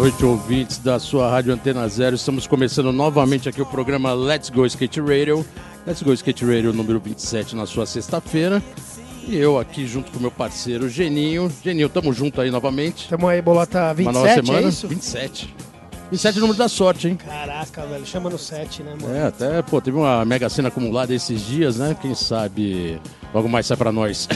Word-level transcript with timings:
Noite, 0.00 0.24
ouvintes 0.24 0.78
da 0.78 0.98
sua 0.98 1.30
Rádio 1.30 1.52
Antena 1.52 1.86
Zero. 1.86 2.16
Estamos 2.16 2.46
começando 2.46 2.90
novamente 2.90 3.50
aqui 3.50 3.60
o 3.60 3.66
programa 3.66 4.14
Let's 4.14 4.48
Go 4.48 4.64
Skate 4.64 4.98
Radio. 4.98 5.44
Let's 5.86 6.02
Go 6.02 6.10
Skate 6.14 6.42
Radio 6.46 6.72
número 6.72 6.98
27 6.98 7.54
na 7.54 7.66
sua 7.66 7.84
sexta-feira. 7.84 8.62
E 9.28 9.36
eu 9.36 9.58
aqui 9.58 9.86
junto 9.86 10.10
com 10.10 10.18
meu 10.18 10.30
parceiro 10.30 10.88
Geninho. 10.88 11.52
Geninho, 11.62 11.90
tamo 11.90 12.14
junto 12.14 12.40
aí 12.40 12.50
novamente. 12.50 13.10
Tamo 13.10 13.28
aí, 13.28 13.42
bolota 13.42 13.92
27, 13.92 14.02
Uma 14.02 14.12
nova 14.12 14.42
semana. 14.42 14.66
é 14.66 14.68
isso? 14.70 14.88
27. 14.88 15.54
27 16.10 16.34
é 16.34 16.38
o 16.38 16.40
número 16.40 16.58
da 16.58 16.68
sorte, 16.68 17.06
hein? 17.08 17.16
Caraca, 17.16 17.84
velho, 17.84 18.06
chama 18.06 18.30
no 18.30 18.38
7, 18.38 18.82
né, 18.82 18.96
mano? 18.98 19.14
É, 19.14 19.26
até, 19.26 19.60
pô, 19.60 19.82
teve 19.82 19.98
uma 19.98 20.24
mega 20.24 20.48
cena 20.48 20.68
acumulada 20.68 21.14
esses 21.14 21.42
dias, 21.42 21.76
né? 21.76 21.94
Quem 22.00 22.14
sabe 22.14 22.98
logo 23.34 23.50
mais 23.50 23.66
sai 23.66 23.76
pra 23.76 23.92
nós. 23.92 24.26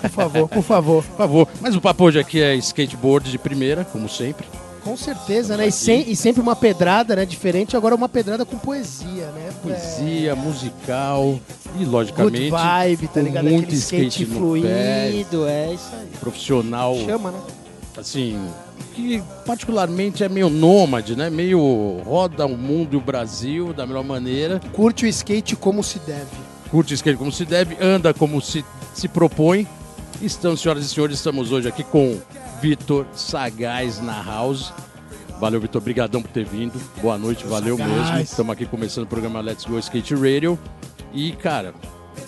Por 0.00 0.10
favor, 0.10 0.48
por 0.48 0.62
favor. 0.62 1.04
Por 1.04 1.16
favor. 1.18 1.48
Mas 1.60 1.76
o 1.76 1.82
papo 1.82 2.04
hoje 2.04 2.18
aqui 2.18 2.40
é 2.40 2.54
skateboard 2.56 3.30
de 3.30 3.36
primeira, 3.38 3.84
como 3.84 4.08
sempre. 4.08 4.46
Com 4.84 4.96
certeza, 4.96 5.56
né? 5.56 5.68
E, 5.68 5.72
sem- 5.72 6.04
e 6.10 6.16
sempre 6.16 6.42
uma 6.42 6.56
pedrada, 6.56 7.14
né? 7.14 7.24
Diferente, 7.24 7.76
agora 7.76 7.94
uma 7.94 8.08
pedrada 8.08 8.44
com 8.44 8.58
poesia, 8.58 9.26
né? 9.34 9.50
Poesia, 9.62 10.34
musical 10.34 11.38
e, 11.78 11.84
É, 11.84 11.86
logicamente, 11.86 12.50
good 12.50 12.50
vibe, 12.50 13.08
tá 13.08 13.20
ligado? 13.20 13.44
muito 13.44 13.62
Aquele 13.64 13.76
skate, 13.78 14.06
skate 14.08 14.24
no 14.26 14.30
pé. 14.34 14.38
fluido, 15.10 15.46
é 15.48 15.72
isso 15.74 15.90
aí. 15.92 16.08
profissional, 16.18 16.96
Chama, 17.04 17.30
né? 17.30 17.38
assim, 17.96 18.38
que 18.94 19.22
particularmente 19.46 20.24
é 20.24 20.28
meio 20.28 20.50
nômade, 20.50 21.14
né? 21.14 21.30
Meio 21.30 22.00
roda 22.04 22.44
o 22.44 22.58
mundo 22.58 22.94
e 22.94 22.96
o 22.96 23.00
Brasil 23.00 23.72
da 23.72 23.86
melhor 23.86 24.04
maneira. 24.04 24.60
Curte 24.72 25.04
o 25.04 25.08
skate 25.08 25.54
como 25.54 25.82
se 25.84 26.00
deve. 26.00 26.26
curte 26.72 26.92
skate 26.94 27.16
como 27.18 27.30
se 27.30 27.44
deve, 27.44 27.76
anda 27.80 28.12
como 28.12 28.40
se, 28.42 28.64
se 28.94 29.06
propõe. 29.06 29.64
Estamos, 30.20 30.60
senhoras 30.60 30.84
e 30.84 30.88
senhores, 30.88 31.16
estamos 31.18 31.52
hoje 31.52 31.68
aqui 31.68 31.82
com 31.84 32.16
Vitor 32.62 33.04
Sagaz 33.12 34.00
na 34.00 34.22
house. 34.22 34.72
Valeu, 35.40 35.60
Vitor, 35.60 35.82
brigadão 35.82 36.22
por 36.22 36.30
ter 36.30 36.44
vindo. 36.44 36.80
Boa 37.02 37.18
noite, 37.18 37.44
valeu 37.44 37.76
Sagaz. 37.76 37.92
mesmo. 37.92 38.18
Estamos 38.20 38.52
aqui 38.52 38.66
começando 38.66 39.02
o 39.02 39.08
programa 39.08 39.40
Let's 39.40 39.64
Go 39.64 39.80
Skate 39.80 40.14
Radio. 40.14 40.56
E, 41.12 41.32
cara, 41.32 41.74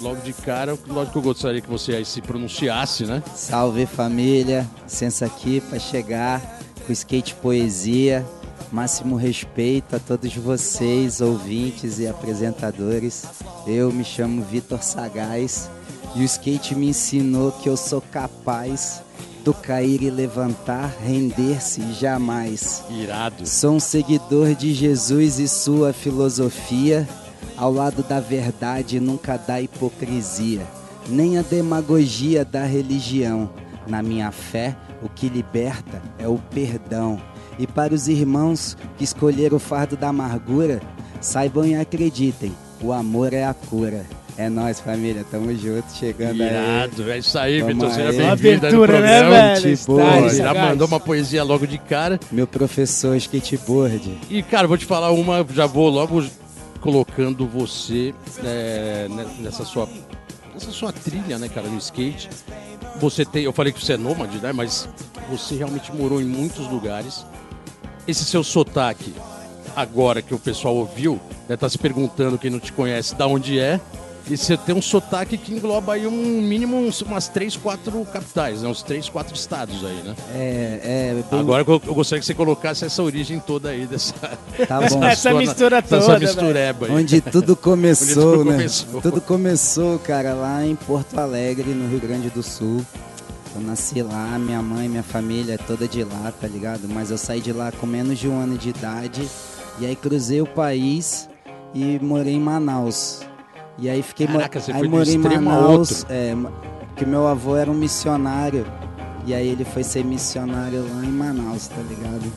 logo 0.01 0.21
de 0.23 0.33
cara, 0.33 0.77
lógico 0.89 1.13
que 1.13 1.19
eu 1.19 1.23
gostaria 1.23 1.61
que 1.61 1.71
você 1.71 1.95
aí 1.95 2.05
se 2.05 2.21
pronunciasse, 2.21 3.07
né? 3.07 3.23
Salve 3.33 3.87
família, 3.87 4.69
licença 4.83 5.25
aqui 5.25 5.61
para 5.61 5.79
chegar 5.79 6.43
com 6.85 6.93
skate 6.93 7.37
poesia. 7.37 8.27
Máximo 8.73 9.15
respeito 9.15 9.95
a 9.95 10.01
todos 10.01 10.35
vocês, 10.35 11.21
ouvintes 11.21 12.01
e 12.01 12.09
apresentadores. 12.09 13.25
Eu 13.69 13.93
me 13.93 14.03
chamo 14.03 14.43
Vitor 14.43 14.83
Sagaz 14.83 15.71
e 16.17 16.23
o 16.23 16.25
skate 16.25 16.75
me 16.75 16.89
ensinou 16.89 17.53
que 17.53 17.69
eu 17.69 17.77
sou 17.77 18.01
capaz 18.01 19.01
do 19.45 19.53
cair 19.53 20.03
e 20.03 20.11
levantar, 20.11 20.97
render-se 21.05 21.93
jamais. 21.93 22.83
Irado. 22.89 23.47
Sou 23.47 23.75
um 23.75 23.81
seguidor 23.81 24.55
de 24.55 24.73
Jesus 24.73 25.39
e 25.39 25.47
sua 25.47 25.93
filosofia. 25.93 27.07
Ao 27.55 27.71
lado 27.71 28.03
da 28.03 28.19
verdade 28.19 28.99
nunca 28.99 29.37
dá 29.37 29.61
hipocrisia, 29.61 30.67
nem 31.07 31.39
a 31.39 31.43
demagogia 31.43 32.43
da 32.45 32.65
religião. 32.65 33.51
Na 33.87 34.03
minha 34.03 34.33
fé, 34.33 34.75
o 35.03 35.11
que 35.11 35.29
liberta 35.29 36.03
é 36.19 36.27
o 36.27 36.39
perdão. 36.39 37.21
E 37.59 37.67
para 37.67 37.95
os 37.95 38.09
irmãos 38.09 38.77
que 38.97 39.05
escolheram 39.05 39.59
o 39.59 39.61
fardo 39.61 39.95
da 39.95 40.09
amargura, 40.09 40.81
saibam 41.21 41.67
e 41.67 41.75
acreditem, 41.75 42.53
o 42.81 42.93
amor 42.93 43.35
é 43.35 43.45
a 43.45 43.53
cura. 43.53 44.07
É 44.37 44.49
nós, 44.49 44.81
família, 44.81 45.25
tamo 45.31 45.55
junto, 45.57 45.93
chegando 45.93 46.43
aí. 46.43 46.49
Irado. 46.51 47.11
É 47.11 47.19
isso 47.19 47.39
aí, 47.39 47.63
Vitor. 47.63 47.91
Seja 47.93 48.09
aí. 48.09 48.17
bem-vindo 48.37 48.67
aí 48.67 48.73
no 48.73 48.81
né, 48.81 48.87
programa. 48.87 49.31
velho? 49.31 49.77
Tipo, 49.77 49.97
Pô, 49.97 50.01
Style, 50.29 50.37
já 50.37 50.55
mandou 50.55 50.87
uma 50.89 50.99
poesia 51.01 51.45
logo 51.45 51.67
de 51.67 51.79
cara. 51.79 52.19
Meu 52.33 52.47
professor 52.47 53.15
skateboard. 53.17 54.19
E, 54.29 54.43
cara, 54.43 54.67
vou 54.67 54.77
te 54.77 54.87
falar 54.87 55.13
uma, 55.13 55.47
já 55.51 55.67
vou 55.67 55.89
logo 55.89 56.25
colocando 56.81 57.47
você 57.47 58.13
é, 58.45 59.07
ne- 59.09 59.43
nessa 59.45 59.65
sua 59.65 59.89
nessa 60.53 60.71
sua 60.71 60.93
trilha, 60.93 61.39
né, 61.39 61.49
cara, 61.49 61.69
no 61.69 61.79
skate. 61.79 62.29
Você 63.01 63.25
tem, 63.25 63.45
eu 63.45 63.53
falei 63.53 63.73
que 63.73 63.85
você 63.85 63.95
é 63.95 63.97
nômade, 63.97 64.39
né, 64.39 64.53
mas 64.53 64.89
você 65.31 65.55
realmente 65.57 65.93
morou 65.93 66.21
em 66.21 66.25
muitos 66.25 66.69
lugares. 66.69 67.25
Esse 68.07 68.25
seu 68.25 68.45
sotaque, 68.45 69.15
agora 69.75 70.21
que 70.23 70.35
o 70.35 70.39
pessoal 70.39 70.77
ouviu, 70.77 71.21
né, 71.49 71.57
tá 71.57 71.69
se 71.69 71.79
perguntando, 71.79 72.39
quem 72.39 72.51
não 72.51 72.61
te 72.61 72.73
conhece, 72.73 73.15
da 73.15 73.27
onde 73.27 73.59
é. 73.59 73.81
E 74.29 74.39
você 74.39 74.57
tem 74.57 74.75
um 74.75 74.81
sotaque 74.81 75.37
que 75.37 75.53
engloba 75.53 75.93
aí 75.93 76.07
um 76.07 76.41
mínimo 76.41 76.79
uns- 76.79 77.03
umas 77.03 77.29
três, 77.29 77.57
quatro 77.59 78.03
capitais, 78.11 78.63
né? 78.63 78.69
Uns 78.69 78.83
três, 78.83 79.07
quatro 79.09 79.35
estados 79.35 79.85
aí, 79.85 80.03
né? 80.03 80.15
É, 80.35 80.81
é, 80.83 81.23
bem- 81.31 81.41
Agora 81.41 81.63
eu 81.69 81.83
eu 81.87 81.95
gostaria 81.95 82.21
que 82.21 82.27
você 82.27 82.33
colocasse 82.35 82.85
essa 82.87 83.03
origem 83.03 83.39
toda 83.39 83.69
aí 83.69 83.87
dessa, 83.87 84.15
tá 84.67 84.81
bom. 84.89 85.05
Essa 85.05 85.35
mistura 85.35 85.77
Essa 85.79 86.01
toda, 86.01 86.19
mistureba 86.19 86.87
aí. 86.87 86.93
Onde 86.93 87.21
tudo 87.21 87.55
começou, 87.55 88.07
Onde 88.33 88.39
tudo 88.39 88.45
né? 88.51 88.57
começou. 88.57 89.01
Tudo 89.03 89.21
começou, 89.21 89.99
cara, 89.99 90.33
lá 90.33 90.65
em 90.65 90.75
Porto 90.75 91.19
Alegre, 91.19 91.71
no 91.71 91.87
Rio 91.91 92.01
Grande 92.01 92.31
do 92.31 92.43
Sul. 92.43 92.85
Eu 93.55 93.61
nasci 93.61 94.03
lá, 94.03 94.39
minha 94.39 94.63
mãe, 94.63 94.89
minha 94.89 95.03
família 95.03 95.55
é 95.55 95.59
toda 95.59 95.87
de 95.87 96.03
lá, 96.03 96.33
tá 96.41 96.49
ligado? 96.49 96.89
Mas 96.89 97.11
eu 97.11 97.19
saí 97.19 97.41
de 97.41 97.53
lá 97.53 97.71
com 97.71 97.87
menos 97.87 98.19
de 98.19 98.27
um 98.27 98.41
ano 98.41 98.57
de 98.57 98.71
idade. 98.71 99.29
E 99.79 99.85
aí 99.87 99.95
cruzei 99.95 100.41
o 100.41 100.47
país 100.47 101.29
e 101.75 101.99
morei 102.01 102.35
em 102.35 102.41
Manaus. 102.41 103.21
E 103.79 103.89
aí 103.89 104.03
fiquei 104.03 104.27
Caraca, 104.27 104.61
você 104.61 104.73
aí 104.73 104.81
foi 104.81 104.89
morei 104.89 105.15
em 105.15 105.19
Manaus, 105.19 106.07
é, 106.09 106.35
porque 106.89 107.05
meu 107.05 107.27
avô 107.27 107.57
era 107.57 107.71
um 107.71 107.75
missionário. 107.75 108.67
E 109.27 109.35
aí 109.35 109.49
ele 109.49 109.65
foi 109.65 109.83
ser 109.83 110.05
missionário 110.05 110.87
lá 110.95 111.05
em 111.05 111.11
Manaus, 111.11 111.69
tá 111.69 111.81
ligado? 111.89 112.31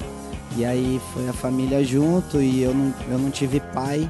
E 0.55 0.65
aí 0.65 0.99
foi 1.13 1.27
a 1.29 1.33
família 1.33 1.83
junto 1.83 2.41
e 2.41 2.63
eu 2.63 2.73
não, 2.73 2.93
eu 3.09 3.19
não 3.19 3.29
tive 3.29 3.59
pai. 3.59 4.09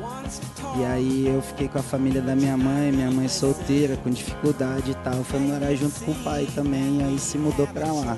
E 0.77 0.85
aí 0.85 1.27
eu 1.27 1.41
fiquei 1.41 1.67
com 1.67 1.79
a 1.79 1.81
família 1.81 2.21
da 2.21 2.35
minha 2.35 2.55
mãe, 2.55 2.91
minha 2.91 3.11
mãe 3.11 3.27
solteira, 3.27 3.97
com 3.97 4.09
dificuldade 4.09 4.91
e 4.91 4.95
tal. 4.95 5.23
Foi 5.23 5.39
morar 5.39 5.73
junto 5.73 5.99
com 6.05 6.11
o 6.11 6.15
pai 6.23 6.47
também, 6.53 6.99
e 7.01 7.03
aí 7.03 7.19
se 7.19 7.37
mudou 7.37 7.67
pra 7.67 7.91
lá. 7.91 8.17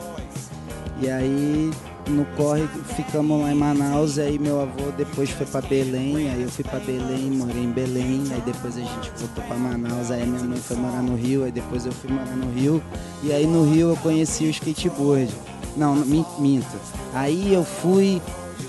E 1.02 1.10
aí 1.10 1.72
no 2.10 2.26
corre 2.36 2.68
ficamos 2.96 3.42
lá 3.42 3.52
em 3.52 3.56
Manaus, 3.56 4.18
aí 4.18 4.38
meu 4.40 4.62
avô 4.62 4.92
depois 4.98 5.30
foi 5.30 5.46
pra 5.46 5.62
Belém, 5.62 6.30
aí 6.30 6.42
eu 6.42 6.50
fui 6.50 6.64
pra 6.64 6.80
Belém, 6.80 7.30
morei 7.32 7.64
em 7.64 7.72
Belém, 7.72 8.24
aí 8.32 8.42
depois 8.46 8.76
a 8.78 8.82
gente 8.82 9.12
voltou 9.18 9.44
pra 9.46 9.56
Manaus, 9.56 10.12
aí 10.12 10.26
minha 10.26 10.44
mãe 10.44 10.58
foi 10.60 10.78
morar 10.78 11.02
no 11.02 11.16
Rio, 11.16 11.44
aí 11.44 11.52
depois 11.52 11.86
eu 11.86 11.92
fui 11.92 12.12
morar 12.12 12.36
no 12.36 12.52
Rio, 12.52 12.82
e 13.24 13.32
aí 13.32 13.46
no 13.48 13.64
Rio 13.64 13.90
eu 13.90 13.98
conheci 13.98 14.46
o 14.46 14.50
skateboard. 14.50 15.34
Não, 15.78 15.96
não, 15.96 16.06
min- 16.06 16.26
minto. 16.40 16.68
Aí 17.14 17.54
eu 17.54 17.64
fui, 17.64 18.22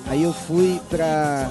aí 0.07 0.23
eu 0.23 0.33
fui 0.33 0.81
pra 0.91 1.51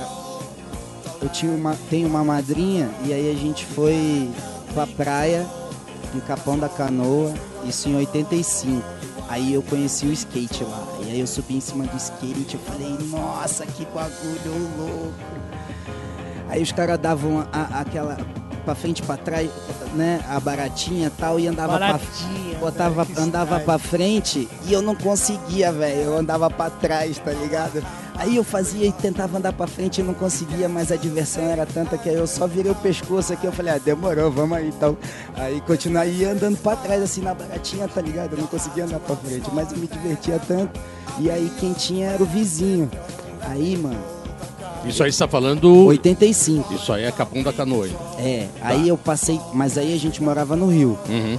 eu 1.22 1.28
tinha 1.30 1.52
uma, 1.52 1.76
tenho 1.90 2.08
uma 2.08 2.24
madrinha 2.24 2.90
e 3.06 3.12
aí 3.12 3.30
a 3.30 3.36
gente 3.38 3.66
foi 3.66 4.30
pra 4.74 4.88
praia 4.88 5.46
em 6.16 6.20
Capão 6.22 6.58
da 6.58 6.70
Canoa, 6.70 7.34
isso 7.66 7.90
em 7.90 7.96
85. 7.98 8.82
Aí 9.30 9.54
eu 9.54 9.62
conheci 9.62 10.06
o 10.08 10.12
skate 10.12 10.64
lá. 10.64 10.84
E 11.06 11.12
aí 11.12 11.20
eu 11.20 11.28
subi 11.28 11.56
em 11.56 11.62
cima 11.62 11.86
do 11.86 11.96
skate 11.98 12.56
eu 12.56 12.60
falei, 12.62 12.98
nossa, 13.10 13.66
que 13.66 13.86
bagulho 13.86 14.72
louco. 14.78 15.14
Aí 16.50 16.62
os 16.64 16.72
caras 16.72 16.98
davam 17.00 17.48
a- 17.54 17.80
aquela 17.80 18.18
pra 18.66 18.74
frente 18.76 19.00
e 19.00 19.04
pra 19.04 19.18
trás, 19.18 19.50
né? 19.94 20.20
A 20.28 20.40
baratinha 20.40 21.08
e 21.08 21.10
tal, 21.12 21.40
e 21.40 21.48
andava 21.48 21.78
pra 21.78 21.88
Baratinha, 21.94 22.58
botava, 22.60 23.04
velho, 23.04 23.16
que 23.16 23.22
andava 23.22 23.60
pra 23.60 23.78
frente 23.80 24.48
e 24.66 24.74
eu 24.74 24.82
não 24.82 24.96
conseguia, 24.96 25.72
velho. 25.72 26.02
Eu 26.02 26.18
andava 26.18 26.50
pra 26.50 26.70
trás, 26.72 27.18
tá 27.20 27.32
ligado? 27.32 27.84
Aí 28.20 28.36
eu 28.36 28.44
fazia 28.44 28.86
e 28.86 28.92
tentava 28.92 29.38
andar 29.38 29.54
pra 29.54 29.66
frente 29.66 30.02
e 30.02 30.04
não 30.04 30.14
conseguia, 30.14 30.68
mas 30.68 30.92
a 30.92 30.98
diversão 30.98 31.42
era 31.46 31.66
tanta 31.66 31.98
que 31.98 32.10
aí 32.10 32.16
eu 32.16 32.28
só 32.28 32.46
virei 32.46 32.70
o 32.70 32.76
pescoço 32.76 33.32
aqui. 33.32 33.46
Eu 33.48 33.52
falei, 33.54 33.74
ah, 33.74 33.78
demorou, 33.78 34.30
vamos 34.30 34.58
aí 34.58 34.68
então. 34.68 34.98
Aí 35.36 35.62
continuei 35.62 36.26
andando 36.26 36.58
pra 36.58 36.76
trás, 36.76 37.02
assim, 37.02 37.22
na 37.22 37.34
baratinha, 37.34 37.88
tá 37.88 38.02
ligado? 38.02 38.34
Eu 38.34 38.40
não 38.40 38.48
conseguia 38.48 38.84
andar 38.84 39.00
pra 39.00 39.16
frente, 39.16 39.50
mas 39.54 39.72
eu 39.72 39.78
me 39.78 39.88
divertia 39.88 40.38
tanto. 40.46 40.78
E 41.18 41.32
aí 41.32 41.50
quem 41.62 41.72
tinha 41.72 42.10
era 42.10 42.22
o 42.22 42.26
vizinho. 42.26 42.92
Aí, 43.42 43.78
mano, 43.78 43.98
Isso 44.86 45.02
aí 45.02 45.12
você 45.14 45.20
tá 45.20 45.28
falando. 45.28 45.86
85. 45.86 46.74
Isso 46.74 46.92
aí 46.92 47.06
é 47.06 47.12
Capão 47.14 47.42
da 47.42 47.54
Canoa. 47.54 47.88
É, 48.18 48.48
aí 48.62 48.90
eu 48.90 48.98
passei, 48.98 49.40
mas 49.54 49.78
aí 49.78 49.94
a 49.94 49.98
gente 49.98 50.22
morava 50.22 50.58
no 50.58 50.68
Rio. 50.68 51.00
Uhum. 51.08 51.38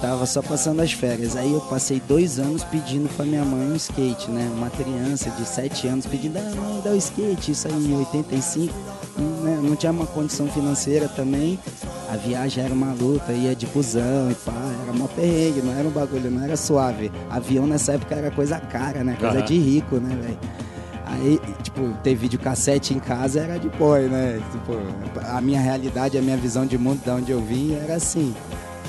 Tava 0.00 0.26
só 0.26 0.40
passando 0.40 0.80
as 0.80 0.92
férias. 0.92 1.34
Aí 1.34 1.52
eu 1.52 1.60
passei 1.62 2.00
dois 2.06 2.38
anos 2.38 2.62
pedindo 2.62 3.08
pra 3.16 3.24
minha 3.24 3.44
mãe 3.44 3.72
um 3.72 3.74
skate, 3.74 4.30
né? 4.30 4.48
Uma 4.54 4.70
criança 4.70 5.28
de 5.30 5.44
7 5.44 5.88
anos 5.88 6.06
pedindo, 6.06 6.38
ah, 6.38 6.54
mãe, 6.54 6.80
dá 6.84 6.90
o 6.90 6.96
skate, 6.96 7.50
isso 7.50 7.66
aí 7.66 7.74
em 7.74 7.96
85. 7.96 8.72
Né? 9.42 9.58
Não 9.60 9.74
tinha 9.74 9.90
uma 9.90 10.06
condição 10.06 10.46
financeira 10.48 11.08
também. 11.08 11.58
A 12.08 12.16
viagem 12.16 12.64
era 12.64 12.72
uma 12.72 12.92
luta, 12.92 13.32
ia 13.32 13.54
de 13.54 13.66
busão 13.66 14.30
e 14.30 14.34
pá, 14.34 14.52
era 14.82 14.92
uma 14.92 15.08
perrengue, 15.08 15.60
não 15.62 15.72
era 15.72 15.86
um 15.86 15.90
bagulho, 15.90 16.30
não 16.30 16.44
era 16.44 16.56
suave. 16.56 17.10
Avião 17.28 17.66
nessa 17.66 17.92
época 17.92 18.14
era 18.14 18.30
coisa 18.30 18.58
cara, 18.60 19.02
né? 19.02 19.16
Coisa 19.18 19.38
Aham. 19.38 19.44
de 19.44 19.58
rico, 19.58 19.96
né, 19.96 20.16
velho? 20.22 20.38
Aí, 21.04 21.40
tipo, 21.62 21.92
ter 22.02 22.14
videocassete 22.14 22.94
em 22.94 22.98
casa 22.98 23.40
era 23.40 23.58
de 23.58 23.68
boy, 23.70 24.02
né? 24.08 24.40
Tipo, 24.52 24.74
a 25.26 25.40
minha 25.40 25.60
realidade, 25.60 26.16
a 26.16 26.22
minha 26.22 26.36
visão 26.36 26.64
de 26.64 26.78
mundo, 26.78 27.02
de 27.02 27.10
onde 27.10 27.32
eu 27.32 27.40
vim, 27.40 27.74
era 27.74 27.96
assim. 27.96 28.34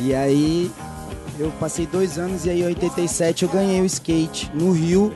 E 0.02 0.14
aí, 0.14 0.72
eu 1.40 1.52
passei 1.60 1.88
dois 1.88 2.18
anos 2.18 2.46
e 2.46 2.50
aí, 2.50 2.62
em 2.62 2.66
87, 2.66 3.44
eu 3.44 3.50
ganhei 3.50 3.82
o 3.82 3.86
skate 3.86 4.52
no 4.54 4.72
Rio. 4.72 5.14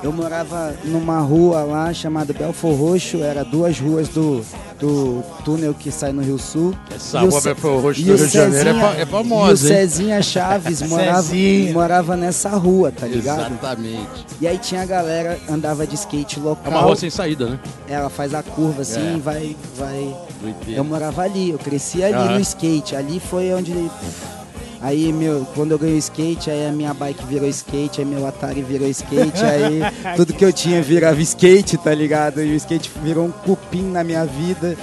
Eu 0.00 0.12
morava 0.12 0.76
numa 0.84 1.18
rua 1.18 1.64
lá 1.64 1.92
chamada 1.92 2.32
Belfor 2.32 2.72
Roxo, 2.72 3.20
era 3.20 3.44
duas 3.44 3.80
ruas 3.80 4.06
do, 4.06 4.44
do 4.78 5.24
túnel 5.44 5.74
que 5.74 5.90
sai 5.90 6.12
no 6.12 6.22
Rio 6.22 6.38
Sul. 6.38 6.72
Essa 6.94 7.18
E 7.24 7.26
rua 7.26 7.40
Belfor 7.40 7.80
Roxo 7.82 8.00
do 8.02 8.06
Rio 8.14 8.16
de 8.16 8.32
Janeiro 8.32 8.68
é 8.70 9.00
é 9.02 9.06
famosa, 9.06 9.66
E 9.66 9.72
o? 9.72 9.74
Cezinha 9.74 10.22
Chaves 10.22 10.82
morava, 10.88 11.22
Cezinha. 11.24 11.72
morava 11.72 12.16
nessa 12.16 12.50
rua, 12.50 12.92
tá 12.92 13.08
ligado? 13.08 13.40
Exatamente. 13.40 14.24
E 14.40 14.46
aí 14.46 14.56
tinha 14.58 14.82
a 14.82 14.86
galera, 14.86 15.36
andava 15.50 15.84
de 15.84 15.96
skate 15.96 16.38
local. 16.38 16.62
É 16.64 16.68
uma 16.76 16.80
rua 16.82 16.94
sem 16.94 17.10
saída, 17.10 17.46
né? 17.50 17.58
Ela 17.88 18.08
faz 18.08 18.32
a 18.34 18.42
curva 18.44 18.82
assim, 18.82 19.16
É. 19.16 19.18
vai, 19.18 19.56
vai. 19.76 20.16
Eu 20.68 20.84
morava 20.84 21.22
ali, 21.22 21.50
eu 21.50 21.58
cresci 21.58 22.04
ali 22.04 22.34
no 22.34 22.38
skate. 22.40 22.94
Ali 22.94 23.18
foi 23.18 23.52
onde. 23.52 23.72
Aí, 24.80 25.12
meu, 25.12 25.46
quando 25.54 25.72
eu 25.72 25.78
ganhei 25.78 25.96
o 25.96 25.98
skate, 25.98 26.50
aí 26.50 26.68
a 26.68 26.72
minha 26.72 26.94
bike 26.94 27.26
virou 27.26 27.48
skate, 27.48 28.00
aí 28.00 28.06
meu 28.06 28.26
Atari 28.26 28.62
virou 28.62 28.88
skate, 28.88 29.42
aí 29.42 29.80
tudo 30.14 30.32
que 30.32 30.44
eu 30.44 30.52
tinha 30.52 30.80
virava 30.80 31.20
skate, 31.20 31.76
tá 31.76 31.92
ligado? 31.92 32.40
E 32.42 32.52
o 32.52 32.56
skate 32.56 32.90
virou 33.02 33.26
um 33.26 33.32
cupim 33.32 33.82
na 33.82 34.04
minha 34.04 34.24
vida 34.24 34.76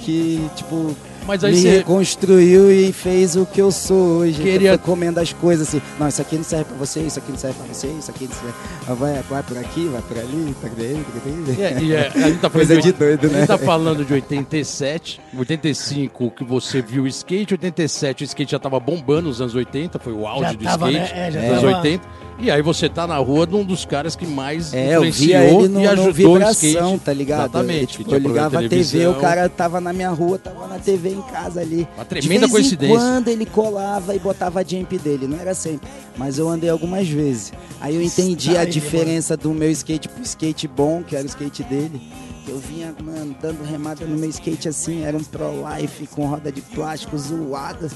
que, 0.00 0.48
tipo, 0.56 0.96
Mas 1.26 1.44
aí 1.44 1.52
me 1.52 1.60
você. 1.60 1.70
reconstruiu 1.78 2.72
e 2.72 2.92
fez 2.92 3.36
o 3.36 3.46
que 3.46 3.60
eu 3.60 3.70
sou 3.70 4.18
hoje. 4.18 4.42
Queria- 4.42 4.76
comendo 4.78 5.20
as 5.20 5.32
coisas 5.32 5.68
assim. 5.68 5.80
Não, 5.98 6.08
isso 6.08 6.20
aqui 6.20 6.36
não 6.36 6.44
serve 6.44 6.64
pra 6.64 6.76
você, 6.76 7.00
isso 7.00 7.18
aqui 7.18 7.30
não 7.30 7.38
serve 7.38 7.56
pra 7.58 7.72
você, 7.74 7.86
isso 7.86 8.10
aqui 8.10 8.24
não 8.24 8.34
serve. 8.34 8.54
Ah, 8.88 8.94
Vai, 8.94 9.22
vai 9.28 9.42
por 9.42 9.58
aqui, 9.58 9.86
vai 9.88 10.02
por 10.02 10.18
ali, 10.18 10.54
tá 10.60 10.68
tá. 10.68 11.62
É, 11.62 11.78
e 11.82 11.92
é, 11.94 12.08
a 12.14 12.28
gente 12.28 12.38
tá 12.40 12.50
falando 12.50 12.66
Coisa 12.66 12.80
de 12.82 12.92
doido, 12.92 13.26
A 13.26 13.30
né? 13.30 13.38
gente 13.38 13.46
tá 13.48 13.58
falando 13.58 14.04
de 14.04 14.12
87, 14.12 15.20
85 15.36 16.30
que 16.30 16.44
você 16.44 16.82
viu 16.82 17.04
o 17.04 17.06
skate, 17.06 17.54
87 17.54 18.22
o 18.22 18.26
skate 18.26 18.52
já 18.52 18.58
tava 18.58 18.78
bombando 18.80 19.28
nos 19.28 19.40
anos 19.40 19.54
80, 19.54 19.98
foi 19.98 20.12
o 20.12 20.26
auge 20.26 20.42
Já 20.42 20.52
do 20.52 20.64
tava, 20.64 20.90
skate, 20.90 21.14
né? 21.14 21.28
É, 21.28 21.30
já 21.30 21.40
nos 21.40 21.48
anos 21.50 21.62
tava. 21.62 21.76
80. 21.78 22.08
E 22.38 22.50
aí 22.50 22.60
você 22.62 22.88
tá 22.88 23.06
na 23.06 23.16
rua 23.18 23.46
de 23.46 23.54
um 23.54 23.64
dos 23.64 23.84
caras 23.84 24.16
que 24.16 24.26
mais 24.26 24.74
É, 24.74 24.96
eu 24.96 25.04
influenciou 25.04 25.26
via 25.26 25.44
ele 25.44 25.68
no, 25.68 25.80
e 25.80 25.84
no 25.84 25.90
ajudou 25.90 26.08
o 26.08 26.12
vibração, 26.12 26.70
skate. 26.88 27.04
tá 27.04 27.12
ligado? 27.12 27.40
Exatamente. 27.40 27.86
Tipo, 27.86 28.04
que 28.04 28.04
tinha 28.10 28.18
eu 28.18 28.28
ligava 28.28 28.58
a 28.58 28.62
de 28.62 28.68
TV, 28.68 29.06
o 29.06 29.14
cara 29.14 29.48
tava 29.48 29.80
na 29.80 29.92
minha 29.92 30.10
rua, 30.10 30.38
tava 30.38 30.66
na 30.66 30.78
TV 30.78 31.10
em 31.10 31.22
casa 31.22 31.60
ali. 31.60 31.86
Uma 31.94 32.02
De 32.04 32.08
tremenda 32.08 32.40
vez 32.40 32.52
coincidência. 32.52 32.94
Em 32.94 32.98
quando 32.98 33.28
ele 33.28 33.46
colava 33.46 34.14
e 34.14 34.18
botava 34.18 34.60
a 34.60 34.64
jump 34.64 34.98
dele, 34.98 35.26
não 35.28 35.38
era 35.38 35.54
sempre, 35.54 35.88
mas 36.16 36.38
eu 36.38 36.48
andei 36.48 36.68
algumas 36.70 37.08
vezes. 37.08 37.52
Aí 37.80 37.94
eu 37.94 38.02
entendi 38.02 38.50
a 38.50 38.62
Style, 38.64 38.70
diferença 38.72 39.36
do 39.36 39.50
meu 39.50 39.70
skate 39.70 40.08
pro 40.08 40.22
skate 40.22 40.66
bom, 40.66 41.02
que 41.02 41.14
era 41.14 41.24
o 41.24 41.28
skate 41.28 41.62
dele. 41.62 42.00
Eu 42.46 42.58
vinha, 42.58 42.92
mano, 43.02 43.36
dando 43.40 43.62
remada 43.64 44.04
no 44.04 44.16
meu 44.16 44.28
skate 44.30 44.68
assim, 44.68 45.04
era 45.04 45.16
um 45.16 45.22
Pro 45.22 45.64
Life 45.78 46.06
com 46.08 46.26
roda 46.26 46.50
de 46.50 46.60
plástico 46.60 47.16
zoada. 47.16 47.88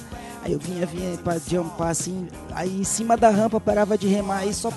Aí 0.44 0.52
eu 0.52 0.58
vinha, 0.60 0.86
vinha 0.86 1.18
pra 1.18 1.36
jumpar 1.38 1.88
assim, 1.88 2.28
aí 2.52 2.80
em 2.80 2.84
cima 2.84 3.16
da 3.16 3.28
rampa 3.30 3.60
parava 3.60 3.98
de 3.98 4.06
remar, 4.06 4.38
aí 4.38 4.54
só 4.54 4.70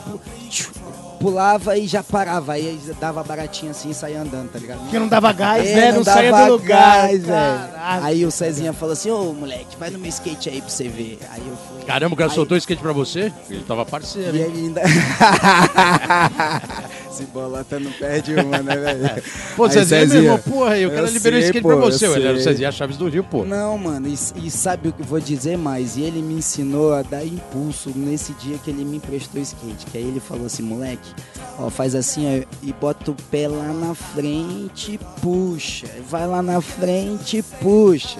pulava 1.19 1.77
e 1.77 1.85
já 1.85 2.01
parava. 2.01 2.53
Aí 2.53 2.79
dava 2.99 3.21
baratinho 3.23 3.69
assim 3.69 3.91
e 3.91 3.93
saía 3.93 4.19
andando, 4.21 4.49
tá 4.51 4.57
ligado? 4.57 4.79
Porque 4.79 4.97
não 4.97 5.07
dava 5.07 5.31
gás, 5.31 5.67
É, 5.67 5.75
né? 5.75 5.91
Não, 5.91 6.03
saía 6.03 6.31
do 6.31 6.51
lugar. 6.53 7.01
gás, 7.07 7.23
velho. 7.23 7.27
Caralho. 7.71 8.05
Aí 8.05 8.25
o 8.25 8.31
Cezinha 8.31 8.73
falou 8.73 8.93
assim, 8.93 9.11
ô 9.11 9.31
moleque, 9.33 9.77
vai 9.77 9.91
no 9.91 9.99
meu 9.99 10.09
skate 10.09 10.49
aí 10.49 10.59
pra 10.61 10.69
você 10.69 10.87
ver. 10.87 11.19
Aí 11.29 11.43
eu 11.47 11.55
fui. 11.55 11.83
Caramba, 11.85 12.15
o 12.15 12.17
cara 12.17 12.31
Aí- 12.31 12.35
soltou 12.35 12.55
o 12.55 12.57
skate 12.57 12.81
pra 12.81 12.93
você? 12.93 13.31
Ele 13.49 13.63
tava 13.63 13.85
parceiro, 13.85 14.35
E 14.35 14.39
hein? 14.41 14.45
ele 14.47 14.57
ainda. 14.65 14.81
Esse 17.19 17.25
bolota 17.31 17.77
não 17.79 17.91
perde 17.91 18.33
uma, 18.35 18.59
né, 18.59 18.75
velho? 18.77 19.23
Pô, 19.57 19.65
Aí, 19.65 19.71
Cezinha, 19.71 20.05
meu 20.05 20.23
irmão, 20.23 20.39
porra, 20.39 20.71
aí 20.71 20.85
o 20.85 20.89
cara 20.89 21.07
eu 21.07 21.11
liberou 21.11 21.39
o 21.39 21.43
skate 21.43 21.61
pô, 21.61 21.67
pra 21.67 21.75
você. 21.77 22.07
eu 22.07 22.15
Ele 22.15 22.27
era 22.27 22.33
o 22.37 22.41
sei. 22.41 22.53
Cezinha 22.53 22.71
Chaves 22.71 22.95
do 22.97 23.09
Rio, 23.09 23.23
pô. 23.23 23.43
Não, 23.43 23.77
mano, 23.77 24.07
e, 24.07 24.13
e 24.45 24.49
sabe 24.49 24.89
o 24.89 24.93
que 24.93 25.01
eu 25.01 25.05
vou 25.05 25.19
dizer 25.19 25.57
mais? 25.57 25.97
E 25.97 26.01
ele 26.01 26.21
me 26.21 26.35
ensinou 26.35 26.93
a 26.93 27.01
dar 27.01 27.25
impulso 27.25 27.91
nesse 27.93 28.31
dia 28.33 28.57
que 28.63 28.69
ele 28.69 28.85
me 28.85 28.97
emprestou 28.97 29.39
o 29.41 29.43
skate. 29.43 29.85
Que 29.91 29.97
aí 29.97 30.05
ele 30.05 30.19
falou 30.21 30.45
assim, 30.45 30.63
moleque, 30.63 31.13
ó, 31.57 31.69
faz 31.69 31.93
assim 31.93 32.25
ó, 32.41 32.45
e 32.63 32.71
bota 32.73 33.11
o 33.11 33.15
pé 33.29 33.47
lá 33.49 33.73
na 33.73 33.93
frente 33.93 34.93
e 34.93 34.99
puxa. 35.21 35.87
Vai 36.09 36.25
lá 36.25 36.41
na 36.41 36.61
frente 36.61 37.37
e 37.37 37.43
puxa. 37.43 38.19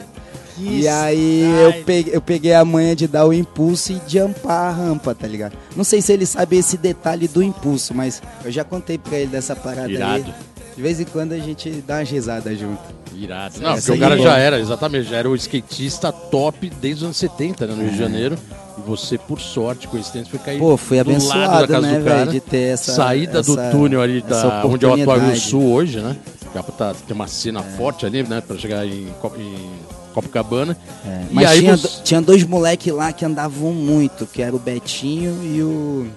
Que 0.60 0.82
E 0.82 0.88
aí 0.88 1.42
eu 1.64 1.84
peguei, 1.86 2.16
eu 2.16 2.22
peguei 2.22 2.54
a 2.54 2.66
manha 2.66 2.96
de 2.96 3.08
dar 3.08 3.26
o 3.26 3.32
impulso 3.34 3.94
e 3.94 4.02
jumpar 4.08 4.68
a 4.68 4.72
rampa, 4.72 5.16
tá 5.16 5.26
ligado? 5.26 5.54
Não 5.76 5.84
sei 5.86 6.02
se 6.02 6.12
ele 6.12 6.26
sabe 6.26 6.58
esse 6.58 6.78
detalhe 6.78 7.28
do 7.28 7.42
impulso, 7.42 7.94
mas 7.94 8.22
eu 8.44 8.52
já 8.52 8.64
contei 8.64 8.98
pra 8.98 9.18
ele 9.18 9.28
dessa 9.32 9.56
parada 9.56 9.90
Irado. 9.90 10.26
aí. 10.26 10.34
De 10.76 10.82
vez 10.82 11.00
em 11.00 11.06
quando 11.06 11.32
a 11.34 11.40
gente 11.40 11.70
dá 11.88 11.98
umas 11.98 12.10
risadas 12.10 12.58
junto. 12.58 12.80
Irado. 13.16 13.60
Não, 13.62 13.72
Essa 13.72 13.88
porque 13.88 13.98
o 13.98 14.02
cara 14.02 14.16
é 14.20 14.24
já 14.24 14.38
era, 14.38 14.60
exatamente, 14.60 15.10
já 15.10 15.18
era 15.18 15.30
o 15.30 15.36
skatista 15.36 16.12
top 16.12 16.70
desde 16.82 17.00
os 17.00 17.04
anos 17.06 17.18
70, 17.18 17.68
né, 17.68 17.74
no 17.76 17.82
Rio 17.84 17.92
de 17.92 17.98
Janeiro. 17.98 18.38
E 18.78 18.82
você, 18.88 19.18
por 19.18 19.40
sorte, 19.42 19.88
coincidência, 19.88 20.30
foi 20.30 20.40
cair 20.40 20.56
É. 20.58 20.60
Pô, 20.60 20.78
fui 20.78 21.04
do 21.04 21.10
lado 21.10 21.10
da 21.10 21.14
abençoado, 21.16 21.68
casa 21.68 21.82
né, 21.88 22.00
do 22.00 22.06
cara. 22.06 22.26
de 22.28 22.40
ter 22.40 22.74
essa 22.74 22.94
saída 22.94 23.42
do 23.42 23.52
essa- 23.60 23.72
túnel 23.72 24.02
ali 24.02 24.22
da, 24.22 24.66
onde 24.66 24.86
é 24.86 24.88
o 24.88 24.94
atual. 24.94 25.36
Sul 25.36 25.70
hoje, 25.72 26.00
né? 26.00 26.16
Já 26.56 26.64
tá, 26.64 26.94
tem 27.06 27.14
uma 27.14 27.28
cena 27.28 27.62
forte 27.62 28.06
ali, 28.06 28.24
né, 28.24 28.42
pra 28.42 28.58
chegar 28.58 28.86
em, 28.86 29.08
em 29.38 29.70
Copacabana. 30.14 30.78
É, 31.06 31.26
E 31.32 31.34
Mas 31.34 31.46
aí 31.50 31.60
tinha, 31.62 31.78
você- 31.78 32.02
tinha 32.04 32.22
dois 32.22 32.44
moleques 32.44 32.92
lá 32.94 33.12
que 33.14 33.24
andavam 33.26 33.74
muito, 33.74 34.26
que 34.26 34.42
era 34.42 34.56
o 34.56 34.60
Betinho 34.60 35.38
e 35.44 35.62
o. 35.64 36.08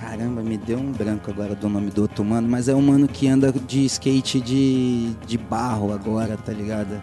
Caramba, 0.00 0.42
me 0.42 0.56
deu 0.56 0.78
um 0.78 0.90
branco 0.92 1.30
agora 1.30 1.54
do 1.54 1.68
nome 1.68 1.90
do 1.90 2.02
outro 2.02 2.24
mano, 2.24 2.48
mas 2.48 2.68
é 2.68 2.74
um 2.74 2.80
mano 2.80 3.06
que 3.06 3.28
anda 3.28 3.52
de 3.52 3.84
skate 3.84 4.40
de, 4.40 5.10
de 5.26 5.36
barro 5.36 5.92
agora, 5.92 6.36
tá 6.36 6.52
ligado? 6.52 7.00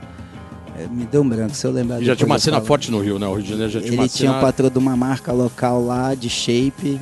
É, 0.77 0.87
me 0.87 1.05
deu 1.05 1.21
um 1.21 1.29
branco, 1.29 1.53
se 1.55 1.65
eu 1.67 1.71
lembrar 1.71 2.01
já 2.01 2.15
tinha 2.15 2.25
uma 2.25 2.39
cena 2.39 2.59
forte 2.61 2.89
no 2.91 2.99
Rio, 2.99 3.19
né? 3.19 3.27
O 3.27 3.35
Rio 3.35 3.43
de 3.43 3.49
Janeiro 3.49 3.71
já 3.71 3.79
tinha 3.79 3.89
Ele 3.91 3.97
uma 4.01 4.07
tinha 4.07 4.29
cena... 4.29 4.37
um 4.39 4.41
patrão 4.41 4.69
de 4.69 4.77
uma 4.77 4.95
marca 4.97 5.31
local 5.31 5.85
lá 5.85 6.15
de 6.15 6.29
shape. 6.29 6.99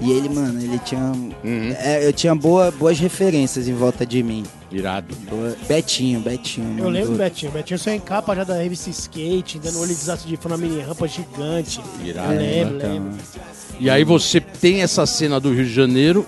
E 0.00 0.10
ele, 0.10 0.28
mano, 0.28 0.60
ele 0.60 0.78
tinha. 0.84 1.00
Uhum. 1.44 1.74
é, 1.78 2.06
eu 2.06 2.12
tinha 2.12 2.34
boa, 2.34 2.70
boas 2.70 2.98
referências 2.98 3.68
em 3.68 3.74
volta 3.74 4.04
de 4.06 4.22
mim. 4.22 4.42
Irado. 4.70 5.14
Boa- 5.30 5.54
Betinho, 5.68 6.18
Betinho. 6.20 6.78
Eu 6.78 6.88
lembro 6.88 7.12
do 7.12 7.18
Betinho. 7.18 7.50
O 7.50 7.54
Betinho 7.54 7.78
saiu 7.78 7.96
em 7.96 8.00
capa 8.00 8.34
já 8.34 8.42
da 8.42 8.54
revista 8.54 8.88
Skate, 8.90 9.58
dando 9.58 9.78
olho 9.78 9.88
de 9.88 9.94
desastre 9.94 10.28
de 10.30 10.36
fã 10.36 10.56
mini 10.56 10.80
rampa 10.80 11.06
gigante. 11.06 11.80
Irado, 12.02 12.32
Eu 12.32 12.38
lembro, 12.40 12.76
então. 12.76 12.90
lembro. 12.92 13.10
E 13.78 13.90
aí 13.90 14.02
você 14.02 14.40
tem 14.40 14.82
essa 14.82 15.04
cena 15.06 15.38
do 15.38 15.52
Rio 15.52 15.64
de 15.64 15.72
Janeiro, 15.74 16.24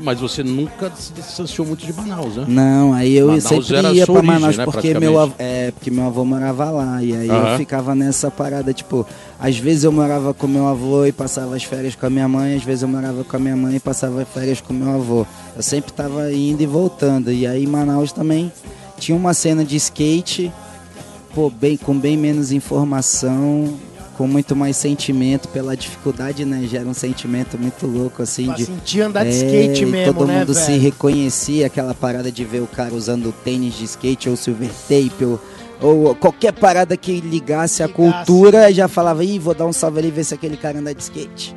mas 0.00 0.20
você 0.20 0.44
nunca 0.44 0.90
se 0.94 1.12
distanciou 1.12 1.66
muito 1.66 1.84
de 1.84 1.92
Manaus, 1.92 2.36
né? 2.36 2.44
Não, 2.46 2.92
aí 2.94 3.16
eu 3.16 3.26
Manaus 3.26 3.44
sempre 3.44 3.74
ia 3.96 4.04
origem, 4.08 4.22
Manaus 4.26 4.56
né, 4.56 4.64
porque, 4.64 4.94
meu 4.94 5.18
avô, 5.18 5.34
é, 5.38 5.70
porque 5.72 5.90
meu 5.90 6.06
avô 6.06 6.24
morava 6.24 6.70
lá. 6.70 7.02
E 7.02 7.14
aí 7.16 7.28
eu 7.28 7.56
ficava 7.56 7.94
nessa 7.96 8.30
parada, 8.30 8.72
tipo, 8.72 9.04
às 9.40 9.56
vezes 9.56 9.84
eu 9.84 9.92
morava 9.92 10.34
com 10.34 10.46
meu 10.46 10.66
avô 10.66 11.04
e 11.06 11.12
passava 11.12 11.54
as 11.54 11.62
férias 11.62 11.94
com 11.94 12.06
a 12.06 12.10
minha 12.10 12.26
mãe, 12.28 12.56
às 12.56 12.62
vezes 12.64 12.82
eu 12.82 12.88
morava 12.88 13.22
com 13.22 13.36
a 13.36 13.38
minha 13.38 13.56
mãe 13.56 13.76
e 13.76 13.80
passava 13.80 14.22
as 14.22 14.28
férias 14.28 14.60
com 14.60 14.72
meu 14.72 14.92
avô. 14.92 15.24
Eu 15.54 15.62
sempre 15.62 15.92
tava 15.92 16.32
indo 16.32 16.60
e 16.62 16.66
voltando. 16.66 17.30
E 17.30 17.46
aí 17.46 17.64
em 17.64 17.66
Manaus 17.66 18.10
também 18.12 18.52
tinha 18.98 19.16
uma 19.16 19.32
cena 19.32 19.64
de 19.64 19.76
skate, 19.76 20.52
pô, 21.34 21.48
bem, 21.50 21.76
com 21.76 21.96
bem 21.96 22.16
menos 22.16 22.50
informação, 22.50 23.74
com 24.16 24.26
muito 24.26 24.56
mais 24.56 24.76
sentimento 24.76 25.46
pela 25.48 25.76
dificuldade, 25.76 26.44
né? 26.44 26.66
Gera 26.68 26.88
um 26.88 26.94
sentimento 26.94 27.56
muito 27.56 27.86
louco, 27.86 28.20
assim, 28.20 28.46
Pra 28.46 28.56
de 28.56 28.64
sentir 28.64 29.02
andar 29.02 29.22
de 29.24 29.30
é, 29.30 29.32
skate 29.32 29.82
e 29.82 29.86
mesmo, 29.86 30.14
todo 30.14 30.26
né, 30.26 30.40
mundo 30.40 30.52
se 30.52 30.72
velho? 30.72 30.82
reconhecia, 30.82 31.66
aquela 31.66 31.94
parada 31.94 32.32
de 32.32 32.44
ver 32.44 32.60
o 32.60 32.66
cara 32.66 32.92
usando 32.92 33.32
tênis 33.44 33.74
de 33.74 33.84
skate 33.84 34.28
ou 34.28 34.36
silver 34.36 34.70
tape 34.88 35.24
ou, 35.24 35.40
ou 35.80 36.14
qualquer 36.14 36.52
parada 36.52 36.96
que 36.96 37.20
ligasse 37.20 37.82
a 37.82 37.86
Ligasse. 37.86 37.94
cultura, 38.24 38.72
já 38.72 38.88
falava, 38.88 39.24
ih, 39.24 39.38
vou 39.38 39.54
dar 39.54 39.66
um 39.66 39.72
salve 39.72 39.98
ali 39.98 40.08
e 40.08 40.10
ver 40.10 40.24
se 40.24 40.34
aquele 40.34 40.56
cara 40.56 40.78
anda 40.78 40.94
de 40.94 41.02
skate. 41.02 41.54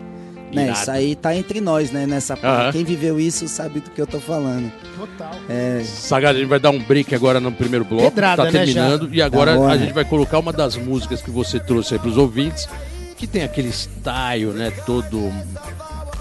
Né, 0.54 0.64
Irado. 0.66 0.80
isso 0.80 0.92
aí 0.92 1.16
tá 1.16 1.34
entre 1.34 1.62
nós, 1.62 1.92
né? 1.92 2.06
Nessa 2.06 2.36
parte. 2.36 2.62
Aham. 2.64 2.72
Quem 2.74 2.84
viveu 2.84 3.18
isso 3.18 3.48
sabe 3.48 3.80
do 3.80 3.90
que 3.90 4.02
eu 4.02 4.06
tô 4.06 4.20
falando. 4.20 4.70
Total. 4.98 5.32
É, 5.50 5.82
Saga, 5.86 6.30
a 6.30 6.34
gente 6.34 6.48
vai 6.48 6.60
dar 6.60 6.72
um 6.72 6.80
break 6.84 7.16
agora 7.16 7.40
no 7.40 7.54
primeiro 7.54 7.86
bloco, 7.86 8.04
Pedrada, 8.04 8.44
tá 8.46 8.52
né, 8.52 8.66
terminando, 8.66 9.10
e 9.14 9.22
agora 9.22 9.54
Da 9.54 9.60
hora. 9.60 9.74
a 9.74 9.78
gente 9.78 9.94
vai 9.94 10.04
colocar 10.04 10.40
uma 10.40 10.52
das 10.52 10.76
músicas 10.76 11.22
que 11.22 11.32
você 11.32 11.58
trouxe 11.58 11.94
aí 11.94 12.00
pros 12.02 12.18
ouvintes, 12.18 12.68
que 13.16 13.26
tem 13.26 13.44
aquele 13.44 13.72
style, 13.72 14.48
né, 14.48 14.72
todo 14.86 15.32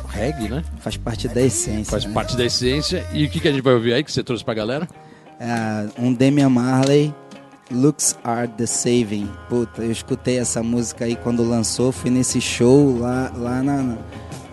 reggae, 0.09 0.49
né? 0.49 0.62
faz 0.78 0.97
parte 0.97 1.26
da 1.26 1.40
essência. 1.40 1.90
Faz 1.90 2.04
né? 2.04 2.12
parte 2.12 2.37
da 2.37 2.45
essência. 2.45 3.04
E 3.12 3.25
o 3.25 3.28
que, 3.30 3.40
que 3.40 3.49
a 3.49 3.50
gente 3.50 3.62
vai 3.62 3.75
ouvir 3.75 3.95
aí 3.95 4.04
que 4.04 4.12
você 4.12 4.23
trouxe 4.23 4.45
pra 4.45 4.54
galera? 4.54 4.88
É, 5.40 5.88
um 5.99 6.12
Damian 6.12 6.50
Marley 6.50 7.12
Looks 7.71 8.17
Are 8.25 8.49
The 8.49 8.67
Saving. 8.67 9.29
Puta, 9.49 9.83
eu 9.83 9.91
escutei 9.93 10.39
essa 10.39 10.62
música 10.62 11.05
aí 11.05 11.17
quando 11.17 11.43
lançou, 11.49 11.93
fui 11.93 12.11
nesse 12.11 12.41
show 12.41 12.99
lá, 12.99 13.33
lá, 13.37 13.62
na, 13.62 13.97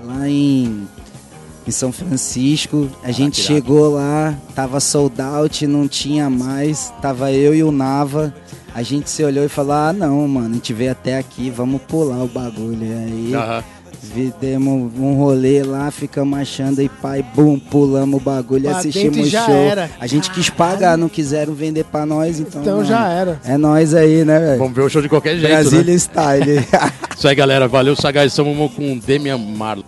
lá 0.04 0.30
em, 0.30 0.88
em 1.68 1.72
São 1.72 1.92
Francisco. 1.92 2.90
A 3.04 3.12
gente 3.12 3.42
que 3.42 3.52
irado. 3.52 3.66
chegou 3.66 3.94
lá, 3.94 4.36
tava 4.56 4.80
sold 4.80 5.22
out, 5.22 5.66
não 5.68 5.88
tinha 5.88 6.30
mais, 6.30 6.94
tava 7.02 7.32
eu 7.32 7.54
e 7.56 7.64
o 7.64 7.72
Nava. 7.72 8.34
A 8.76 8.84
gente 8.84 9.10
se 9.10 9.24
olhou 9.24 9.44
e 9.44 9.50
falou: 9.50 9.74
Ah, 9.74 9.92
não, 9.92 10.28
mano, 10.28 10.50
a 10.52 10.54
gente 10.54 10.72
veio 10.74 10.92
até 10.92 11.18
aqui, 11.18 11.50
vamos 11.50 11.82
pular 11.82 12.24
o 12.24 12.28
bagulho. 12.28 12.84
E 12.86 12.94
aí. 12.94 13.34
Aham. 13.36 13.60
Vi- 13.62 13.77
Demos 14.40 14.92
um 14.98 15.14
rolê 15.16 15.64
lá, 15.64 15.90
ficamos 15.92 16.38
achando 16.40 16.82
e 16.82 16.90
pai, 16.90 17.24
bum, 17.36 17.60
pulamos 17.60 18.20
o 18.20 18.24
bagulho 18.24 18.66
e 18.66 18.70
Pra 18.70 18.78
assistimos 18.78 19.28
o 19.28 19.30
já 19.30 19.46
show. 19.46 19.54
era. 19.56 19.90
A 20.00 20.08
gente 20.08 20.32
quis 20.32 20.50
pagar, 20.50 20.98
não 20.98 21.10
quiseram 21.10 21.54
vender 21.54 21.84
pra 21.86 22.06
nós, 22.06 22.40
então. 22.40 22.62
Então 22.62 22.76
mano, 22.78 22.88
já 22.88 23.08
era. 23.10 23.40
É 23.44 23.58
nós 23.58 23.94
aí, 23.94 24.24
né, 24.26 24.40
velho? 24.40 24.58
Vamos 24.60 24.74
ver 24.76 24.82
o 24.82 24.90
show 24.90 25.02
de 25.02 25.10
qualquer 25.10 25.38
jeito, 25.38 25.52
Brasília 25.52 25.84
né? 25.94 25.96
Style. 25.98 26.68
Isso 27.18 27.28
aí, 27.28 27.36
galera. 27.36 27.68
Valeu, 27.68 27.96
Sagaz. 27.96 28.32
Estamos 28.32 28.72
com 28.74 28.98
Demian 28.98 29.38
Marley. 29.38 29.86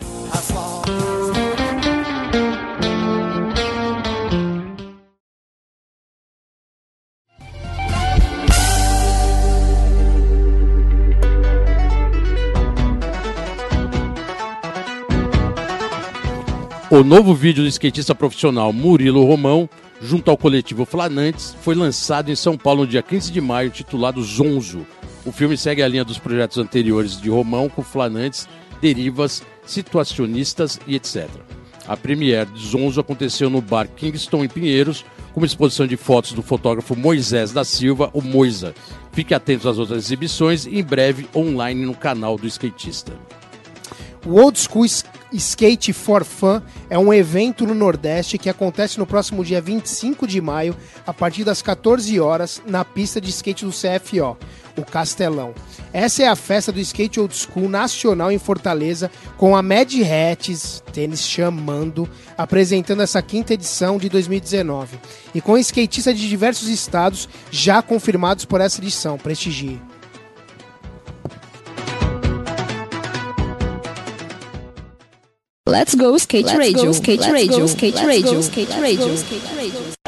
O 16.92 17.04
novo 17.04 17.36
vídeo 17.36 17.62
do 17.62 17.70
skatista 17.70 18.16
profissional 18.16 18.74
Murilo 18.74 19.24
Romão, 19.24 19.70
junto 20.02 20.32
ao 20.32 20.38
coletivo 20.38 20.86
Flanantes, 20.86 21.56
foi 21.62 21.76
lançado 21.76 22.32
em 22.32 22.36
São 22.36 22.58
Paulo 22.58 22.82
no 22.82 22.88
dia 22.88 23.04
15 23.04 23.32
de 23.32 23.40
maio, 23.40 23.70
titulado 23.70 24.24
Zonzo. 24.24 24.88
O 25.24 25.32
filme 25.32 25.56
segue 25.56 25.84
a 25.84 25.88
linha 25.88 26.04
dos 26.04 26.18
projetos 26.18 26.58
anteriores 26.58 27.22
de 27.22 27.30
Romão 27.30 27.70
com 27.70 27.84
Flanantes, 27.84 28.50
derivas, 28.82 29.44
situacionistas 29.68 30.80
e 30.88 30.96
etc. 30.96 31.30
A 31.88 31.96
premiere 31.96 32.50
de 32.50 32.68
Zonzo 32.68 33.00
aconteceu 33.00 33.52
no 33.52 33.62
bar 33.62 33.88
Kingston 33.88 34.44
em 34.44 34.50
Pinheiros, 34.50 35.06
com 35.32 35.42
uma 35.42 35.46
exposição 35.46 35.86
de 35.86 35.96
fotos 35.96 36.32
do 36.32 36.42
fotógrafo 36.42 36.96
Moisés 36.96 37.52
da 37.52 37.64
Silva, 37.64 38.10
o 38.14 38.22
Moisa. 38.22 38.74
Fique 39.12 39.36
atento 39.36 39.70
às 39.70 39.78
outras 39.78 40.06
exibições 40.06 40.66
e 40.66 40.80
em 40.80 40.84
breve 40.84 41.28
online 41.36 41.86
no 41.86 41.94
canal 41.94 42.36
do 42.36 42.48
skatista. 42.48 43.14
O 44.26 44.34
Old 44.34 44.60
School 44.60 44.86
Skate 45.32 45.94
for 45.94 46.26
Fun 46.26 46.62
é 46.90 46.98
um 46.98 47.14
evento 47.14 47.66
no 47.66 47.74
Nordeste 47.74 48.38
que 48.38 48.50
acontece 48.50 49.00
no 49.00 49.06
próximo 49.06 49.46
dia 49.46 49.62
25 49.62 50.28
de 50.28 50.42
maio, 50.42 50.76
a 51.08 51.14
partir 51.14 51.44
das 51.44 51.62
14 51.62 52.20
horas, 52.20 52.62
na 52.68 52.84
pista 52.84 53.22
de 53.22 53.30
skate 53.30 53.64
do 53.64 53.72
CFO, 53.72 54.38
o 54.76 54.84
Castelão. 54.84 55.54
Essa 55.94 56.24
é 56.24 56.28
a 56.28 56.36
festa 56.36 56.72
do 56.72 56.80
skate 56.80 57.20
old 57.20 57.34
school 57.34 57.70
nacional 57.70 58.32
em 58.32 58.38
Fortaleza, 58.38 59.10
com 59.38 59.56
a 59.56 59.62
Mad 59.62 59.94
Hats, 60.02 60.84
tênis 60.92 61.22
chamando, 61.22 62.10
apresentando 62.38 63.02
essa 63.02 63.22
quinta 63.22 63.54
edição 63.54 63.98
de 63.98 64.10
2019. 64.10 65.00
E 65.34 65.40
com 65.40 65.58
skatistas 65.58 66.18
de 66.18 66.28
diversos 66.28 66.68
estados 66.68 67.30
já 67.50 67.82
confirmados 67.82 68.44
por 68.44 68.60
essa 68.60 68.82
edição. 68.82 69.18
Prestigie. 69.18 69.80
Let's 75.70 75.94
go 75.94 76.16
skate 76.16 76.48
radio, 76.58 76.90
skate 76.90 77.30
radio, 77.30 77.66
skate 77.66 78.04
radio, 78.04 78.40
skate 78.40 78.72
radio, 78.82 79.14
skate 79.14 79.56
radio. 79.56 80.00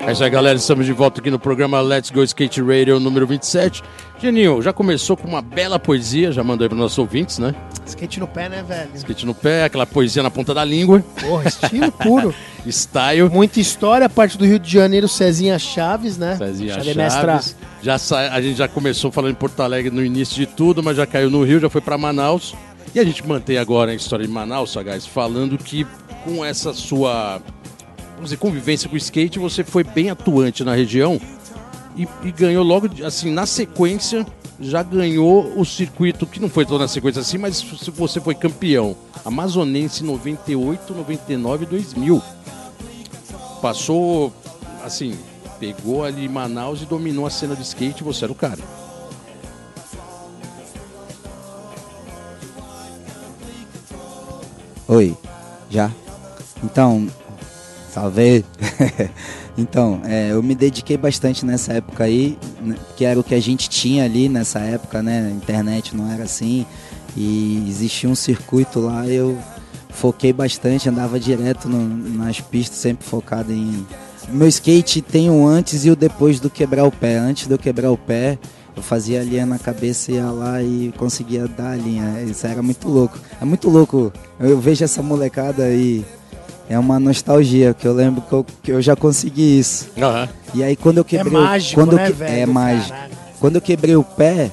É 0.00 0.12
isso 0.12 0.24
aí, 0.24 0.30
galera. 0.30 0.56
Estamos 0.56 0.86
de 0.86 0.94
volta 0.94 1.20
aqui 1.20 1.30
no 1.30 1.38
programa 1.38 1.78
Let's 1.82 2.10
Go 2.10 2.22
Skate 2.22 2.62
Radio 2.62 2.98
número 2.98 3.26
27. 3.26 3.82
Geninho, 4.18 4.62
já 4.62 4.72
começou 4.72 5.14
com 5.14 5.28
uma 5.28 5.42
bela 5.42 5.78
poesia, 5.78 6.32
já 6.32 6.42
mandou 6.42 6.64
aí 6.64 6.70
para 6.70 6.78
nossos 6.78 6.96
ouvintes, 6.96 7.38
né? 7.38 7.54
Skate 7.84 8.18
no 8.18 8.26
pé, 8.26 8.48
né, 8.48 8.64
velho? 8.66 8.88
Skate 8.94 9.26
no 9.26 9.34
pé, 9.34 9.64
aquela 9.64 9.84
poesia 9.84 10.22
na 10.22 10.30
ponta 10.30 10.54
da 10.54 10.64
língua, 10.64 11.04
Porra, 11.20 11.46
estilo 11.46 11.92
puro. 11.92 12.34
style. 12.66 13.28
Muita 13.28 13.60
história, 13.60 14.08
parte 14.08 14.38
do 14.38 14.46
Rio 14.46 14.58
de 14.58 14.72
Janeiro, 14.72 15.06
Cezinha 15.06 15.58
Chaves, 15.58 16.16
né? 16.16 16.36
Cezinha 16.38 16.72
Chave 16.72 16.94
Chaves. 16.94 16.96
mestra. 16.96 17.40
Já 17.82 17.98
sa... 17.98 18.32
A 18.32 18.40
gente 18.40 18.56
já 18.56 18.68
começou 18.68 19.12
falando 19.12 19.32
em 19.32 19.34
Porto 19.34 19.60
Alegre 19.60 19.90
no 19.90 20.02
início 20.02 20.34
de 20.34 20.46
tudo, 20.46 20.82
mas 20.82 20.96
já 20.96 21.06
caiu 21.06 21.28
no 21.28 21.44
Rio, 21.44 21.60
já 21.60 21.68
foi 21.68 21.82
para 21.82 21.98
Manaus. 21.98 22.54
E 22.94 23.00
a 23.00 23.04
gente 23.04 23.26
mantém 23.26 23.58
agora 23.58 23.92
a 23.92 23.94
história 23.94 24.26
de 24.26 24.32
Manaus, 24.32 24.72
Sagaz, 24.72 25.06
falando 25.06 25.58
que 25.58 25.86
com 26.24 26.44
essa 26.44 26.72
sua 26.72 27.40
vamos 28.16 28.30
dizer, 28.30 28.38
convivência 28.38 28.88
com 28.88 28.94
o 28.94 28.98
skate, 28.98 29.38
você 29.38 29.62
foi 29.62 29.84
bem 29.84 30.10
atuante 30.10 30.64
na 30.64 30.74
região 30.74 31.20
e, 31.96 32.08
e 32.24 32.32
ganhou 32.32 32.64
logo, 32.64 32.88
assim, 33.04 33.30
na 33.30 33.46
sequência, 33.46 34.26
já 34.58 34.82
ganhou 34.82 35.58
o 35.58 35.64
circuito, 35.64 36.26
que 36.26 36.40
não 36.40 36.48
foi 36.48 36.64
toda 36.64 36.84
na 36.84 36.88
sequência 36.88 37.20
assim, 37.20 37.38
mas 37.38 37.62
você 37.62 38.20
foi 38.20 38.34
campeão. 38.34 38.96
Amazonense 39.24 40.02
98, 40.02 40.94
99 40.94 41.64
e 41.64 41.68
2000. 41.68 42.22
Passou, 43.60 44.32
assim, 44.82 45.14
pegou 45.60 46.04
ali 46.04 46.28
Manaus 46.28 46.82
e 46.82 46.86
dominou 46.86 47.26
a 47.26 47.30
cena 47.30 47.54
do 47.54 47.62
skate, 47.62 48.02
você 48.02 48.24
era 48.24 48.32
o 48.32 48.36
cara. 48.36 48.60
Oi, 54.88 55.16
já? 55.68 55.90
Então, 56.62 57.06
salve. 57.92 58.44
então, 59.58 60.00
é, 60.04 60.30
eu 60.30 60.42
me 60.42 60.54
dediquei 60.54 60.96
bastante 60.96 61.44
nessa 61.44 61.72
época 61.72 62.04
aí, 62.04 62.38
né, 62.60 62.76
que 62.96 63.04
era 63.04 63.18
o 63.18 63.24
que 63.24 63.34
a 63.34 63.40
gente 63.40 63.68
tinha 63.68 64.04
ali 64.04 64.28
nessa 64.28 64.60
época, 64.60 65.02
né? 65.02 65.26
A 65.26 65.30
internet 65.30 65.96
não 65.96 66.10
era 66.10 66.22
assim. 66.22 66.64
E 67.16 67.64
existia 67.68 68.08
um 68.08 68.14
circuito 68.14 68.78
lá, 68.78 69.06
eu 69.08 69.36
foquei 69.90 70.32
bastante, 70.32 70.88
andava 70.88 71.18
direto 71.18 71.68
no- 71.68 72.14
nas 72.16 72.40
pistas, 72.40 72.78
sempre 72.78 73.06
focado 73.06 73.52
em. 73.52 73.84
Meu 74.28 74.46
skate 74.48 75.00
tem 75.02 75.30
o 75.30 75.46
antes 75.46 75.84
e 75.84 75.90
o 75.90 75.96
depois 75.96 76.38
do 76.38 76.50
quebrar 76.50 76.84
o 76.84 76.92
pé. 76.92 77.16
Antes 77.16 77.46
de 77.46 77.54
eu 77.54 77.58
quebrar 77.58 77.90
o 77.90 77.96
pé, 77.96 78.38
eu 78.76 78.82
fazia 78.82 79.20
a 79.20 79.24
linha 79.24 79.46
na 79.46 79.58
cabeça, 79.58 80.12
ia 80.12 80.26
lá 80.30 80.62
e 80.62 80.92
conseguia 80.98 81.48
dar 81.48 81.70
a 81.72 81.76
linha. 81.76 82.22
Isso 82.22 82.46
era 82.46 82.62
muito 82.62 82.88
louco. 82.88 83.18
É 83.40 83.44
muito 83.44 83.68
louco. 83.70 84.12
Eu 84.38 84.60
vejo 84.60 84.84
essa 84.84 85.02
molecada 85.02 85.68
e 85.70 86.04
é 86.68 86.78
uma 86.78 87.00
nostalgia, 87.00 87.72
que 87.72 87.86
eu 87.88 87.94
lembro 87.94 88.20
que 88.22 88.32
eu, 88.32 88.46
que 88.62 88.72
eu 88.72 88.82
já 88.82 88.94
consegui 88.94 89.58
isso. 89.58 89.88
Aham. 89.96 90.28
E 90.54 90.62
aí 90.62 90.76
quando 90.76 90.98
eu 90.98 91.02
É 91.02 91.04
quebrei 91.04 91.38
o- 91.38 91.42
mágico, 91.42 91.74
quando 91.80 91.92
eu 91.92 91.96
né, 91.98 92.06
que- 92.06 92.12
velho? 92.12 92.32
É 92.42 92.46
mágico. 92.46 92.90
Caralho. 92.90 93.12
Quando 93.40 93.54
eu 93.56 93.60
quebrei 93.62 93.96
o 93.96 94.02
pé, 94.04 94.50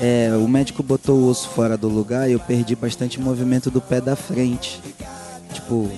é, 0.00 0.30
o 0.36 0.46
médico 0.48 0.82
botou 0.82 1.18
o 1.20 1.28
osso 1.28 1.48
fora 1.50 1.76
do 1.76 1.88
lugar 1.88 2.28
e 2.28 2.32
eu 2.32 2.40
perdi 2.40 2.74
bastante 2.76 3.20
movimento 3.20 3.70
do 3.70 3.80
pé 3.80 4.00
da 4.00 4.16
frente. 4.16 4.80
Tipo, 5.52 5.88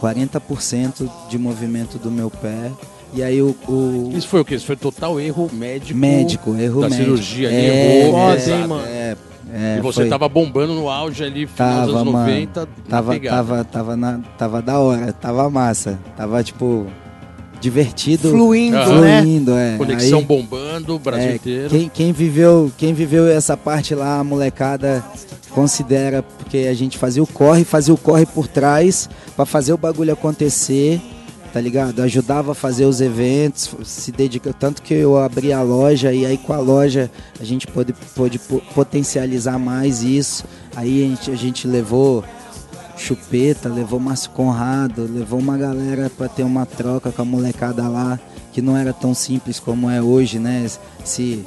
40% 0.00 1.08
de 1.28 1.38
movimento 1.38 1.98
do 1.98 2.10
meu 2.10 2.30
pé. 2.30 2.70
E 3.12 3.22
aí 3.22 3.42
o, 3.42 3.56
o 3.68 4.12
Isso 4.14 4.28
foi 4.28 4.40
o 4.40 4.44
quê? 4.44 4.54
Isso 4.54 4.66
foi 4.66 4.76
total 4.76 5.18
erro 5.20 5.50
médico. 5.52 5.98
médico, 5.98 6.56
erro 6.56 6.80
da 6.82 6.88
médico. 6.88 7.04
cirurgia 7.04 7.48
ali, 7.48 7.56
é, 7.56 8.00
errou, 8.06 8.12
Foda, 8.20 8.34
pesado. 8.36 8.60
hein, 8.60 8.66
mano? 8.68 8.86
É, 8.86 9.16
é, 9.52 9.76
E 9.78 9.80
você 9.80 10.00
foi- 10.02 10.08
tava 10.08 10.28
bombando 10.28 10.74
no 10.74 10.88
auge 10.88 11.24
ali, 11.24 11.46
final 11.46 11.68
dos 11.82 11.86
Tava, 11.88 12.00
anos 12.00 12.12
mano. 12.12 12.26
90, 12.26 12.60
na 12.60 12.66
Tava, 12.88 13.12
pegada. 13.12 13.36
tava, 13.36 13.64
tava, 13.64 13.96
na, 13.96 14.20
tava 14.38 14.62
da 14.62 14.78
hora, 14.78 15.12
tava 15.12 15.50
massa. 15.50 15.98
Tava, 16.16 16.42
tipo, 16.44 16.86
divertido. 17.60 18.30
Fluindo, 18.30 18.76
Aham. 18.76 19.00
né? 19.00 19.22
Fluindo, 19.22 19.52
é. 19.56 19.76
Conexão 19.76 20.18
Aí- 20.20 20.24
bombando, 20.24 20.94
o 20.94 20.98
Brasil 20.98 21.30
É, 21.30 21.34
inteiro. 21.34 21.68
Quem, 21.70 21.88
quem 21.88 22.12
viveu, 22.12 22.70
quem 22.78 22.94
viveu 22.94 23.26
essa 23.26 23.56
parte 23.56 23.94
lá, 23.94 24.20
a 24.20 24.24
molecada 24.24 25.04
considera, 25.50 26.22
porque 26.22 26.68
a 26.70 26.74
gente 26.74 26.96
fazia 26.96 27.22
o 27.22 27.26
corre, 27.26 27.64
fazia 27.64 27.92
o 27.92 27.98
corre 27.98 28.24
por 28.24 28.46
trás 28.46 29.10
pra 29.34 29.44
fazer 29.44 29.72
o 29.72 29.76
bagulho 29.76 30.12
acontecer, 30.12 31.00
tá 31.52 31.60
ligado? 31.60 32.00
Ajudava 32.02 32.52
a 32.52 32.54
fazer 32.54 32.84
os 32.84 33.00
eventos, 33.00 33.70
se 33.84 34.12
dedica 34.12 34.52
tanto 34.52 34.80
que 34.82 34.94
eu 34.94 35.18
abri 35.18 35.52
a 35.52 35.62
loja 35.62 36.12
e 36.12 36.24
aí 36.24 36.38
com 36.38 36.52
a 36.52 36.58
loja 36.58 37.10
a 37.40 37.44
gente 37.44 37.66
pôde, 37.66 37.92
pôde 38.14 38.38
po- 38.38 38.62
potencializar 38.74 39.58
mais 39.58 40.02
isso. 40.02 40.44
Aí 40.76 41.04
a 41.04 41.08
gente, 41.08 41.30
a 41.30 41.36
gente 41.36 41.66
levou 41.66 42.24
Chupeta, 42.96 43.68
levou 43.68 43.98
Márcio 43.98 44.30
Conrado, 44.32 45.08
levou 45.10 45.38
uma 45.38 45.56
galera 45.56 46.10
pra 46.16 46.28
ter 46.28 46.42
uma 46.42 46.66
troca 46.66 47.10
com 47.10 47.22
a 47.22 47.24
molecada 47.24 47.88
lá, 47.88 48.18
que 48.52 48.60
não 48.60 48.76
era 48.76 48.92
tão 48.92 49.14
simples 49.14 49.58
como 49.58 49.88
é 49.90 50.02
hoje, 50.02 50.38
né? 50.38 50.66
Se 51.04 51.44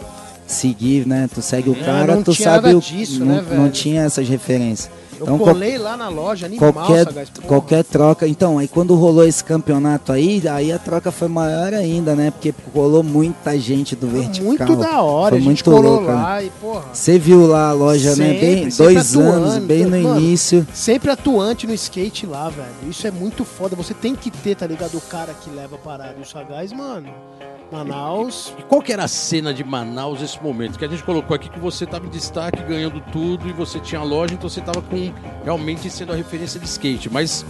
seguir, 0.48 1.06
né? 1.08 1.30
Tu 1.34 1.42
segue 1.42 1.70
o 1.70 1.74
É, 1.74 1.84
cara, 1.84 2.16
não 2.16 2.24
tu 2.24 2.34
sabe 2.34 2.74
o 2.74 2.80
disso, 2.82 3.20
não, 3.20 3.36
né, 3.36 3.46
não 3.56 3.70
tinha 3.70 4.02
essas 4.04 4.28
referências. 4.28 4.90
Eu 5.28 5.36
Então, 5.36 5.40
colei 5.40 5.78
lá 5.78 5.96
na 5.98 6.10
loja, 6.10 6.46
animal, 6.46 6.74
qualquer, 6.74 7.04
Sagaz. 7.06 7.30
Qualquer 7.48 7.84
troca. 7.84 8.28
Então, 8.28 8.58
aí 8.58 8.68
quando 8.68 8.96
rolou 8.96 9.24
esse 9.26 9.44
campeonato 9.44 10.12
aí, 10.12 10.42
aí 10.48 10.72
a 10.72 10.80
troca 10.80 11.12
foi 11.12 11.28
maior 11.28 11.74
ainda, 11.74 12.16
né? 12.16 12.32
Porque 12.32 12.54
rolou 12.74 13.04
muita 13.04 13.58
gente 13.60 13.96
do 13.96 14.08
vertical. 14.08 14.46
Muito 14.48 14.76
da 14.76 15.02
hora, 15.02 15.30
Foi 15.32 15.38
a 15.38 15.42
gente 15.42 15.46
muito 15.48 15.64
colou 15.64 15.94
louco, 15.98 16.08
né? 16.08 16.14
lá 16.14 16.44
e, 16.44 16.50
porra, 16.50 16.84
Você 16.94 17.18
viu 17.20 17.48
lá 17.48 17.70
a 17.70 17.74
loja, 17.74 18.10
né? 18.16 18.16
Sempre, 18.16 18.40
Bem, 18.40 18.70
sempre 18.72 18.94
dois 18.94 19.16
atuando, 19.16 19.46
anos, 19.48 19.64
bem 19.66 19.86
no 19.86 19.90
mano. 20.04 20.20
início. 20.20 20.68
sempre 20.74 21.12
atuante 21.12 21.66
no 21.68 21.74
skate 21.74 22.26
lá, 22.26 22.50
velho. 22.50 22.68
Isso 22.90 23.06
é 23.08 23.12
muito 23.12 23.44
foda. 23.46 23.76
Você 23.76 23.94
tem 23.94 24.16
que 24.16 24.30
ter, 24.32 24.56
tá 24.56 24.66
ligado? 24.68 24.96
O 24.98 25.02
cara 25.02 25.34
que 25.34 25.50
leva 25.50 25.76
a 25.76 25.80
parada. 25.80 26.16
E 26.20 26.22
o 26.22 26.26
Sagaz, 26.26 26.72
mano, 26.72 27.08
Manaus. 27.72 28.54
E 28.58 28.64
qual 28.64 28.82
que 28.82 28.92
era 28.94 29.04
a 29.04 29.08
cena 29.08 29.54
de 29.54 29.64
Manaus 29.64 30.22
nesse 30.22 30.42
momento? 30.42 30.78
Que 30.78 30.86
a 30.86 30.88
gente 30.88 31.04
colocou 31.04 31.36
aqui 31.36 31.50
que 31.50 31.60
você 31.60 31.84
estava 31.86 32.06
em 32.06 32.10
destaque, 32.10 32.62
ganhando 32.64 33.02
tudo, 33.12 33.48
e 33.50 33.52
você 33.54 33.80
tinha 33.80 34.02
a 34.02 34.04
loja, 34.04 34.34
então 34.34 34.50
você 34.50 34.60
estava 34.60 34.82
com 34.82 35.12
realmente 35.44 35.90
sendo 35.90 36.14
a 36.14 36.16
referência 36.16 36.60
de 36.60 36.66
skate. 36.68 37.10
Mas 37.12 37.46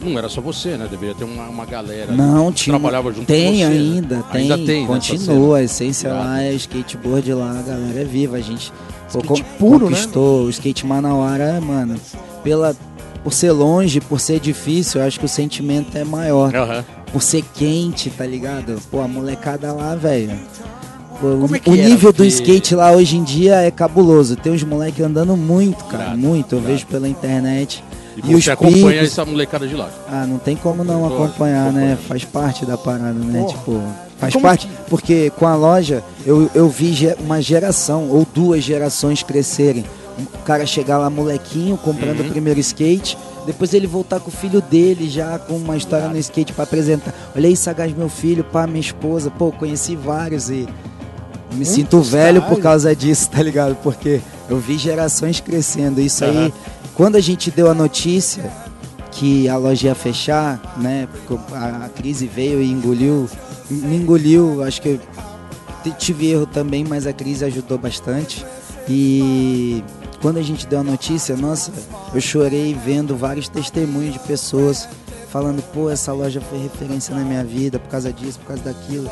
não 0.00 0.16
era 0.18 0.28
só 0.28 0.40
você, 0.40 0.76
né? 0.76 0.86
Deveria 0.90 1.14
ter 1.14 1.24
uma, 1.24 1.44
uma 1.48 1.64
galera 1.64 2.12
Não, 2.12 2.50
que 2.52 2.64
tinha. 2.64 2.74
trabalhava 2.78 3.12
junto 3.12 3.26
tem 3.26 3.46
com 3.46 3.58
você. 3.58 3.64
né? 3.64 3.70
ainda, 3.70 4.22
tem. 4.32 4.40
Ainda 4.42 4.58
tem, 4.58 4.80
né, 4.82 4.86
Continua, 4.86 5.58
a 5.58 5.62
essência 5.62 6.12
lá 6.12 6.42
é 6.42 6.52
skateboard 6.54 7.32
lá, 7.34 7.50
a 7.58 7.62
galera 7.62 8.00
é 8.00 8.04
viva. 8.04 8.36
A 8.36 8.40
gente 8.40 8.72
Skate 9.08 9.26
con- 9.26 9.42
puro, 9.58 9.90
né? 9.90 9.96
conquistou 9.96 10.44
o 10.44 10.50
skate 10.50 10.84
Manauara, 10.86 11.60
mano. 11.60 11.96
Pela, 12.44 12.76
por 13.24 13.32
ser 13.32 13.52
longe, 13.52 14.00
por 14.00 14.20
ser 14.20 14.38
difícil, 14.38 15.00
eu 15.00 15.06
acho 15.06 15.18
que 15.18 15.24
o 15.24 15.28
sentimento 15.28 15.96
é 15.96 16.04
maior. 16.04 16.54
Aham. 16.54 16.84
Por 17.12 17.22
ser 17.22 17.42
quente, 17.54 18.10
tá 18.10 18.26
ligado? 18.26 18.80
Pô, 18.90 19.00
a 19.00 19.08
molecada 19.08 19.72
lá, 19.72 19.94
velho. 19.94 20.38
O- 21.20 21.52
é 21.54 21.58
que 21.58 21.68
o 21.70 21.74
nível 21.74 22.12
do 22.12 22.22
ver- 22.22 22.28
skate 22.28 22.74
lá 22.76 22.92
hoje 22.92 23.16
em 23.16 23.24
dia 23.24 23.56
é 23.62 23.70
cabuloso. 23.70 24.36
Tem 24.36 24.52
uns 24.52 24.62
moleques 24.62 25.04
andando 25.04 25.36
muito, 25.36 25.84
cara. 25.86 26.14
Muito. 26.16 26.54
Eu 26.54 26.60
vejo 26.60 26.86
pela 26.86 27.08
internet. 27.08 27.82
E, 28.16 28.30
E 28.30 28.34
os 28.34 28.44
você 28.44 28.50
acompanha 28.52 28.84
picos- 29.00 29.12
essa 29.12 29.24
molecada 29.24 29.66
de 29.66 29.74
lá. 29.74 29.88
Ah, 30.08 30.26
não 30.28 30.38
tem 30.38 30.54
como 30.56 30.84
não 30.84 31.06
acompanhar, 31.06 31.72
né? 31.72 31.96
Faz 32.06 32.24
parte 32.24 32.64
da 32.66 32.76
parada, 32.76 33.12
né? 33.14 33.40
Porra. 33.40 33.52
Tipo, 33.52 33.82
faz 34.18 34.32
Como 34.34 34.44
parte. 34.44 34.66
que- 34.66 34.72
Porque 34.88 35.30
com 35.36 35.46
a 35.46 35.54
loja 35.56 36.04
eu, 36.26 36.48
eu 36.54 36.68
vi 36.68 36.94
uma 37.20 37.40
geração 37.42 38.08
ou 38.10 38.26
duas 38.34 38.62
gerações 38.62 39.22
crescerem. 39.22 39.84
O 40.18 40.38
cara 40.44 40.66
chegar 40.66 40.98
lá 40.98 41.08
molequinho, 41.08 41.76
comprando 41.76 42.20
Uhum. 42.20 42.26
o 42.26 42.30
primeiro 42.30 42.58
skate, 42.60 43.16
depois 43.46 43.72
ele 43.72 43.86
voltar 43.86 44.20
com 44.20 44.28
o 44.28 44.32
filho 44.32 44.60
dele 44.60 45.08
já 45.08 45.38
com 45.38 45.56
uma 45.56 45.76
história 45.76 46.08
no 46.08 46.18
skate 46.18 46.52
pra 46.52 46.64
apresentar. 46.64 47.14
Olha 47.34 47.48
aí, 47.48 47.56
Sagaz, 47.56 47.92
meu 47.96 48.08
filho, 48.08 48.44
pá, 48.44 48.66
minha 48.66 48.80
esposa. 48.80 49.30
Pô, 49.30 49.50
conheci 49.50 49.96
vários 49.96 50.50
e 50.50 50.68
me 51.52 51.64
sinto 51.64 52.00
velho 52.02 52.42
por 52.42 52.60
causa 52.60 52.94
disso, 52.94 53.30
tá 53.30 53.42
ligado? 53.42 53.74
Porque 53.76 54.20
eu 54.48 54.58
vi 54.58 54.76
gerações 54.76 55.40
crescendo. 55.40 56.00
Isso 56.00 56.24
Aham. 56.24 56.46
aí, 56.46 56.54
quando 56.94 57.16
a 57.16 57.20
gente 57.20 57.50
deu 57.50 57.70
a 57.70 57.74
notícia 57.74 58.50
que 59.12 59.48
a 59.48 59.56
loja 59.56 59.88
ia 59.88 59.94
fechar, 59.94 60.60
né? 60.76 61.08
porque 61.10 61.54
A, 61.54 61.88
crise 61.88 62.26
veio 62.26 62.60
e 62.60 62.70
engoliu, 62.70 63.28
me 63.70 63.96
engoliu. 63.96 64.62
Acho 64.62 64.82
que 64.82 64.88
eu 64.88 65.92
tive 65.98 66.30
erro 66.30 66.46
também, 66.46 66.84
mas 66.84 67.06
a 67.06 67.12
crise 67.12 67.44
ajudou 67.44 67.78
bastante. 67.78 68.44
E 68.88 69.82
quando 70.20 70.38
a 70.38 70.42
gente 70.42 70.66
deu 70.66 70.80
a 70.80 70.84
notícia, 70.84 71.36
nossa, 71.36 71.72
eu 72.14 72.20
chorei 72.20 72.74
vendo 72.74 73.16
vários 73.16 73.48
testemunhos 73.48 74.14
de 74.14 74.18
pessoas 74.20 74.88
falando, 75.30 75.62
pô, 75.72 75.90
essa 75.90 76.12
loja 76.12 76.40
foi 76.40 76.58
referência 76.58 77.14
na 77.14 77.22
minha 77.22 77.44
vida 77.44 77.78
por 77.78 77.88
causa 77.88 78.12
disso, 78.12 78.38
por 78.40 78.48
causa 78.48 78.62
daquilo. 78.64 79.10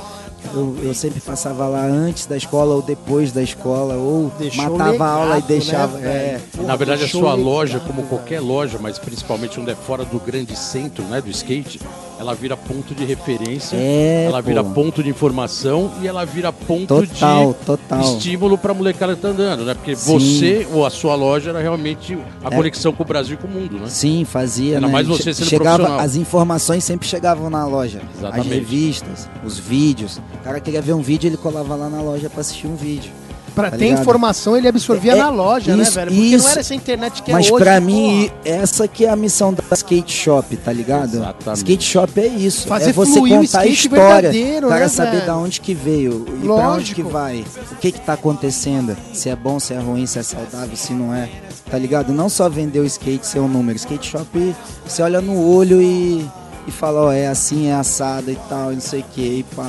Eu, 0.55 0.77
eu 0.83 0.95
sempre 0.95 1.21
passava 1.21 1.67
lá 1.67 1.85
antes 1.85 2.27
da 2.27 2.37
escola 2.37 2.75
ou 2.75 2.83
depois 2.83 3.33
da 3.33 3.43
escola, 3.43 3.95
ou 3.95 4.31
Deixou 4.39 4.79
matava 4.79 5.05
a 5.05 5.09
aula 5.11 5.27
e 5.27 5.35
legado, 5.35 5.47
deixava. 5.49 5.99
né, 5.99 6.09
é, 6.09 6.41
Na 6.63 6.77
verdade, 6.77 7.05
a 7.05 7.09
sua 7.09 7.33
legado, 7.33 7.43
loja, 7.43 7.81
como 7.81 8.05
qualquer 8.05 8.41
loja, 8.41 8.79
mas 8.81 8.99
principalmente 8.99 9.59
onde 9.61 9.73
é 9.73 9.75
fora 9.75 10.05
do 10.05 10.19
grande 10.19 10.57
centro, 10.57 11.05
né, 11.05 11.21
do 11.21 11.31
skate, 11.31 11.81
ela 12.19 12.35
vira 12.35 12.57
ponto 12.57 12.95
de 12.95 13.05
referência, 13.05 13.77
É, 13.77 14.25
ela 14.27 14.41
vira 14.41 14.65
pô. 14.65 14.71
ponto 14.71 15.03
de 15.03 15.11
informação 15.11 15.93
e 16.01 16.07
ela 16.09 16.25
vira 16.25 16.53
ponto 16.53 16.87
Total, 16.87 17.53
de 17.53 17.65
total. 17.67 18.01
estímulo 18.01 18.57
pra 18.57 18.73
molecada 18.73 19.15
que 19.15 19.21
tá 19.23 19.29
andando, 19.29 19.65
né? 19.65 19.75
Porque 19.75 19.95
Sim. 19.95 20.19
você 20.19 20.67
ou 20.73 20.87
a 20.87 20.91
sua 20.91 21.15
loja 21.15 21.51
era 21.51 21.61
realmente 21.61 22.17
a 22.45 22.49
É. 22.49 22.57
conexão 22.57 22.93
com 22.93 23.03
o 23.03 23.07
Brasil 23.07 23.35
e 23.35 23.37
com 23.37 23.47
o 23.47 23.51
mundo, 23.51 23.79
né? 23.79 23.87
Sim, 23.89 24.25
fazia. 24.25 24.77
Ainda 24.77 24.87
né? 24.87 24.93
mais 24.93 25.07
você 25.07 25.35
sendo 25.35 25.49
chegava. 25.49 26.01
As 26.01 26.17
informações 26.17 26.83
sempre 26.85 27.07
chegavam 27.07 27.51
na 27.51 27.67
loja. 27.67 28.01
Exatamente. 28.17 28.47
As 28.49 28.53
revistas, 28.55 29.29
os 29.45 29.59
vídeos. 29.59 30.19
O 30.41 30.45
cara 30.45 30.59
queria 30.61 30.81
ver 30.83 30.95
um 30.95 31.03
vídeo, 31.03 31.29
ele 31.29 31.37
colava 31.37 31.75
lá 31.75 31.89
na 31.89 32.01
loja 32.01 32.31
pra 32.31 32.41
assistir 32.41 32.67
um 32.67 32.77
vídeo. 32.77 33.13
Pra 33.57 33.71
tá 33.71 33.77
ter 33.77 33.85
ligado? 33.87 34.01
informação, 34.03 34.57
ele 34.57 34.69
absorvia 34.69 35.13
É, 35.13 35.17
na 35.17 35.31
loja, 35.31 35.75
né, 35.75 35.83
isso, 35.83 35.93
velho? 35.93 36.11
Porque 36.13 36.23
isso. 36.23 36.45
não 36.45 36.51
era 36.53 36.61
essa 36.61 36.75
internet 36.75 37.23
que 37.23 37.33
Mas 37.33 37.47
é 37.47 37.53
hoje. 37.53 37.65
pra 37.65 37.73
porra. 37.75 37.81
mim, 37.87 38.31
essa 38.45 38.87
que 38.87 39.05
é 39.05 39.09
a 39.11 39.17
missão 39.17 39.53
da 39.53 39.65
skate 39.73 40.13
shop, 40.13 40.57
tá 40.59 40.73
ligado? 40.73 41.15
Exatamente. 41.17 41.57
Skate 41.57 41.85
shop 41.85 42.21
é 42.21 42.27
isso. 42.27 42.69
Fazer 42.69 42.91
é 42.91 42.93
você 42.93 43.13
fluir 43.15 43.35
o 43.41 43.45
contar 43.47 43.61
a 43.61 43.67
história. 43.67 44.31
cara 44.69 44.79
né, 44.81 44.89
saber 44.89 45.11
velho? 45.13 45.27
da 45.27 45.37
onde 45.37 45.61
que 45.61 45.75
veio 45.75 46.25
e 46.29 46.31
pra 46.31 46.37
onde 46.37 46.47
Lógico. 46.47 47.03
que 47.03 47.03
vai. 47.03 47.45
O 47.73 47.77
que 47.77 47.91
que 47.93 48.01
tá 48.01 48.13
acontecendo. 48.13 48.97
Se 49.13 49.29
é 49.31 49.35
bom, 49.35 49.59
se 49.59 49.73
é 49.75 49.79
ruim, 49.79 50.07
se 50.07 50.19
é 50.19 50.23
saudável, 50.23 50.77
se 50.77 50.93
não 50.93 51.13
é. 51.13 51.29
Tá 51.71 51.79
ligado? 51.79 52.13
Não 52.13 52.29
só 52.29 52.49
vender 52.49 52.79
o 52.81 52.85
skate, 52.85 53.27
ser 53.27 53.41
um 53.41 53.49
número. 53.49 53.77
Skate 53.77 54.07
shop, 54.07 54.55
você 54.87 55.03
olha 55.03 55.21
no 55.21 55.43
olho 55.51 55.83
e, 55.83 56.25
e 56.69 56.71
fala, 56.71 57.07
ó, 57.07 57.13
é 57.13 57.27
assim, 57.27 57.69
é 57.69 57.75
assado 57.75 58.31
e 58.31 58.37
tal, 58.49 58.71
e 58.71 58.75
não 58.75 58.81
sei 58.83 59.01
o 59.01 59.05
que, 59.15 59.21
e 59.21 59.43
pá, 59.57 59.65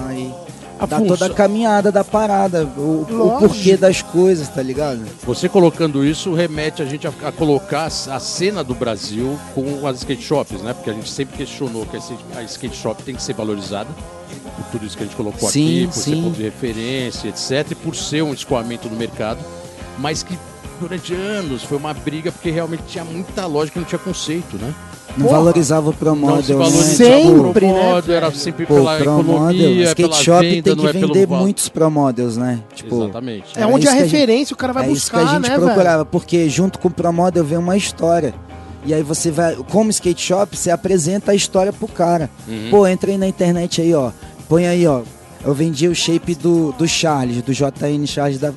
e 0.81 0.87
dá 0.87 0.97
Afonso, 0.97 1.17
toda 1.17 1.25
a 1.31 1.35
caminhada 1.35 1.91
da 1.91 2.03
parada, 2.03 2.65
o, 2.77 3.01
o 3.09 3.37
porquê 3.39 3.75
das 3.75 4.01
coisas, 4.01 4.47
tá 4.47 4.61
ligado? 4.61 5.01
Você 5.25 5.49
colocando 5.49 6.05
isso 6.05 6.33
remete 6.33 6.81
a 6.81 6.85
gente 6.85 7.07
a, 7.07 7.11
a 7.25 7.31
colocar 7.31 7.85
a 7.85 8.19
cena 8.19 8.63
do 8.63 8.75
Brasil 8.75 9.37
com 9.55 9.85
as 9.87 9.97
skate 9.97 10.21
shops, 10.23 10.61
né? 10.61 10.73
Porque 10.73 10.89
a 10.89 10.93
gente 10.93 11.09
sempre 11.09 11.37
questionou 11.37 11.85
que 11.85 11.97
a 11.97 11.99
skate- 12.45 12.73
a 12.73 12.75
shop 12.75 13.03
tem 13.03 13.15
que 13.15 13.21
ser 13.23 13.33
valorizada 13.33 13.89
por 14.55 14.65
tudo 14.71 14.85
isso 14.85 14.97
que 14.97 15.03
a 15.03 15.05
gente 15.05 15.15
colocou 15.15 15.49
Sim, 15.49 15.77
aqui, 15.77 15.87
por 15.87 15.93
ser 15.93 16.01
sim. 16.01 16.23
ponto 16.23 16.35
de 16.35 16.43
referência, 16.43 17.29
etc, 17.29 17.71
e 17.71 17.75
por 17.75 17.95
ser 17.95 18.23
um 18.23 18.33
escoamento 18.33 18.89
no 18.89 18.95
mercado, 18.95 19.39
mas 19.97 20.21
que 20.23 20.37
durante 20.79 21.13
anos 21.13 21.63
foi 21.63 21.77
uma 21.77 21.93
briga 21.93 22.31
porque 22.31 22.51
realmente 22.51 22.83
tinha 22.87 23.03
muita 23.03 23.45
loja 23.45 23.71
que 23.71 23.79
não 23.79 23.85
tinha 23.85 23.97
conceito, 23.99 24.57
né? 24.57 24.73
Não 25.15 25.25
Porra. 25.25 25.37
valorizava 25.37 25.81
o 25.81 25.85
Não 25.85 25.93
se 25.93 25.97
Promodel, 25.99 26.59
né? 26.59 26.65
valorizava 26.65 26.95
Sempre, 26.95 27.65
o 27.65 27.73
né, 27.73 28.15
era 28.15 28.31
sempre 28.31 28.65
Pô, 28.65 28.75
pela 28.75 28.99
economia, 28.99 29.83
skate 29.85 29.95
pela 30.09 30.15
shop 30.21 30.41
venda, 30.49 30.63
tem 30.63 30.75
não 30.75 30.83
que 30.83 30.89
é 30.89 30.93
vender 30.93 31.25
valor. 31.27 31.41
muitos 31.43 31.69
Promodels, 31.69 32.37
né? 32.37 32.59
Tipo, 32.75 33.03
Exatamente. 33.03 33.45
É 33.55 33.61
Era 33.61 33.67
onde 33.67 33.87
a 33.87 33.91
gente- 33.91 34.03
referência 34.03 34.53
o 34.53 34.57
cara 34.57 34.73
vai 34.73 34.87
é 34.87 34.91
isso 34.91 35.09
que 35.09 35.15
a 35.15 35.19
buscar, 35.19 35.35
gente 35.41 35.49
né, 35.49 35.55
procurava, 35.57 35.97
velho? 35.97 36.05
porque 36.11 36.49
junto 36.49 36.77
com 36.79 36.87
o 36.87 36.91
Promodel 36.91 37.43
vem 37.43 37.57
uma 37.57 37.77
história. 37.77 38.33
E 38.85 38.93
aí 38.93 39.01
você 39.03 39.31
vai, 39.31 39.55
como 39.69 39.89
skate 39.89 40.21
shop, 40.21 40.55
você 40.55 40.69
apresenta 40.69 41.31
a 41.31 41.35
história 41.35 41.73
pro 41.73 41.87
cara. 41.87 42.29
Uhum. 42.47 42.67
Pô, 42.69 42.87
entra 42.87 43.09
aí 43.11 43.17
na 43.17 43.27
internet 43.27 43.81
aí, 43.81 43.93
ó. 43.93 44.11
Põe 44.47 44.67
aí, 44.67 44.85
ó. 44.87 45.01
Eu 45.43 45.53
vendi 45.53 45.87
o 45.87 45.95
shape 45.95 46.35
do, 46.35 46.71
do 46.73 46.87
Charles, 46.87 47.41
do 47.41 47.53
JN 47.53 48.05
Charles 48.05 48.39
da, 48.39 48.53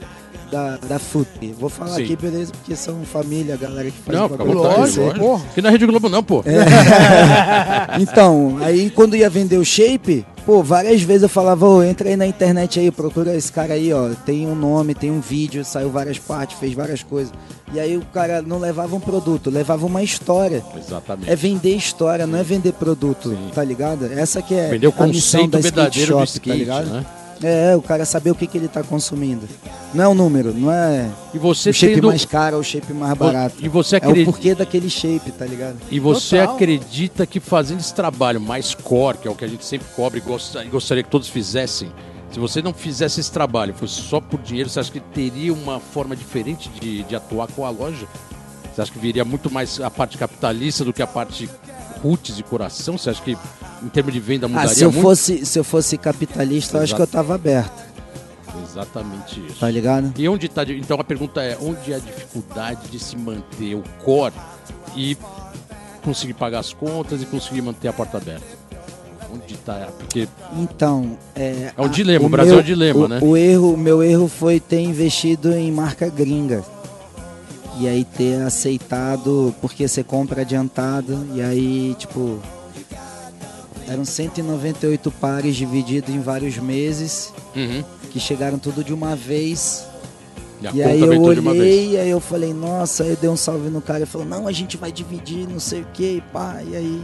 da, 0.51 0.77
da 0.77 0.99
FUT. 0.99 1.55
Vou 1.59 1.69
falar 1.71 1.97
Sim. 1.97 2.05
aqui, 2.05 2.17
beleza? 2.17 2.53
Porque 2.53 2.75
são 2.77 3.03
família, 3.05 3.55
a 3.55 3.57
galera 3.57 3.91
que 3.91 3.99
faz 3.99 4.19
Não, 4.19 4.29
bagulho 4.29 4.59
lógico, 4.59 5.15
porra. 5.19 5.45
Aqui 5.51 5.63
na 5.63 5.71
Rede 5.71 5.87
Globo 5.87 6.09
não, 6.09 6.23
pô. 6.23 6.43
Então, 7.99 8.59
aí 8.61 8.91
quando 8.91 9.17
ia 9.17 9.29
vender 9.29 9.59
o 9.59 9.65
shape, 9.65 10.25
pô, 10.45 10.63
várias 10.63 11.03
vezes 11.03 11.23
eu 11.23 11.29
falava, 11.29 11.67
ô, 11.67 11.83
entra 11.83 12.09
aí 12.09 12.17
na 12.17 12.27
internet 12.27 12.79
aí, 12.79 12.91
procura 12.91 13.35
esse 13.35 13.51
cara 13.51 13.75
aí, 13.75 13.93
ó. 13.93 14.11
Tem 14.25 14.47
um 14.47 14.55
nome, 14.55 14.95
tem 14.95 15.11
um 15.11 15.21
vídeo, 15.21 15.65
saiu 15.65 15.91
várias 15.91 16.19
partes, 16.19 16.59
fez 16.59 16.75
várias 16.75 17.03
coisas. 17.03 17.33
E 17.73 17.79
aí 17.79 17.97
o 17.97 18.03
cara 18.13 18.43
não 18.43 18.59
levava 18.59 18.97
um 18.97 19.01
produto, 19.01 19.51
levava 19.51 19.87
uma 19.87 20.03
história. 20.03 20.63
Exatamente. 20.77 21.31
É 21.31 21.37
vender 21.37 21.77
história, 21.77 22.27
não 22.27 22.39
é 22.39 22.43
vender 22.43 22.73
produto, 22.73 23.37
tá 23.55 23.63
ligado? 23.63 24.07
Essa 24.07 24.43
que 24.43 24.55
é 24.55 24.69
Vender 24.71 24.89
o 24.89 24.95
a 24.97 25.07
missão 25.07 25.43
conceito 25.43 25.51
da 25.51 25.61
skate 25.61 25.75
verdadeiro 25.75 26.13
do 26.13 26.19
shop, 26.19 26.25
skate, 26.29 26.49
tá 26.49 26.55
ligado? 26.55 26.87
né? 26.91 27.07
É, 27.43 27.75
o 27.75 27.81
cara 27.81 28.05
saber 28.05 28.31
o 28.31 28.35
que, 28.35 28.47
que 28.47 28.59
ele 28.59 28.69
tá 28.69 28.83
consumindo. 28.83 29.49
Não 29.95 30.05
é 30.05 30.09
o 30.09 30.15
número, 30.15 30.53
não 30.53 30.71
é 30.71 31.09
E 31.33 31.39
você 31.39 31.71
o 31.71 31.75
shape 31.75 31.95
tendo... 31.95 32.09
mais 32.09 32.25
caro 32.25 32.57
ou 32.57 32.61
o 32.61 32.65
shape 32.65 32.93
mais 32.93 33.15
barato. 33.17 33.57
E 33.61 33.69
você 33.69 33.97
É 33.97 33.99
o 33.99 34.03
acredita... 34.03 34.31
porquê 34.31 34.55
daquele 34.55 34.91
shape, 34.91 35.33
tá 35.33 35.47
ligado? 35.47 35.77
E 35.91 35.99
você 35.99 36.39
Total. 36.41 36.55
acredita 36.55 37.27
que 37.27 37.41
fazendo 37.41 37.81
esse 37.81 37.95
trabalho 37.95 38.41
mais 38.41 38.75
core, 38.75 39.19
que 39.19 39.27
é 39.27 39.31
o 39.31 39.35
que 39.35 39.45
a 39.45 39.49
gente 39.49 39.65
sempre 39.65 39.87
e 40.17 40.21
gosta- 40.21 40.65
e 40.65 40.69
gostaria 40.69 41.03
que 41.03 41.09
todos 41.11 41.29
fizessem, 41.29 41.91
se 42.31 42.39
você 42.39 42.61
não 42.63 42.73
fizesse 42.75 43.21
esse 43.21 43.33
trabalho, 43.33 43.75
fosse 43.75 43.95
só 44.03 44.21
por 44.21 44.41
dinheiro, 44.41 44.69
você 44.69 44.79
acha 44.79 44.93
que 44.93 45.01
teria 45.01 45.53
uma 45.53 45.81
forma 45.81 46.15
diferente 46.15 46.69
de, 46.81 47.03
de 47.05 47.17
atuar 47.17 47.49
com 47.49 47.65
a 47.65 47.71
loja? 47.71 48.07
Você 48.73 48.83
acha 48.83 48.93
que 48.93 48.99
viria 48.99 49.25
muito 49.25 49.51
mais 49.51 49.81
a 49.81 49.91
parte 49.91 50.17
capitalista 50.17 50.85
do 50.85 50.93
que 50.93 51.03
a 51.03 51.07
parte 51.07 51.49
roots 52.03 52.39
e 52.39 52.43
coração? 52.43 52.97
Você 52.97 53.11
acha 53.11 53.21
que 53.23 53.37
em 53.83 53.89
termos 53.89 54.13
de 54.13 54.21
venda 54.21 54.47
Ah, 54.47 54.49
mudaria 54.49 54.75
se 54.75 54.83
eu 54.85 54.91
muito? 54.93 55.03
fosse, 55.03 55.45
se 55.47 55.59
eu 55.59 55.65
fosse 55.65 55.97
capitalista, 55.99 56.79
eu 56.79 56.83
acho 56.83 56.95
que 56.95 57.03
eu 57.03 57.07
tava 57.07 57.35
aberto, 57.35 57.73
Exatamente 58.65 59.41
isso. 59.47 59.59
tá 59.61 59.71
ligado? 59.71 60.13
E 60.19 60.29
onde 60.29 60.47
está? 60.47 60.63
Então 60.65 60.99
a 61.01 61.05
pergunta 61.05 61.43
é: 61.43 61.57
onde 61.61 61.93
é 61.93 61.97
a 61.97 61.99
dificuldade 61.99 62.89
de 62.89 62.99
se 62.99 63.17
manter 63.17 63.75
o 63.75 63.83
core 64.05 64.35
e 64.97 65.17
conseguir 66.05 66.35
pagar 66.35 66.61
as 66.61 66.73
contas 66.73 67.23
e 67.23 67.27
conseguir 67.27 67.63
manter 67.63 67.89
a 67.89 67.93
porta 67.93 68.17
aberta? 68.19 68.61
Onde 69.33 69.55
está? 69.55 69.89
Porque 69.99 70.29
Então, 70.57 71.17
é. 71.37 71.73
É 71.77 71.81
um 71.81 71.85
a- 71.85 71.89
dilema, 71.89 72.27
o 72.27 72.29
Brasil 72.29 72.55
é 72.57 72.59
um 72.59 72.63
dilema, 72.63 73.01
o, 73.05 73.09
né? 73.09 73.19
O 73.23 73.37
erro, 73.37 73.75
o 73.75 73.77
meu 73.77 74.03
erro 74.03 74.27
foi 74.29 74.59
ter 74.59 74.81
investido 74.81 75.53
em 75.53 75.71
marca 75.71 76.09
gringa. 76.09 76.65
E 77.79 77.89
aí 77.89 78.05
ter 78.05 78.43
aceitado, 78.43 79.55
porque 79.61 79.87
você 79.89 80.03
compra 80.03 80.43
adiantado, 80.43 81.27
e 81.35 81.41
aí, 81.41 81.95
tipo, 81.99 82.39
eram 83.91 84.05
198 84.05 85.11
pares 85.11 85.57
divididos 85.57 86.15
em 86.15 86.21
vários 86.21 86.57
meses, 86.59 87.33
Uhum. 87.57 87.83
que 88.11 88.21
chegaram 88.21 88.59
tudo 88.59 88.85
de 88.85 88.95
uma 88.95 89.17
vez. 89.17 89.85
E, 90.63 90.77
E 90.77 90.83
aí 90.83 91.01
eu 91.01 91.21
olhei, 91.23 91.91
e 91.93 91.99
aí 91.99 92.11
eu 92.11 92.21
falei, 92.21 92.53
nossa, 92.55 93.03
aí 93.03 93.11
eu 93.11 93.17
dei 93.17 93.29
um 93.31 93.37
salve 93.37 93.69
no 93.69 93.81
cara, 93.81 94.01
ele 94.01 94.07
falou, 94.07 94.27
não, 94.27 94.47
a 94.47 94.53
gente 94.53 94.77
vai 94.77 94.93
dividir, 94.93 95.49
não 95.49 95.59
sei 95.59 95.81
o 95.81 95.87
que, 95.93 96.17
e 96.19 96.21
pá, 96.33 96.63
e 96.63 96.77
aí. 96.77 97.03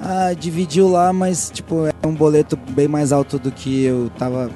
Ah, 0.00 0.34
dividiu 0.34 0.88
lá, 0.88 1.12
mas 1.12 1.50
tipo, 1.50 1.86
é 1.86 2.06
um 2.06 2.12
boleto 2.14 2.56
bem 2.56 2.86
mais 2.86 3.10
alto 3.12 3.38
do 3.38 3.50
que 3.50 3.84
eu 3.84 4.10
tava 4.18 4.50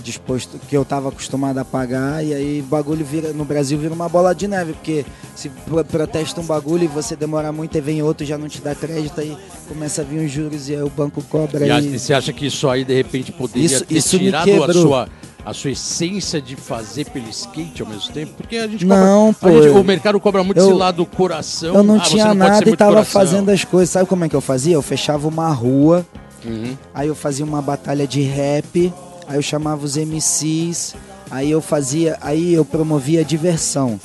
disposto, 0.00 0.58
que 0.68 0.76
eu 0.76 0.84
tava 0.84 1.08
acostumado 1.08 1.58
a 1.58 1.64
pagar, 1.64 2.24
e 2.24 2.32
aí 2.34 2.60
o 2.60 2.64
bagulho 2.64 3.04
vira, 3.04 3.32
no 3.32 3.44
Brasil 3.44 3.78
vira 3.78 3.92
uma 3.94 4.08
bola 4.08 4.34
de 4.34 4.48
neve, 4.48 4.72
porque 4.72 5.04
se 5.36 5.48
pro- 5.48 5.84
protesta 5.84 6.40
um 6.40 6.44
bagulho 6.44 6.84
e 6.84 6.88
você 6.88 7.14
demora 7.16 7.52
muito 7.52 7.76
e 7.76 7.80
vem 7.80 8.02
outro 8.02 8.26
já 8.26 8.36
não 8.38 8.48
te 8.48 8.60
dá 8.60 8.74
crédito, 8.74 9.20
aí 9.20 9.36
começa 9.68 10.02
a 10.02 10.04
vir 10.04 10.24
os 10.24 10.30
juros 10.30 10.68
e 10.68 10.74
aí 10.74 10.82
o 10.82 10.90
banco 10.90 11.22
cobra 11.22 11.66
E, 11.80 11.94
e... 11.94 11.98
você 11.98 12.12
acha 12.14 12.32
que 12.32 12.46
isso 12.46 12.68
aí, 12.68 12.84
de 12.84 12.94
repente, 12.94 13.30
poderia 13.32 13.66
Isso- 13.66 13.84
ter 13.84 13.94
isso 13.96 14.18
tirado 14.18 14.64
a 14.64 14.72
sua, 14.72 15.08
a 15.44 15.54
sua 15.54 15.70
essência 15.70 16.40
de 16.40 16.56
fazer 16.56 17.06
pelo 17.10 17.28
skate 17.30 17.82
ao 17.82 17.88
mesmo 17.88 18.12
tempo? 18.12 18.32
Porque 18.36 18.56
a 18.56 18.66
gente 18.66 18.84
Não, 18.84 19.32
cobra, 19.32 19.56
pô, 19.56 19.62
gente- 19.62 19.78
o 19.78 19.84
mercado 19.84 20.20
cobra 20.20 20.44
muito 20.44 20.58
eu- 20.58 20.66
esse 20.68 20.74
lado 20.76 21.04
coração. 21.06 21.74
Eu 21.74 21.82
não 21.82 21.96
Ah, 21.96 22.00
tinha 22.00 22.28
ser 22.28 22.34
nada 22.34 22.62
e 22.62 22.66
muito 22.66 22.76
tava 22.78 22.90
coração. 22.92 23.12
fazendo 23.12 23.48
as 23.50 23.64
coisas. 23.64 23.90
Sabe 23.90 24.06
como 24.08 24.24
é 24.24 24.28
que 24.28 24.36
eu 24.36 24.40
fazia? 24.40 24.74
Eu 24.74 24.82
fechava 24.82 25.26
uma 25.28 25.48
rua, 25.50 26.04
Uhum. 26.44 26.76
aí 26.94 27.08
eu 27.08 27.14
fazia 27.14 27.44
uma 27.44 27.60
batalha 27.62 28.06
de 28.06 28.20
rap, 28.22 28.92
aí 29.30 29.36
eu 29.36 29.42
chamava 29.42 29.84
os 29.84 29.96
MCs, 29.96 30.96
aí 31.30 31.52
eu 31.52 31.60
fazia, 31.60 32.18
aí 32.20 32.52
eu 32.52 32.64
promovia 32.64 33.20
a 33.20 33.22
diversão. 33.22 33.98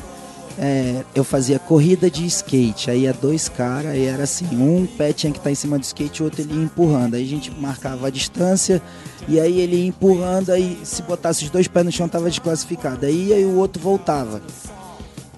É, 0.57 1.03
eu 1.15 1.23
fazia 1.23 1.57
corrida 1.57 2.09
de 2.09 2.25
skate, 2.27 2.91
aí 2.91 3.01
ia 3.01 3.11
dois 3.11 3.49
caras, 3.49 3.91
aí 3.91 4.05
era 4.05 4.23
assim, 4.23 4.45
um 4.53 4.85
pé 4.85 5.11
tinha 5.11 5.33
que 5.33 5.39
estar 5.39 5.51
em 5.51 5.55
cima 5.55 5.79
do 5.79 5.83
skate, 5.83 6.21
o 6.21 6.25
outro 6.25 6.41
ele 6.41 6.53
ia 6.53 6.63
empurrando. 6.63 7.15
Aí 7.15 7.23
a 7.23 7.27
gente 7.27 7.51
marcava 7.59 8.05
a 8.05 8.09
distância, 8.11 8.79
e 9.27 9.39
aí 9.39 9.59
ele 9.59 9.77
ia 9.77 9.88
empurrando, 9.88 10.51
aí 10.51 10.77
se 10.83 11.01
botasse 11.01 11.43
os 11.43 11.49
dois 11.49 11.67
pés 11.67 11.85
no 11.85 11.91
chão 11.91 12.07
tava 12.07 12.29
desclassificado. 12.29 13.07
Aí 13.07 13.33
e 13.33 13.45
o 13.45 13.55
outro 13.57 13.81
voltava. 13.81 14.41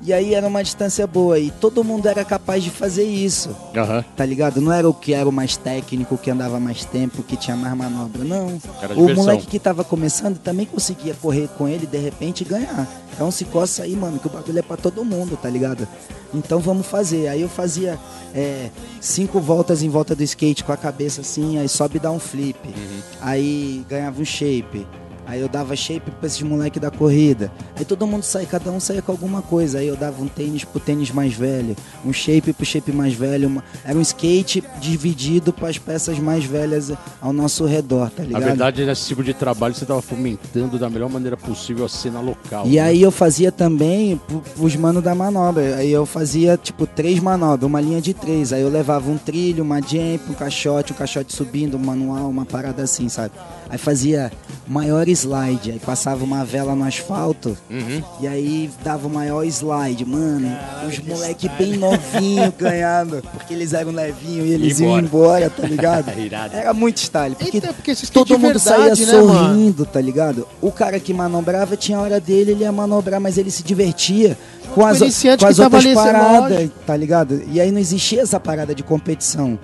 E 0.08 0.13
aí 0.13 0.34
era 0.34 0.48
uma 0.48 0.63
distância 0.63 1.06
boa, 1.06 1.38
e 1.38 1.52
todo 1.52 1.84
mundo 1.84 2.08
era 2.08 2.24
capaz 2.24 2.63
de 2.63 2.70
fazer 2.70 3.04
isso 3.04 3.54
Aham. 3.76 4.06
tá 4.15 4.26
ligado? 4.26 4.62
Não 4.62 4.72
era 4.72 4.88
o 4.88 4.93
que 4.93 5.13
era 5.13 5.28
o 5.28 5.34
mais 5.34 5.58
técnico, 5.58 6.15
o 6.15 6.17
que 6.17 6.32
andava 6.32 6.62
mais 6.62 6.86
tempo, 6.86 7.22
que 7.22 7.36
tinha 7.36 7.58
mais 7.58 7.76
manobra, 7.76 8.24
não. 8.24 8.58
Era 8.82 8.93
o 8.93 9.13
moleque 9.13 9.46
que 9.48 9.60
tava 9.60 9.84
começando 9.84 10.39
também 10.39 10.65
conseguia 10.65 11.13
correr 11.13 11.50
com 11.58 11.67
ele 11.67 11.86
de 11.86 11.98
repente 11.98 12.39
e 12.39 12.46
ganhar. 12.46 12.88
Então 13.13 13.30
se 13.30 13.43
coça 13.43 13.84
aí, 13.84 13.98
mano, 13.98 14.17
que 14.17 14.28
o 14.28 14.30
bagulho 14.30 14.58
é 14.58 14.62
pra 14.62 14.78
todo 14.78 15.04
mundo, 15.04 15.36
tá 15.36 15.50
ligado? 15.50 15.86
Então 16.34 16.60
vamos 16.62 16.88
fazer. 16.88 17.28
Aí 17.28 17.41
eu 17.41 17.50
fazia 17.50 18.00
é, 18.34 18.70
cinco 19.02 19.41
voltas 19.41 19.84
em 19.84 19.89
volta 19.89 20.15
do 20.15 20.24
skate 20.24 20.63
com 20.63 20.72
a 20.72 20.78
cabeça 20.78 21.20
assim, 21.20 21.60
aí 21.60 21.67
sobe 21.67 21.98
e 21.98 22.00
dá 22.00 22.12
um 22.12 22.20
flip. 22.20 22.65
Uhum. 22.65 23.02
Aí 23.20 23.86
ganhava 23.89 24.22
um 24.22 24.26
shape. 24.26 24.88
Aí 25.28 25.42
eu 25.42 25.50
dava 25.50 25.76
shape 25.76 26.10
pra 26.10 26.26
esses 26.28 26.42
moleque 26.42 26.80
da 26.80 26.90
corrida. 26.90 27.52
Aí 27.76 27.84
todo 27.84 28.08
mundo 28.08 28.24
saía, 28.24 28.48
cada 28.48 28.72
um 28.72 28.80
saía 28.80 29.02
com 29.02 29.12
alguma 29.12 29.42
coisa. 29.42 29.80
Aí 29.80 29.88
eu 29.88 29.98
dava 29.98 30.24
um 30.24 30.28
tênis 30.28 30.63
pro 30.63 30.80
tênis 30.80 31.12
mais 31.12 31.34
velho, 31.34 31.76
um 32.06 32.13
shape 32.13 32.54
pro 32.54 32.66
shape 32.66 32.92
mais 32.94 33.13
velho. 33.13 33.50
uma- 33.50 33.63
Era 33.84 33.98
um 33.98 34.02
skate 34.02 34.63
dividido 34.80 35.52
para 35.52 35.68
as 35.68 35.78
peças 35.78 36.18
mais 36.18 36.46
velhas 36.46 36.92
ao 37.22 37.34
nosso 37.34 37.66
redor, 37.66 38.10
tá 38.10 38.24
Na 38.24 38.28
ligado? 38.30 38.44
verdade, 38.44 38.86
nesse 38.86 39.08
tipo 39.08 39.22
de 39.24 39.34
trabalho, 39.34 39.76
você 39.76 39.84
estava 39.84 40.02
fomentando 40.02 40.80
da 40.80 40.90
melhor 40.90 41.10
maneira 41.10 41.36
possível 41.36 41.84
a 41.86 41.90
cena 41.90 42.22
local. 42.22 42.66
E 42.66 42.76
né? 42.76 42.80
aí 42.80 43.02
eu 43.02 43.12
fazia 43.12 43.52
também 43.52 44.20
pros 44.56 44.76
manos 44.78 45.04
da 45.04 45.13
manobra. 45.13 45.76
Aí 45.76 45.92
eu 45.92 46.06
fazia, 46.06 46.58
tipo, 46.58 46.88
três 46.88 47.20
manobras, 47.20 47.68
uma 47.68 47.82
linha 47.82 48.00
de 48.02 48.13
três. 48.13 48.54
Aí 48.54 48.62
eu 48.62 48.70
levava 48.70 49.10
um 49.12 49.18
trilho, 49.18 49.63
uma 49.63 49.82
jump, 49.82 50.22
um 50.30 50.34
caixote, 50.34 50.94
um 50.94 50.96
caixote 50.96 51.34
subindo, 51.36 51.76
um 51.76 51.80
manual, 51.80 52.30
uma 52.30 52.46
parada 52.46 52.82
assim, 52.84 53.10
sabe? 53.10 53.32
Aí 53.70 53.78
fazia 53.78 54.32
maior 54.66 55.08
slide, 55.17 55.71
aí 55.71 55.80
passava 55.80 56.23
uma 56.23 56.43
vela 56.45 56.75
no 56.75 56.84
asfalto 56.84 57.58
Uhum. 57.69 58.01
e 58.21 58.27
aí 58.27 58.69
dava 58.84 59.08
o 59.08 59.10
maior 59.10 59.43
slide. 59.45 60.06
Mano, 60.06 60.49
os 60.88 60.99
moleque 60.99 61.49
bem 61.58 61.77
novinho 61.77 62.53
ganhando, 62.58 63.21
porque 63.34 63.53
eles 63.53 63.73
eram 63.73 63.91
levinhos 63.91 64.45
e 64.47 64.51
eles 64.51 64.80
Ia 64.80 64.86
iam 64.88 64.99
embora. 64.99 65.45
embora, 65.45 65.49
tá 65.49 65.67
ligado? 65.67 66.17
Irado. 66.19 66.56
Era 66.56 66.73
muito 66.73 66.99
style, 66.99 67.36
porque 67.36 67.58
Eita, 67.58 67.73
porque 67.73 67.93
todo 68.12 68.38
mundo 68.39 68.60
verdade, 68.60 69.03
saía 69.03 69.13
né, 69.13 69.21
mano? 69.21 69.34
sorrindo, 69.39 69.86
tá 69.86 70.01
ligado? 70.01 70.47
O 70.62 70.71
cara 70.71 70.99
que 70.99 71.13
manobrava 71.13 71.75
tinha 71.77 71.97
a 71.97 72.01
hora 72.01 72.19
dele, 72.19 72.51
ele 72.51 72.63
ia 72.63 72.71
manobrar, 72.71 73.19
mas 73.19 73.38
ele 73.38 73.51
se 73.51 73.63
divertia 73.63 74.38
com 74.73 74.86
as, 74.86 74.99
com 74.99 75.45
as 75.45 75.60
outras 75.60 75.86
paradas, 75.93 76.69
tá 76.86 76.95
ligado? 76.95 77.41
E 77.51 77.60
aí 77.60 77.71
não 77.71 77.80
existia 77.80 78.21
essa 78.21 78.39
parada 78.39 78.75
de 78.75 78.84
competição. 78.84 79.58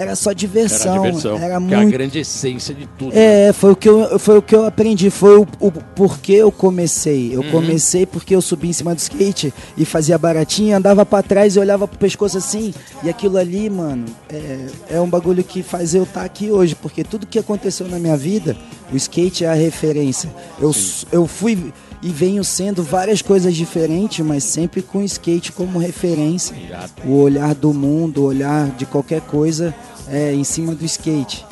Era 0.00 0.16
só 0.16 0.30
Era 0.30 0.34
diversão. 0.34 1.02
diversão. 1.02 1.36
Era 1.36 1.46
que 1.46 1.52
é 1.52 1.54
a 1.54 1.60
muito 1.60 1.90
grande 1.92 2.18
essência 2.18 2.74
de 2.74 2.86
tudo. 2.98 3.14
né? 3.14 3.48
é, 3.48 3.52
foi 3.52 3.72
o 3.72 3.76
que 3.76 3.88
eu, 3.88 4.18
foi 4.18 4.38
o 4.38 4.42
que 4.42 4.54
eu 4.54 4.64
aprendi, 4.64 5.10
foi 5.10 5.38
o, 5.38 5.46
o 5.60 5.70
porquê 5.72 6.32
eu 6.34 6.50
comecei. 6.50 7.34
Eu 7.34 7.40
Uhum. 7.42 7.50
comecei 7.50 8.06
porque 8.06 8.34
eu 8.34 8.40
subi 8.40 8.68
em 8.68 8.72
cima 8.72 8.94
do 8.94 8.98
skate 8.98 9.52
e 9.76 9.84
fazia 9.84 10.16
baratinha, 10.16 10.76
andava 10.78 11.04
pra 11.04 11.22
trás 11.22 11.56
e 11.56 11.58
olhava 11.58 11.86
pro 11.86 11.98
pescoço 11.98 12.38
assim. 12.38 12.72
E 13.02 13.10
aquilo 13.10 13.36
ali, 13.36 13.68
mano, 13.68 14.06
é, 14.28 14.66
é 14.96 15.00
um 15.00 15.08
bagulho 15.08 15.44
que 15.44 15.62
faz 15.62 15.94
eu 15.94 16.04
estar 16.04 16.22
aqui 16.24 16.50
hoje, 16.50 16.74
porque 16.74 17.04
tudo 17.04 17.26
que 17.26 17.38
aconteceu 17.38 17.86
na 17.88 17.98
minha 17.98 18.16
vida, 18.16 18.56
o 18.92 18.96
skate 18.96 19.44
é 19.44 19.48
a 19.48 19.54
referência. 19.54 20.30
Eu, 20.60 20.72
eu 21.12 21.26
fui 21.26 21.72
e 22.02 22.08
venho 22.08 22.42
sendo 22.42 22.82
várias 22.82 23.20
coisas 23.20 23.54
diferentes, 23.54 24.24
mas 24.24 24.44
sempre 24.44 24.80
com 24.80 24.98
o 24.98 25.04
skate 25.04 25.52
como 25.52 25.78
referência. 25.78 26.56
O 27.04 27.20
olhar 27.20 27.54
do 27.54 27.74
mundo, 27.74 28.22
o 28.22 28.26
olhar 28.26 28.70
de 28.70 28.86
qualquer 28.86 29.20
coisa 29.20 29.74
é 30.08 30.32
em 30.32 30.44
cima 30.44 30.74
do 30.74 30.84
skate. 30.84 31.44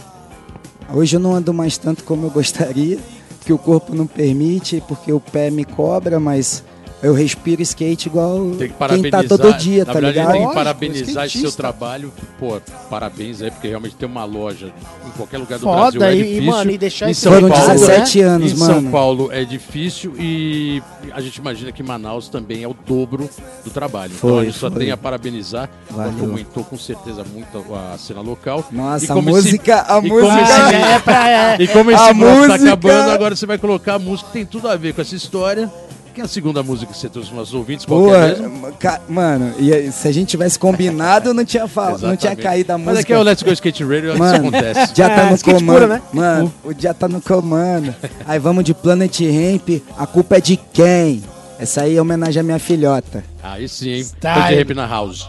Hoje 0.93 1.17
eu 1.17 1.21
não 1.21 1.35
ando 1.35 1.53
mais 1.53 1.77
tanto 1.77 2.03
como 2.03 2.27
eu 2.27 2.31
gostaria, 2.31 2.99
porque 3.39 3.53
o 3.53 3.59
corpo 3.59 3.95
não 3.95 4.07
permite, 4.07 4.83
porque 4.89 5.13
o 5.13 5.21
pé 5.21 5.51
me 5.51 5.65
cobra, 5.65 6.19
mas 6.19 6.65
eu 7.03 7.15
respiro 7.15 7.63
skate 7.63 8.09
igual 8.09 8.51
Tem 8.59 8.69
que 8.69 8.75
quem 9.01 9.11
tá 9.11 9.23
todo 9.23 9.53
dia, 9.55 9.85
Na 9.85 9.93
tá 9.93 10.01
verdade, 10.01 10.17
ligado? 10.19 10.33
tem 10.33 10.41
que 10.41 10.47
Lógico, 10.47 10.55
parabenizar 10.55 11.27
esse 11.27 11.41
seu 11.41 11.53
trabalho. 11.53 12.13
Pô, 12.39 12.61
parabéns 12.91 13.41
aí, 13.41 13.51
porque 13.51 13.69
realmente 13.69 13.95
ter 13.95 14.07
uma 14.07 14.25
loja 14.25 14.73
em 15.07 15.11
qualquer 15.17 15.39
lugar 15.39 15.59
do 15.59 15.65
Foda, 15.65 15.99
Brasil 15.99 16.03
é 16.03 16.15
e- 16.15 16.21
e, 16.21 16.25
difícil. 16.25 16.45
mano, 16.53 16.71
e 16.71 16.79
deixar 16.79 17.11
em 17.11 17.15
São 17.15 17.33
Paulo, 17.33 17.49
17 17.51 18.21
anos, 18.21 18.53
em 18.53 18.57
mano. 18.57 18.75
São 18.75 18.91
Paulo 18.91 19.29
é 19.33 19.45
difícil 19.45 20.15
e 20.19 20.83
a 21.13 21.21
gente 21.21 21.37
imagina 21.37 21.71
que 21.73 21.83
Manaus 21.83 22.29
também 22.29 22.63
é 22.63 22.69
o 22.69 22.75
dobro 22.87 23.29
do 23.65 23.71
trabalho. 23.71 24.13
então 24.17 24.31
Foi, 24.31 24.43
a 24.43 24.45
gente 24.47 24.59
só 24.59 24.71
foi. 24.71 24.81
tem 24.81 24.91
a 24.91 24.97
parabenizar. 24.97 25.69
Valeu. 25.91 26.13
Aumentou 26.29 26.65
com 26.65 26.77
certeza 26.77 27.25
muito 27.25 27.65
a 27.75 27.97
cena 27.99 28.21
local. 28.21 28.65
Nossa, 28.73 29.13
a 29.13 29.17
música, 29.23 29.85
a 29.89 29.99
e 29.99 30.09
como 30.09 30.21
música. 30.23 30.41
esse- 30.43 30.75
É 30.75 30.99
pra. 30.99 31.29
É, 31.31 31.57
E 31.63 31.69
como 31.69 31.91
esse 31.91 32.03
A 32.03 32.07
tá 32.09 32.15
música- 32.15 32.55
acabando, 32.55 33.11
agora 33.11 33.37
você 33.37 33.47
vai 33.47 33.59
colocar 33.59 33.95
a 33.95 33.99
música 33.99 34.27
que 34.29 34.33
tem 34.33 34.47
tudo 34.47 34.69
a 34.69 34.77
ver 34.77 34.95
com 34.95 35.01
essa 35.01 35.15
história. 35.15 35.71
Que 36.19 36.23
é 36.23 36.25
a 36.25 36.29
segunda 36.29 36.65
música 36.65 36.93
que 36.93 36.99
você 36.99 37.09
trouxe 37.09 37.31
para 37.31 37.43
os 37.43 37.55
ouvintes, 37.55 37.87
qual 37.87 38.13
é 38.13 38.31
mesmo? 38.31 38.73
Mano, 39.09 39.55
e 39.57 39.93
se 39.93 40.09
a 40.09 40.11
gente 40.13 40.29
tivesse 40.31 40.59
combinado, 40.59 41.33
não 41.33 41.45
tinha, 41.45 41.69
fal... 41.69 41.97
não 41.97 42.17
tinha 42.17 42.35
caído 42.35 42.73
a 42.73 42.77
música. 42.77 42.93
Mas 42.95 43.05
aqui 43.05 43.13
é 43.13 43.19
o 43.19 43.23
Let's 43.23 43.41
Go 43.45 43.53
Skate 43.53 43.85
Radio, 43.85 44.11
isso 44.11 44.19
Mano, 44.19 44.49
acontece. 44.49 44.93
já 44.97 45.09
tá 45.09 45.23
É, 45.23 45.31
no 45.31 45.39
comando. 45.39 45.65
pura, 45.67 45.87
né? 45.87 46.03
Mano, 46.13 46.53
o 46.65 46.75
dia 46.75 46.93
tá 46.93 47.07
no 47.07 47.21
comando. 47.21 47.95
Aí 48.27 48.37
vamos 48.41 48.65
de 48.65 48.75
Planet 48.75 49.17
Ramp, 49.21 49.81
a 49.97 50.07
culpa 50.09 50.39
é 50.39 50.41
de 50.41 50.57
quem? 50.57 51.23
Essa 51.57 51.83
aí 51.83 51.97
é 51.97 52.03
homenagem 52.03 52.41
à 52.41 52.43
minha 52.43 52.59
filhota. 52.59 53.23
Aí 53.41 53.69
sim, 53.69 53.91
hein? 53.91 54.03
Style. 54.03 54.49
De 54.49 54.55
rap 54.57 54.75
na 54.75 54.87
house. 54.89 55.25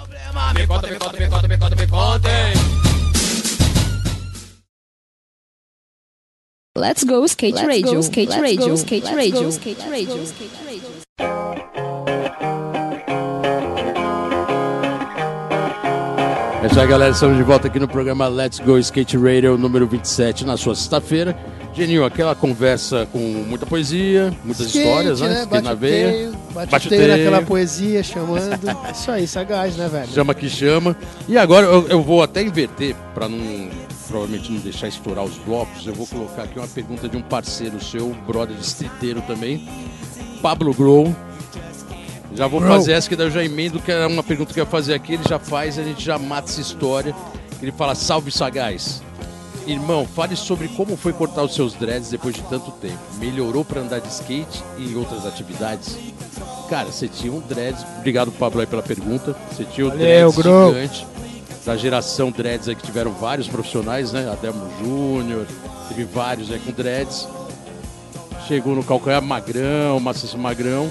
Me 0.56 0.66
conta, 0.66 0.88
me 0.88 0.96
conta, 0.98 1.20
me 1.20 1.28
conta, 1.30 1.48
me 1.48 1.58
conta, 1.60 1.76
me 1.76 1.88
contem. 1.88 2.59
Let's 6.78 7.04
go 7.04 7.26
skate 7.26 7.56
Let's 7.56 7.68
radio, 7.68 7.94
go 7.96 8.00
skate 8.02 8.30
Let's 8.30 8.42
radio, 8.42 8.68
go 8.68 8.74
skate 8.76 9.04
Let's 9.04 9.16
radio, 9.16 9.42
go 9.42 9.50
skate 9.50 9.78
Let's 9.80 9.90
radio, 9.92 10.18
go 10.18 10.24
skate 10.24 10.66
radio. 10.66 12.00
É 16.62 16.68
isso 16.68 16.80
aí, 16.80 16.88
galera. 16.88 17.12
Estamos 17.12 17.38
de 17.38 17.44
volta 17.44 17.68
aqui 17.68 17.80
no 17.80 17.88
programa 17.88 18.28
Let's 18.28 18.60
Go 18.60 18.78
Skate 18.78 19.18
Radio 19.18 19.58
número 19.58 19.88
27, 19.88 20.46
na 20.46 20.58
sua 20.58 20.76
sexta-feira. 20.76 21.36
Geninho, 21.74 22.04
aquela 22.04 22.36
conversa 22.36 23.08
com 23.12 23.18
muita 23.20 23.66
poesia, 23.66 24.34
muitas 24.44 24.68
skate, 24.68 24.86
histórias, 24.88 25.22
né? 25.22 25.30
Skate 25.30 25.50
Bate 25.50 25.64
na 25.64 25.74
veia. 25.74 26.12
teio, 26.12 26.32
bate, 26.54 26.72
Bate 26.72 26.86
o 26.86 26.88
o 26.88 26.90
teio 26.90 27.02
teio. 27.02 27.18
naquela 27.18 27.42
poesia, 27.42 28.04
chamando. 28.04 28.60
Isso 28.94 29.12
aí, 29.12 29.28
sagaz, 29.28 29.78
né, 29.78 29.88
velho? 29.88 30.08
Chama 30.10 30.34
que 30.34 30.50
chama. 30.50 30.96
E 31.28 31.38
agora 31.38 31.66
eu, 31.66 31.88
eu 31.88 32.02
vou 32.04 32.22
até 32.22 32.42
inverter, 32.42 32.96
para 33.16 33.30
não 33.30 33.70
provavelmente 34.10 34.52
não 34.52 34.60
deixar 34.60 34.88
estourar 34.88 35.24
os 35.24 35.38
blocos. 35.38 35.86
Eu 35.86 35.94
vou 35.94 36.08
colocar 36.08 36.44
aqui 36.44 36.58
uma 36.58 36.68
pergunta 36.68 37.08
de 37.08 37.16
um 37.16 37.22
parceiro 37.22 37.82
seu, 37.82 38.10
brother 38.28 38.56
de 38.58 38.66
streeteiro 38.66 39.22
também, 39.22 39.70
Pablo 40.42 40.74
Grow. 40.74 41.16
Já 42.36 42.48
vou 42.48 42.60
Grow. 42.60 42.74
fazer 42.74 42.94
essa, 42.94 43.08
que 43.08 43.16
daí 43.16 43.28
eu 43.28 43.32
já 43.32 43.44
emendo, 43.44 43.80
que 43.80 43.92
era 43.92 44.08
uma 44.08 44.24
pergunta 44.24 44.54
que 44.54 44.60
eu 44.60 44.64
ia 44.64 44.70
fazer 44.70 44.94
aqui, 44.94 45.14
ele 45.14 45.24
já 45.28 45.40
faz, 45.40 45.78
a 45.78 45.84
gente 45.84 46.04
já 46.04 46.18
mata 46.18 46.50
essa 46.50 46.62
história. 46.62 47.16
Ele 47.62 47.72
fala, 47.72 47.96
salve 47.96 48.32
sagaz. 48.32 49.02
Irmão, 49.68 50.08
fale 50.08 50.36
sobre 50.36 50.68
como 50.70 50.98
foi 50.98 51.14
cortar 51.14 51.44
os 51.44 51.54
seus 51.54 51.74
dreads 51.74 52.10
depois 52.10 52.34
de 52.34 52.42
tanto 52.44 52.72
tempo. 52.72 52.98
Melhorou 53.20 53.64
para 53.64 53.82
andar 53.82 54.00
de 54.00 54.08
skate 54.08 54.64
e 54.78 54.96
outras 54.96 55.26
atividades? 55.26 55.98
cara, 56.70 56.92
você 56.92 57.08
tinha 57.08 57.34
um 57.34 57.40
dreads. 57.40 57.84
Obrigado, 57.98 58.32
Pablo, 58.32 58.62
aí 58.62 58.68
pela 58.68 58.84
pergunta. 58.84 59.36
Você 59.52 59.66
tinha 59.66 59.88
um 59.88 59.90
Valeu, 59.90 60.32
dreads 60.32 60.36
Gru. 60.38 60.68
gigante. 60.74 61.08
Da 61.70 61.78
geração 61.78 62.32
dreads 62.32 62.68
aí 62.68 62.74
que 62.74 62.82
tiveram 62.82 63.12
vários 63.12 63.48
profissionais, 63.48 64.12
né? 64.12 64.28
Adelmo 64.28 64.68
Júnior, 64.82 65.46
teve 65.88 66.04
vários 66.04 66.50
aí 66.52 66.58
com 66.58 66.72
dreads. 66.72 67.28
Chegou 68.48 68.74
no 68.76 68.84
calcanhar 68.84 69.22
magrão, 69.22 70.00
maciço 70.00 70.36
magrão. 70.36 70.90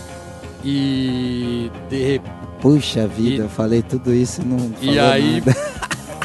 E 0.65 1.69
de 1.91 1.97
repente. 2.01 2.33
Puxa 2.61 3.09
vida, 3.09 3.35
E- 3.35 3.39
eu 3.39 3.49
falei 3.49 3.83
tudo 3.83 4.15
isso 4.15 4.41
e 4.41 4.45
não 4.45 4.73
E 4.81 5.01
aí, 5.01 5.41
nada. 5.45 5.57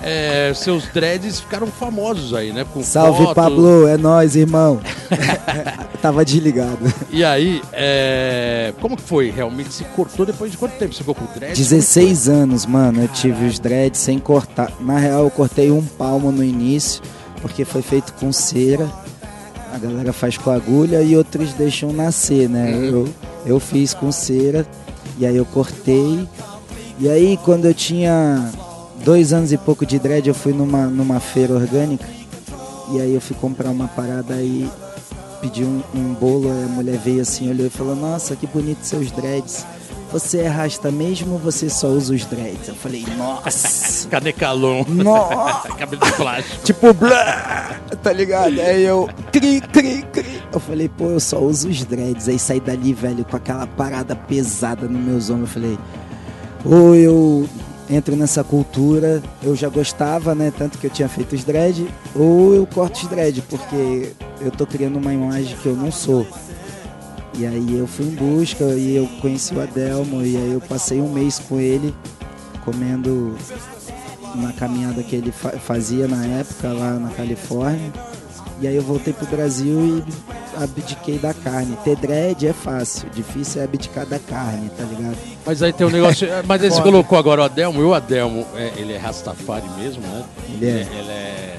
É, 0.03 0.51
seus 0.53 0.85
dreads 0.89 1.39
ficaram 1.39 1.65
famosos 1.65 2.33
aí, 2.33 2.51
né? 2.51 2.65
Com 2.71 2.83
Salve. 2.83 3.33
Pablo, 3.33 3.87
é 3.87 3.97
nóis, 3.97 4.35
irmão. 4.35 4.81
Tava 6.01 6.25
desligado. 6.25 6.93
E 7.09 7.23
aí, 7.23 7.61
é, 7.71 8.73
como 8.81 8.97
que 8.97 9.01
foi? 9.01 9.29
Realmente 9.29 9.73
se 9.73 9.85
cortou 9.85 10.25
depois 10.25 10.51
de 10.51 10.57
quanto 10.57 10.73
tempo 10.73 10.93
você 10.93 10.99
ficou 10.99 11.15
com 11.15 11.25
dreads? 11.33 11.57
16 11.57 12.27
anos, 12.27 12.65
mano, 12.65 13.01
eu 13.01 13.07
tive 13.07 13.45
os 13.45 13.57
dreads 13.59 14.01
sem 14.01 14.19
cortar. 14.19 14.71
Na 14.81 14.99
real, 14.99 15.23
eu 15.23 15.31
cortei 15.31 15.71
um 15.71 15.81
palmo 15.81 16.31
no 16.31 16.43
início, 16.43 17.01
porque 17.41 17.63
foi 17.63 17.81
feito 17.81 18.13
com 18.13 18.33
cera. 18.33 18.89
A 19.73 19.77
galera 19.77 20.11
faz 20.11 20.37
com 20.37 20.51
agulha 20.51 21.01
e 21.01 21.15
outros 21.15 21.53
deixam 21.53 21.93
nascer, 21.93 22.49
né? 22.49 22.73
Eu, 22.75 23.07
eu 23.45 23.59
fiz 23.59 23.93
com 23.93 24.11
cera, 24.11 24.67
e 25.17 25.25
aí 25.25 25.37
eu 25.37 25.45
cortei. 25.45 26.27
E 26.99 27.09
aí, 27.09 27.39
quando 27.43 27.65
eu 27.65 27.73
tinha 27.73 28.51
dois 29.03 29.33
anos 29.33 29.51
e 29.51 29.57
pouco 29.57 29.85
de 29.85 29.99
dread, 29.99 30.27
eu 30.27 30.33
fui 30.33 30.53
numa, 30.53 30.87
numa 30.87 31.19
feira 31.19 31.53
orgânica. 31.53 32.05
E 32.91 33.01
aí 33.01 33.13
eu 33.13 33.21
fui 33.21 33.35
comprar 33.35 33.69
uma 33.69 33.87
parada 33.87 34.35
e 34.41 34.69
pedi 35.41 35.63
um, 35.63 35.81
um 35.93 36.13
bolo, 36.13 36.49
aí 36.49 36.63
a 36.63 36.67
mulher 36.67 36.97
veio 36.97 37.21
assim, 37.21 37.49
olhou 37.49 37.67
e 37.67 37.69
falou, 37.69 37.95
nossa, 37.95 38.35
que 38.35 38.47
bonito 38.47 38.83
seus 38.83 39.11
dreads. 39.11 39.65
Você 40.11 40.41
é 40.41 40.47
rasta 40.47 40.91
mesmo 40.91 41.33
ou 41.33 41.39
você 41.39 41.69
só 41.69 41.87
usa 41.87 42.13
os 42.13 42.23
dreads? 42.25 42.67
Eu 42.67 42.75
falei, 42.75 43.03
nossa, 43.17 44.07
Canecalon. 44.09 44.85
nossa. 44.87 45.69
Cabelo 45.75 46.05
de 46.05 46.11
plástico. 46.13 46.63
tipo, 46.63 46.93
blá, 46.93 47.79
tá 48.01 48.13
ligado? 48.13 48.59
Aí 48.59 48.83
eu, 48.83 49.09
cri, 49.31 49.59
cri, 49.59 50.03
cri. 50.13 50.41
Eu 50.51 50.59
falei, 50.59 50.87
pô, 50.87 51.05
eu 51.05 51.19
só 51.19 51.39
uso 51.39 51.67
os 51.67 51.83
dreads. 51.83 52.29
Aí 52.29 52.37
saí 52.37 52.59
dali, 52.59 52.93
velho, 52.93 53.25
com 53.25 53.35
aquela 53.35 53.65
parada 53.65 54.15
pesada 54.15 54.87
nos 54.87 55.01
meus 55.01 55.29
ombros. 55.31 55.49
Eu 55.49 55.61
falei, 55.61 55.79
ou 56.63 56.95
eu 56.95 57.49
entro 57.89 58.15
nessa 58.15 58.43
cultura, 58.43 59.21
eu 59.41 59.55
já 59.55 59.69
gostava, 59.69 60.33
né? 60.33 60.51
Tanto 60.57 60.77
que 60.77 60.87
eu 60.87 60.91
tinha 60.91 61.09
feito 61.09 61.33
os 61.35 61.43
dread, 61.43 61.87
ou 62.15 62.53
eu 62.55 62.65
corto 62.65 63.01
os 63.01 63.07
dread, 63.07 63.41
porque 63.49 64.11
eu 64.41 64.51
tô 64.51 64.65
criando 64.65 64.97
uma 64.97 65.13
imagem 65.13 65.55
que 65.57 65.65
eu 65.65 65.75
não 65.75 65.91
sou. 65.91 66.25
E 67.37 67.45
aí 67.45 67.77
eu 67.77 67.87
fui 67.87 68.05
em 68.05 68.11
busca 68.15 68.63
e 68.63 68.95
eu 68.95 69.07
conheci 69.19 69.55
o 69.55 69.61
Adelmo 69.61 70.21
e 70.23 70.37
aí 70.37 70.51
eu 70.53 70.61
passei 70.61 71.01
um 71.01 71.11
mês 71.11 71.39
com 71.39 71.59
ele 71.59 71.93
comendo 72.63 73.35
na 74.35 74.53
caminhada 74.53 75.01
que 75.03 75.15
ele 75.15 75.31
fa- 75.31 75.51
fazia 75.59 76.07
na 76.07 76.23
época 76.25 76.71
lá 76.71 76.93
na 76.93 77.09
Califórnia. 77.09 77.91
E 78.61 78.67
aí 78.67 78.75
eu 78.75 78.83
voltei 78.83 79.13
pro 79.13 79.25
Brasil 79.25 79.79
e 79.97 80.03
abdiquei 80.57 81.17
da 81.17 81.33
carne. 81.33 81.77
Ter 81.83 81.95
dread 81.95 82.47
é 82.47 82.53
fácil, 82.53 83.09
difícil 83.09 83.61
é 83.61 83.65
abdicar 83.65 84.05
da 84.05 84.19
carne, 84.19 84.69
tá 84.77 84.83
ligado? 84.83 85.17
Mas 85.45 85.61
aí 85.61 85.73
tem 85.73 85.85
um 85.85 85.89
negócio. 85.89 86.27
Mas 86.45 86.63
aí 86.63 86.71
você 86.71 86.81
colocou 86.81 87.17
agora 87.17 87.41
o 87.41 87.43
Adelmo. 87.43 87.81
E 87.81 87.83
o 87.83 87.93
Adelmo, 87.93 88.45
é, 88.55 88.71
ele 88.77 88.93
é 88.93 88.97
Rastafari 88.97 89.67
mesmo, 89.77 90.01
né? 90.01 90.23
Ele 90.49 90.65
é. 90.65 90.69
Ele 90.69 91.11
é 91.11 91.52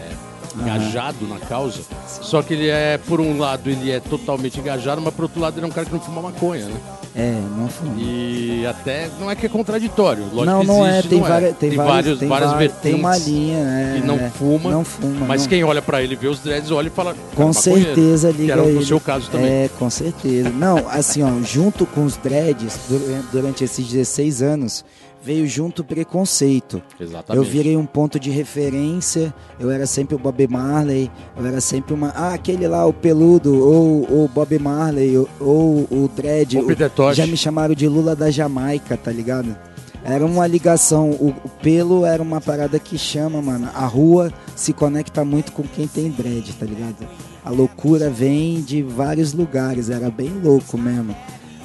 engajado 0.61 1.27
na 1.27 1.39
causa. 1.39 1.81
Só 2.07 2.43
que 2.43 2.55
ele 2.55 2.69
é, 2.69 2.99
por 3.07 3.21
um 3.21 3.39
lado, 3.39 3.69
ele 3.71 3.91
é 3.91 4.01
totalmente 4.01 4.59
engajado, 4.61 5.01
mas 5.01 5.13
por 5.15 5.25
outro 5.25 5.41
lado, 5.41 5.57
ele 5.59 5.65
é 5.65 5.69
um 5.69 5.73
cara 5.73 5.87
que 5.87 5.93
não 5.93 6.01
fuma 6.01 6.23
maconha, 6.23 6.67
né? 6.67 6.77
É, 7.17 7.41
não 7.57 7.69
fumo. 7.69 7.95
E 7.97 8.67
até 8.67 9.09
não 9.21 9.31
é 9.31 9.37
que 9.37 9.47
é 9.47 9.49
contraditório. 9.49 10.25
Lógico 10.33 10.45
não, 10.47 10.61
que 10.63 10.67
não 10.67 10.87
existe, 10.89 11.07
é, 11.07 11.09
tem, 11.11 11.19
não 11.21 11.29
várias, 11.29 11.57
tem, 11.59 11.71
vários, 11.77 11.93
vários, 11.95 12.19
tem 12.19 12.29
várias 12.29 12.53
vertentes. 12.55 12.81
Tem 12.83 12.95
uma 12.95 13.17
linha, 13.17 13.65
né? 13.65 13.99
que 14.01 14.07
não 14.07 14.17
é, 14.17 14.31
fuma, 14.31 14.71
Não 14.71 14.85
fuma. 14.85 15.27
Mas 15.27 15.43
não. 15.43 15.49
quem 15.49 15.63
olha 15.63 15.81
pra 15.81 16.03
ele 16.03 16.15
e 16.15 16.17
vê 16.17 16.27
os 16.27 16.41
dreads, 16.41 16.71
olha 16.73 16.89
e 16.89 16.91
fala. 16.91 17.15
Com 17.37 17.53
certeza 17.53 18.31
liga 18.31 18.45
Que 18.47 18.51
era 18.53 18.63
o 18.65 18.69
ele. 18.69 18.85
seu 18.85 18.99
caso 18.99 19.31
também. 19.31 19.47
É, 19.49 19.71
com 19.79 19.89
certeza. 19.89 20.51
Não, 20.51 20.89
assim, 20.89 21.23
ó, 21.23 21.31
junto 21.43 21.87
com 21.87 22.05
os 22.05 22.17
dreads, 22.17 22.77
du- 22.89 23.25
durante 23.31 23.63
esses 23.63 23.87
16 23.87 24.43
anos, 24.43 24.85
veio 25.25 25.47
junto 25.47 25.81
o 25.83 25.85
preconceito. 25.85 26.83
Exatamente. 27.01 27.37
Eu 27.47 27.51
virei 27.51 27.77
um 27.77 27.87
ponto 27.87 28.21
de 28.21 28.31
referência, 28.31 29.33
eu 29.59 29.71
era 29.71 29.87
sempre 29.87 30.15
o 30.15 30.19
Bob 30.19 30.47
Marley, 30.49 31.11
eu 31.37 31.47
era 31.47 31.61
sempre 31.61 31.95
uma. 31.95 32.09
Ah, 32.11 32.35
aquele 32.35 32.69
lá, 32.69 32.85
o 32.87 32.93
peludo, 32.93 33.55
ou 33.67 34.25
o 34.25 34.29
Bob 34.29 34.59
Marley, 34.59 35.17
ou, 35.17 35.29
ou 35.41 35.89
o 35.91 36.11
Dread. 36.15 36.59
O 36.59 36.63
o- 36.63 36.67
Peter 36.67 36.91
Tosh. 36.91 37.17
já 37.17 37.27
me 37.27 37.37
chamaram 37.37 37.75
de 37.75 37.89
Lula 37.89 38.15
da 38.15 38.31
Jamaica, 38.31 38.97
tá 38.97 39.11
ligado? 39.11 39.57
Era 40.05 40.27
uma 40.27 40.47
ligação, 40.47 41.13
o, 41.13 41.29
o 41.45 41.49
pelo 41.63 42.05
era 42.05 42.23
uma 42.23 42.39
parada 42.39 42.79
que 42.79 42.99
chama, 42.99 43.41
mano. 43.41 43.71
A 43.75 43.87
rua 43.87 44.31
se 44.55 44.73
conecta 44.75 45.25
muito 45.25 45.51
com 45.53 45.63
quem 45.63 45.89
tem 45.89 46.11
dread, 46.11 46.53
tá 46.53 46.67
ligado? 46.67 47.09
A 47.43 47.49
loucura 47.51 48.11
vem 48.11 48.61
de 48.61 48.83
vários 48.83 49.33
lugares, 49.33 49.89
era 49.89 50.11
bem 50.11 50.31
louco 50.43 50.77
mesmo. 50.77 51.17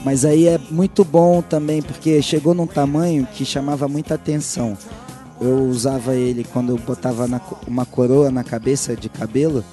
Mas 0.04 0.24
aí 0.24 0.48
é 0.48 0.58
muito 0.72 1.04
bom 1.04 1.42
também, 1.42 1.82
porque 1.82 2.22
chegou 2.22 2.54
num 2.54 2.68
tamanho 2.68 3.28
que 3.34 3.44
chamava 3.44 3.88
muita 3.88 4.16
atenção. 4.16 4.78
Eu 5.42 5.66
usava 5.66 6.16
ele 6.16 6.44
quando 6.44 6.70
eu 6.70 6.78
botava 6.78 7.28
na 7.28 7.42
uma 7.68 7.86
coroa 7.86 8.32
na 8.32 8.44
cabeça 8.44 8.96
de 8.96 9.10
cabelo, 9.10 9.64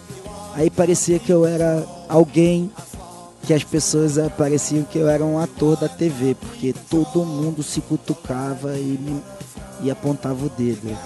aí 0.54 0.70
parecia 0.70 1.18
que 1.18 1.30
eu 1.30 1.46
era 1.46 1.84
alguém 2.08 2.70
que 3.42 3.54
as 3.54 3.62
pessoas 3.62 4.18
eh, 4.18 4.28
pareciam 4.28 4.82
que 4.84 4.98
eu 4.98 5.08
era 5.08 5.24
um 5.24 5.38
ator 5.38 5.76
da 5.76 5.88
TV, 5.88 6.34
porque 6.34 6.74
todo 6.90 7.24
mundo 7.24 7.62
se 7.62 7.80
cutucava 7.80 8.76
e, 8.76 8.98
e 9.82 9.90
apontava 9.90 10.46
o 10.46 10.48
dedo. 10.50 10.96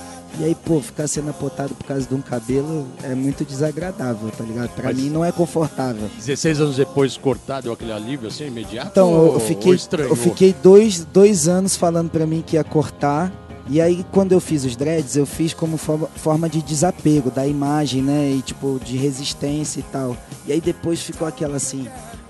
E 0.40 0.44
aí, 0.44 0.54
pô, 0.54 0.80
ficar 0.80 1.06
sendo 1.06 1.28
apontado 1.28 1.74
por 1.74 1.84
causa 1.84 2.06
de 2.08 2.14
um 2.14 2.22
cabelo 2.22 2.86
é 3.02 3.14
muito 3.14 3.44
desagradável, 3.44 4.30
tá 4.30 4.42
ligado? 4.42 4.70
Pra 4.70 4.84
Mas- 4.84 4.96
mim 4.96 5.10
não 5.10 5.22
é 5.22 5.30
confortável. 5.30 6.08
16 6.16 6.58
anos 6.62 6.76
depois 6.76 7.14
cortado, 7.18 7.64
deu 7.64 7.72
aquele 7.74 7.92
alívio 7.92 8.28
assim, 8.28 8.46
imediato? 8.46 8.88
Então, 8.90 9.10
eu- 9.12 9.18
ou- 9.18 9.34
eu 9.34 9.40
fiquei, 9.40 9.78
eu 10.08 10.16
fiquei 10.16 10.54
dois, 10.62 11.04
dois 11.04 11.46
anos 11.46 11.76
falando 11.76 12.08
pra 12.10 12.26
mim 12.26 12.42
que 12.46 12.56
ia 12.56 12.64
cortar. 12.64 13.30
E 13.70 13.80
aí, 13.80 14.04
quando 14.10 14.32
eu 14.32 14.40
fiz 14.40 14.64
os 14.64 14.74
dreads, 14.74 15.14
eu 15.14 15.24
fiz 15.24 15.54
como 15.54 15.76
forma, 15.76 16.48
de 16.48 16.60
desapego 16.60 17.30
da 17.30 17.46
imagem, 17.46 18.02
né? 18.02 18.32
E 18.36 18.42
tipo, 18.42 18.80
de 18.84 18.96
resistência 18.96 19.78
e 19.78 19.84
tal. 19.84 20.16
E 20.44 20.52
aí 20.52 20.60
depois 20.60 21.00
ficou 21.00 21.26
aquela 21.26 21.56
assim, 21.56 21.86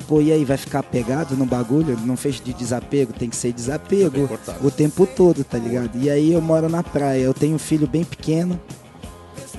pô, 0.06 0.20
e 0.20 0.30
aí, 0.30 0.44
vai 0.44 0.58
ficar 0.58 0.82
pegado 0.82 1.34
no 1.34 1.46
bagulho? 1.46 1.98
Não 2.04 2.14
fez 2.14 2.38
de 2.42 2.52
desapego? 2.52 3.14
Tem 3.14 3.30
que 3.30 3.36
ser 3.36 3.54
desapego 3.54 4.28
o 4.62 4.70
tempo 4.70 5.06
todo, 5.06 5.42
tá 5.42 5.56
ligado? 5.56 5.96
E 5.96 6.10
aí 6.10 6.30
eu 6.30 6.42
moro 6.42 6.68
na 6.68 6.82
praia, 6.82 7.22
eu 7.22 7.32
tenho 7.32 7.54
um 7.54 7.58
filho 7.58 7.86
bem 7.86 8.04
pequeno. 8.04 8.60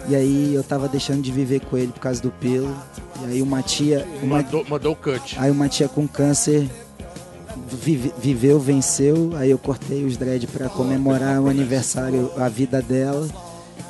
E 0.08 0.15
aí 0.15 0.54
eu 0.54 0.63
tava 0.63 0.88
deixando 0.88 1.22
de 1.22 1.32
viver 1.32 1.62
com 1.62 1.78
ele 1.78 1.91
por 1.91 2.00
causa 2.00 2.22
do 2.22 2.30
pelo. 2.30 2.76
E 3.22 3.32
aí 3.32 3.41
uma 3.41 3.63
tia. 3.63 4.08
Uma, 4.22 4.44
Mandou, 4.44 4.65
mandou 4.70 4.94
o 4.94 4.96
cut. 4.96 5.36
Aí 5.39 5.50
uma 5.50 5.67
tia 5.67 5.88
com 5.88 6.08
câncer 6.08 6.70
vive- 7.71 8.13
viveu, 8.17 8.60
venceu. 8.60 9.31
Aí 9.36 9.49
eu 9.51 9.57
cortei 9.57 10.03
os 10.05 10.17
dread 10.17 10.45
pra 10.47 10.69
comemorar 10.69 11.41
o 11.41 11.47
aniversário, 11.47 12.31
a 12.38 12.47
vida 12.49 12.81
dela. 12.81 13.27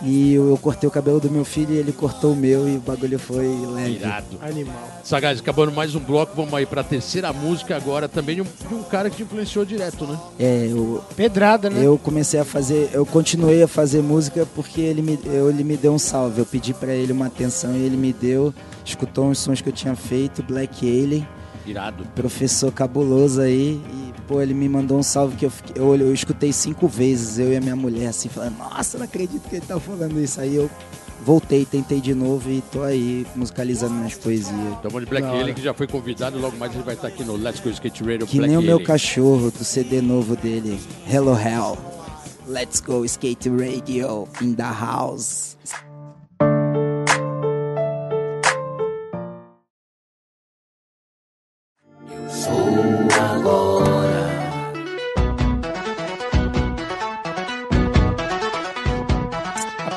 E 0.03 0.33
eu, 0.33 0.49
eu 0.49 0.57
cortei 0.57 0.87
o 0.89 0.91
cabelo 0.91 1.19
do 1.19 1.29
meu 1.29 1.45
filho 1.45 1.75
e 1.75 1.77
ele 1.77 1.91
cortou 1.91 2.33
o 2.33 2.35
meu 2.35 2.67
e 2.67 2.77
o 2.77 2.79
bagulho 2.79 3.19
foi 3.19 3.45
leve. 3.71 3.97
Irado. 3.97 4.25
Animal. 4.41 4.75
Sagaz, 5.03 5.39
acabando 5.39 5.71
mais 5.71 5.93
um 5.93 5.99
bloco, 5.99 6.33
vamos 6.35 6.51
aí 6.55 6.65
pra 6.65 6.83
terceira 6.83 7.31
música 7.31 7.75
agora, 7.75 8.09
também 8.09 8.37
de 8.37 8.41
um, 8.41 8.45
de 8.67 8.73
um 8.73 8.81
cara 8.81 9.11
que 9.11 9.17
te 9.17 9.23
influenciou 9.23 9.63
direto, 9.63 10.07
né? 10.07 10.17
É, 10.39 10.67
eu, 10.71 11.03
Pedrada, 11.15 11.69
né? 11.69 11.85
eu 11.85 11.99
comecei 11.99 12.39
a 12.39 12.45
fazer, 12.45 12.89
eu 12.93 13.05
continuei 13.05 13.61
a 13.61 13.67
fazer 13.67 14.01
música 14.01 14.47
porque 14.55 14.81
ele 14.81 15.03
me, 15.03 15.19
eu, 15.25 15.49
ele 15.51 15.63
me 15.63 15.77
deu 15.77 15.93
um 15.93 15.99
salve. 15.99 16.39
Eu 16.39 16.47
pedi 16.47 16.73
pra 16.73 16.91
ele 16.95 17.11
uma 17.13 17.27
atenção 17.27 17.75
e 17.75 17.83
ele 17.83 17.95
me 17.97 18.11
deu. 18.11 18.51
Escutou 18.83 19.25
uns 19.25 19.37
sons 19.37 19.61
que 19.61 19.69
eu 19.69 19.73
tinha 19.73 19.95
feito, 19.95 20.41
Black 20.41 20.83
Alien. 20.83 21.27
Irado. 21.65 22.06
professor 22.15 22.71
cabuloso 22.71 23.41
aí. 23.41 23.82
E, 23.93 24.13
pô, 24.28 24.41
ele 24.41 24.54
me 24.54 24.67
mandou 24.69 24.97
um 24.97 25.04
salve 25.04 25.36
que 25.36 25.45
eu, 25.45 25.52
fiquei- 25.52 25.82
eu, 25.82 25.95
eu 25.95 26.13
escutei 26.13 26.52
cinco 26.54 26.88
vezes, 26.88 27.38
eu 27.39 27.52
e 27.54 27.58
a 27.58 27.62
minha 27.62 27.76
mulher, 27.76 28.08
assim, 28.08 28.30
falando, 28.30 28.58
nossa, 28.58 28.97
não 28.97 29.06
acredito 29.06 29.47
que 29.50 29.56
ele 29.58 29.65
tá 29.65 29.80
falando 29.80 30.19
isso. 30.19 30.39
Aí 30.41 30.56
eu 30.56 30.69
voltei, 31.24 31.65
tentei 31.65 32.02
de 32.02 32.15
novo 32.15 32.50
e 32.50 32.62
tô 32.71 32.82
aí 32.82 33.28
musicalizando 33.36 33.93
minhas 33.93 34.15
poesias. 34.15 34.56
Tamo 34.82 35.00
de 35.00 35.06
Black. 35.06 35.26
Alien, 35.28 35.54
que 35.54 35.62
já 35.62 35.74
foi 35.74 35.86
convidado, 35.88 36.39
logo 36.39 36.58
mais 36.58 36.74
ele 36.74 36.84
vai 36.84 36.95
estar 36.95 37.08
aqui 37.10 37.24
no 37.24 37.36
Let's 37.36 37.60
Go 37.60 37.69
Skate 37.69 38.04
Radio 38.04 38.26
Que 38.26 38.38
Black 38.38 38.50
nem 38.50 38.58
o 38.58 38.62
meu 38.62 38.74
Alien. 38.78 38.88
cachorro 38.88 39.52
do 39.52 39.63
CD 39.63 40.02
novo 40.02 40.36
dele, 40.36 40.80
Hello 41.08 41.38
Hell. 41.38 41.78
Let's 42.47 42.82
go 42.82 43.06
skate 43.06 43.50
radio 43.50 44.28
in 44.41 44.56
the 44.56 44.63
house. 44.63 45.56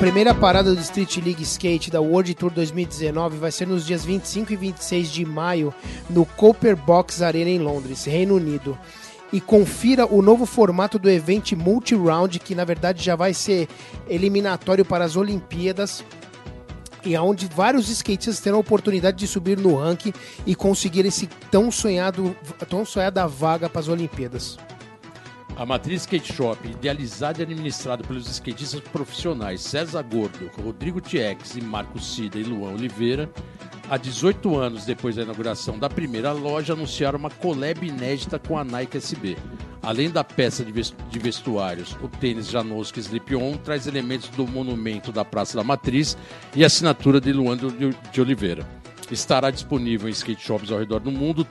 Primeira 0.05 0.35
parada 0.35 0.75
do 0.75 0.79
Street 0.81 1.17
League 1.17 1.41
Skate 1.41 1.89
da 1.89 1.99
World 1.99 2.35
Tour 2.35 2.51
2019 2.51 3.39
vai 3.39 3.51
ser 3.51 3.65
nos 3.65 3.83
dias 3.83 4.05
25 4.05 4.53
e 4.53 4.55
26 4.55 5.09
de 5.09 5.25
maio 5.25 5.73
no 6.07 6.27
Cooper 6.27 6.75
Box 6.75 7.23
Arena 7.23 7.49
em 7.49 7.57
Londres, 7.57 8.05
Reino 8.05 8.35
Unido. 8.35 8.77
e 9.33 9.41
confira 9.41 10.05
o 10.05 10.21
novo 10.21 10.45
formato 10.45 10.99
do 10.99 11.09
evento 11.09 11.57
multi-round, 11.57 12.37
que 12.37 12.53
na 12.53 12.63
verdade 12.63 13.03
já 13.03 13.15
vai 13.15 13.33
ser 13.33 13.67
eliminatório 14.07 14.85
para 14.85 15.03
as 15.03 15.15
Olimpíadas 15.15 16.03
e 17.03 17.17
onde 17.17 17.47
vários 17.47 17.89
skatistas 17.89 18.39
terão 18.39 18.57
a 18.57 18.61
oportunidade 18.61 19.17
de 19.17 19.25
subir 19.25 19.57
no 19.57 19.75
ranking 19.75 20.13
e 20.45 20.53
conseguir 20.53 21.03
esse 21.07 21.25
tão 21.49 21.71
sonhado, 21.71 22.37
tão 22.69 22.85
sonhada 22.85 23.25
vaga 23.25 23.67
para 23.67 23.81
as 23.81 23.87
Olimpíadas. 23.87 24.55
A 25.57 25.65
Matriz 25.65 26.01
Skate 26.01 26.33
Shop, 26.33 26.67
idealizada 26.67 27.39
e 27.39 27.43
administrada 27.43 28.03
pelos 28.03 28.27
skatistas 28.27 28.81
profissionais 28.81 29.61
César 29.61 30.03
Gordo, 30.03 30.51
Rodrigo 30.61 30.99
Tiex 30.99 31.55
e 31.55 31.61
Marcos 31.61 32.13
Cida 32.13 32.37
e 32.37 32.43
Luan 32.43 32.73
Oliveira, 32.73 33.29
há 33.89 33.95
18 33.95 34.57
anos 34.57 34.85
depois 34.85 35.15
da 35.15 35.21
inauguração 35.23 35.79
da 35.79 35.89
primeira 35.89 36.33
loja, 36.33 36.73
anunciaram 36.73 37.17
uma 37.17 37.29
collab 37.29 37.85
inédita 37.87 38.37
com 38.37 38.57
a 38.57 38.65
Nike 38.65 38.97
SB. 38.97 39.37
Além 39.81 40.09
da 40.09 40.23
peça 40.25 40.65
de 40.65 40.73
ves- 40.73 40.93
de 41.09 41.19
vestuários, 41.19 41.95
o 42.01 42.09
tênis 42.09 42.49
Janoski 42.49 42.99
Slip-On 42.99 43.55
traz 43.57 43.87
elementos 43.87 44.27
do 44.29 44.45
monumento 44.45 45.09
da 45.11 45.23
Praça 45.23 45.55
da 45.55 45.63
Matriz 45.63 46.17
e 46.53 46.65
assinatura 46.65 47.21
de 47.21 47.31
Luan 47.31 47.55
de 48.11 48.19
Oliveira. 48.21 48.67
Estará 49.09 49.51
disponível 49.51 50.09
em 50.09 50.11
skate 50.11 50.41
shops 50.43 50.71
ao 50.71 50.79
redor 50.79 50.99
do 50.99 51.11
mundo 51.11 51.47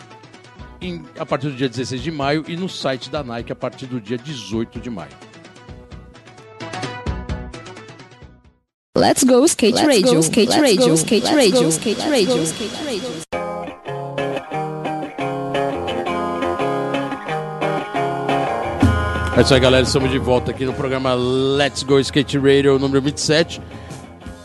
em- 0.86 1.04
a 1.18 1.24
partir 1.26 1.48
do 1.48 1.54
dia 1.56 1.68
16 1.68 2.02
de 2.02 2.10
maio 2.10 2.44
e 2.48 2.56
no 2.56 2.68
site 2.68 3.10
da 3.10 3.22
Nike 3.22 3.52
a 3.52 3.56
partir 3.56 3.86
do 3.86 4.00
dia 4.00 4.18
18 4.18 4.80
de 4.80 4.90
maio. 4.90 5.10
Let's 8.96 9.24
go 9.24 9.44
skate 9.44 9.84
radio, 9.84 10.20
skate 10.20 10.52
radio, 10.58 10.94
skate 10.94 11.26
radio, 11.34 11.68
skate 11.68 12.00
radio, 12.08 12.42
skate 12.44 12.84
radio. 12.84 13.24
É 19.36 19.40
isso 19.40 19.52
aí, 19.52 19.58
galera. 19.60 19.84
Estamos 19.84 20.10
de 20.10 20.18
volta 20.18 20.52
aqui 20.52 20.64
no 20.64 20.72
programa 20.72 21.12
Let's 21.14 21.82
Go 21.82 21.98
Skate 21.98 22.38
Radio 22.38 22.78
número 22.78 23.02
27. 23.02 23.60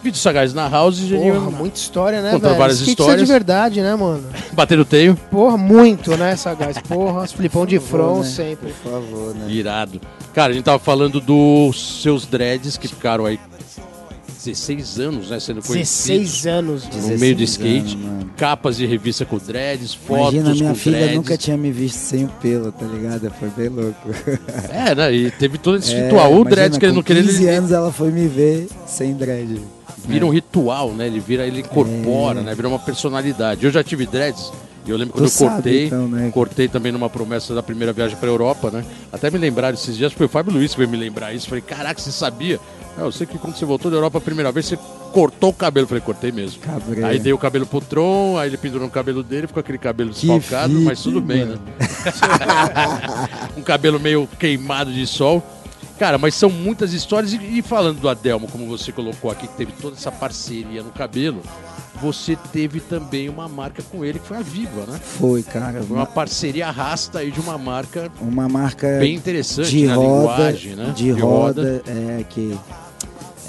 Vídeo 0.01 0.17
Sagaz 0.17 0.53
na 0.53 0.67
House. 0.69 0.95
Geninho. 0.97 1.33
Porra, 1.35 1.51
muita 1.51 1.77
história, 1.77 2.21
né, 2.21 2.31
Contou 2.31 2.49
velho? 2.49 2.59
várias 2.59 2.77
Skate 2.79 2.91
histórias. 3.01 3.21
é 3.21 3.25
de 3.25 3.31
verdade, 3.31 3.81
né, 3.81 3.95
mano? 3.95 4.23
Bater 4.53 4.77
no 4.77 4.85
teio. 4.85 5.15
Porra, 5.29 5.57
muito, 5.57 6.15
né, 6.15 6.35
Sagaz? 6.35 6.77
Porra, 6.87 7.23
os 7.23 7.31
flipão 7.33 7.65
de 7.65 7.79
front 7.79 8.19
né? 8.23 8.29
sempre. 8.29 8.73
Por 8.81 8.91
favor, 8.91 9.35
né? 9.35 9.51
Irado. 9.51 9.99
Cara, 10.33 10.51
a 10.51 10.55
gente 10.55 10.63
tava 10.63 10.79
falando 10.79 11.19
dos 11.19 12.01
seus 12.01 12.25
dreads 12.25 12.77
que 12.77 12.87
ficaram 12.87 13.25
aí 13.25 13.37
16 14.41 14.99
anos, 14.99 15.29
né? 15.29 15.39
Sendo 15.39 15.61
conhecidos 15.61 16.31
16 16.43 16.47
anos. 16.47 16.83
no 16.85 16.89
16 16.91 17.19
meio 17.19 17.35
do 17.35 17.43
skate. 17.43 17.95
anos, 17.97 18.25
capas 18.37 18.77
de 18.77 18.85
revista 18.85 19.25
com 19.25 19.37
dreads, 19.37 19.93
fotos 19.93 20.33
Imagina, 20.35 20.55
minha 20.55 20.75
filha 20.75 20.97
dreads. 20.97 21.15
nunca 21.17 21.37
tinha 21.37 21.57
me 21.57 21.71
visto 21.73 21.97
sem 21.97 22.23
o 22.23 22.29
pelo, 22.41 22.71
tá 22.71 22.85
ligado? 22.85 23.29
Foi 23.37 23.49
bem 23.49 23.67
louco. 23.67 23.99
É, 24.69 24.95
né? 24.95 25.13
E 25.13 25.29
teve 25.31 25.57
todo 25.57 25.75
esse 25.77 25.93
É, 25.93 26.03
ritual. 26.05 26.33
O 26.33 26.45
dreads 26.45 26.77
querendo 26.77 26.95
não 26.95 27.01
com 27.01 27.07
querer, 27.07 27.23
15 27.23 27.43
ele 27.43 27.53
anos 27.53 27.71
ela 27.73 27.91
foi 27.91 28.11
me 28.11 28.29
ver 28.29 28.69
sem 28.87 29.13
dread. 29.13 29.59
Vira 30.09 30.25
um 30.25 30.29
ritual, 30.29 30.91
né? 30.91 31.07
Ele 31.07 31.19
vira, 31.19 31.45
ele 31.45 31.61
incorpora, 31.61 32.39
É. 32.39 32.43
né? 32.43 32.55
Vira 32.55 32.67
uma 32.67 32.79
personalidade. 32.79 33.65
Eu 33.65 33.71
já 33.71 33.83
tive 33.83 34.05
dreads. 34.05 34.51
E 34.85 34.89
eu 34.91 34.97
lembro 34.97 35.13
quando 35.13 35.25
Tu 35.25 35.27
eu 35.27 35.29
sabe, 35.29 35.53
cortei, 35.53 35.85
então, 35.87 36.07
né? 36.07 36.31
cortei 36.33 36.67
também 36.67 36.91
numa 36.91 37.09
promessa 37.09 37.53
da 37.53 37.61
primeira 37.61 37.91
viagem 37.93 38.17
pra 38.17 38.27
Europa, 38.29 38.71
né? 38.71 38.83
Até 39.11 39.29
me 39.29 39.37
lembraram 39.37 39.75
esses 39.75 39.95
dias, 39.95 40.13
foi 40.13 40.25
o 40.25 40.29
Fábio 40.29 40.53
Luiz 40.53 40.71
que 40.71 40.77
veio 40.77 40.89
me 40.89 40.97
lembrar 40.97 41.33
isso. 41.33 41.47
Falei, 41.47 41.61
caraca, 41.61 41.99
você 41.99 42.11
sabia? 42.11 42.59
"É, 42.97 43.01
eu 43.01 43.11
sei 43.11 43.27
que 43.27 43.37
quando 43.37 43.55
você 43.55 43.65
voltou 43.65 43.91
da 43.91 43.97
Europa 43.97 44.17
a 44.17 44.21
primeira 44.21 44.51
vez, 44.51 44.65
você 44.65 44.79
cortou 45.13 45.49
o 45.49 45.53
cabelo. 45.53 45.85
Falei, 45.85 46.01
cortei 46.01 46.31
mesmo. 46.31 46.61
Aí 47.05 47.19
dei 47.19 47.33
o 47.33 47.37
cabelo 47.37 47.65
pro 47.65 47.81
Tron, 47.81 48.37
aí 48.37 48.49
ele 48.49 48.57
pendurou 48.57 48.87
no 48.87 48.91
cabelo 48.91 49.21
dele, 49.21 49.47
ficou 49.47 49.59
aquele 49.61 49.77
cabelo 49.77 50.11
desfalcado, 50.11 50.73
mas 50.81 51.03
tudo 51.03 51.19
bem, 51.21 51.45
mano. 51.45 51.59
né? 51.77 51.87
um 53.57 53.61
cabelo 53.61 53.99
meio 53.99 54.27
queimado 54.39 54.91
de 54.91 55.05
sol. 55.05 55.43
Cara, 55.99 56.17
mas 56.17 56.33
são 56.33 56.49
muitas 56.49 56.93
histórias. 56.93 57.33
E, 57.33 57.59
e 57.59 57.61
falando 57.61 57.99
do 57.99 58.07
Adelmo, 58.09 58.47
como 58.47 58.65
você 58.65 58.91
colocou 58.91 59.29
aqui, 59.29 59.47
que 59.47 59.55
teve 59.57 59.73
toda 59.73 59.97
essa 59.97 60.09
parceria 60.11 60.81
no 60.81 60.91
cabelo, 60.91 61.41
você 62.01 62.37
teve 62.53 62.79
também 62.79 63.27
uma 63.27 63.49
marca 63.49 63.83
com 63.83 64.05
ele, 64.05 64.17
que 64.17 64.25
foi 64.25 64.37
a 64.37 64.41
Viva, 64.41 64.85
né? 64.87 64.97
Foi, 65.03 65.43
cara. 65.43 65.83
Foi 65.83 65.97
uma 65.97 66.05
parceria 66.05 66.67
arrasta 66.67 67.19
aí 67.19 67.29
de 67.31 67.39
uma 67.41 67.57
marca 67.57 68.09
Uma 68.21 68.47
marca 68.47 68.97
bem 68.99 69.13
interessante 69.15 69.69
de 69.69 69.85
na 69.87 69.95
roda, 69.95 70.07
linguagem, 70.07 70.75
né? 70.75 70.93
de, 70.95 71.11
roda, 71.11 71.83
é 71.85 72.23
que 72.29 72.57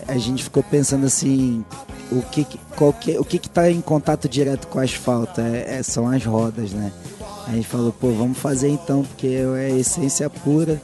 a 0.08 0.18
gente 0.18 0.42
ficou 0.42 0.62
pensando 0.64 1.06
assim, 1.06 1.64
o 2.10 2.20
que 2.22 2.44
qual 2.74 2.92
que- 2.92 3.16
o 3.16 3.24
que 3.24 3.38
que 3.38 3.48
tá 3.48 3.70
em 3.70 3.80
contato 3.80 4.28
direto 4.28 4.66
com 4.66 4.80
o 4.80 4.82
asfalto 4.82 5.40
é, 5.40 5.78
é- 5.78 5.82
são 5.84 6.08
as 6.08 6.24
rodas, 6.24 6.72
né? 6.72 6.90
A 7.46 7.52
gente 7.52 7.68
falou, 7.68 7.92
pô, 7.92 8.10
vamos 8.10 8.38
fazer 8.38 8.68
então, 8.70 9.02
porque 9.04 9.28
é 9.56 9.70
essência 9.78 10.28
pura. 10.28 10.82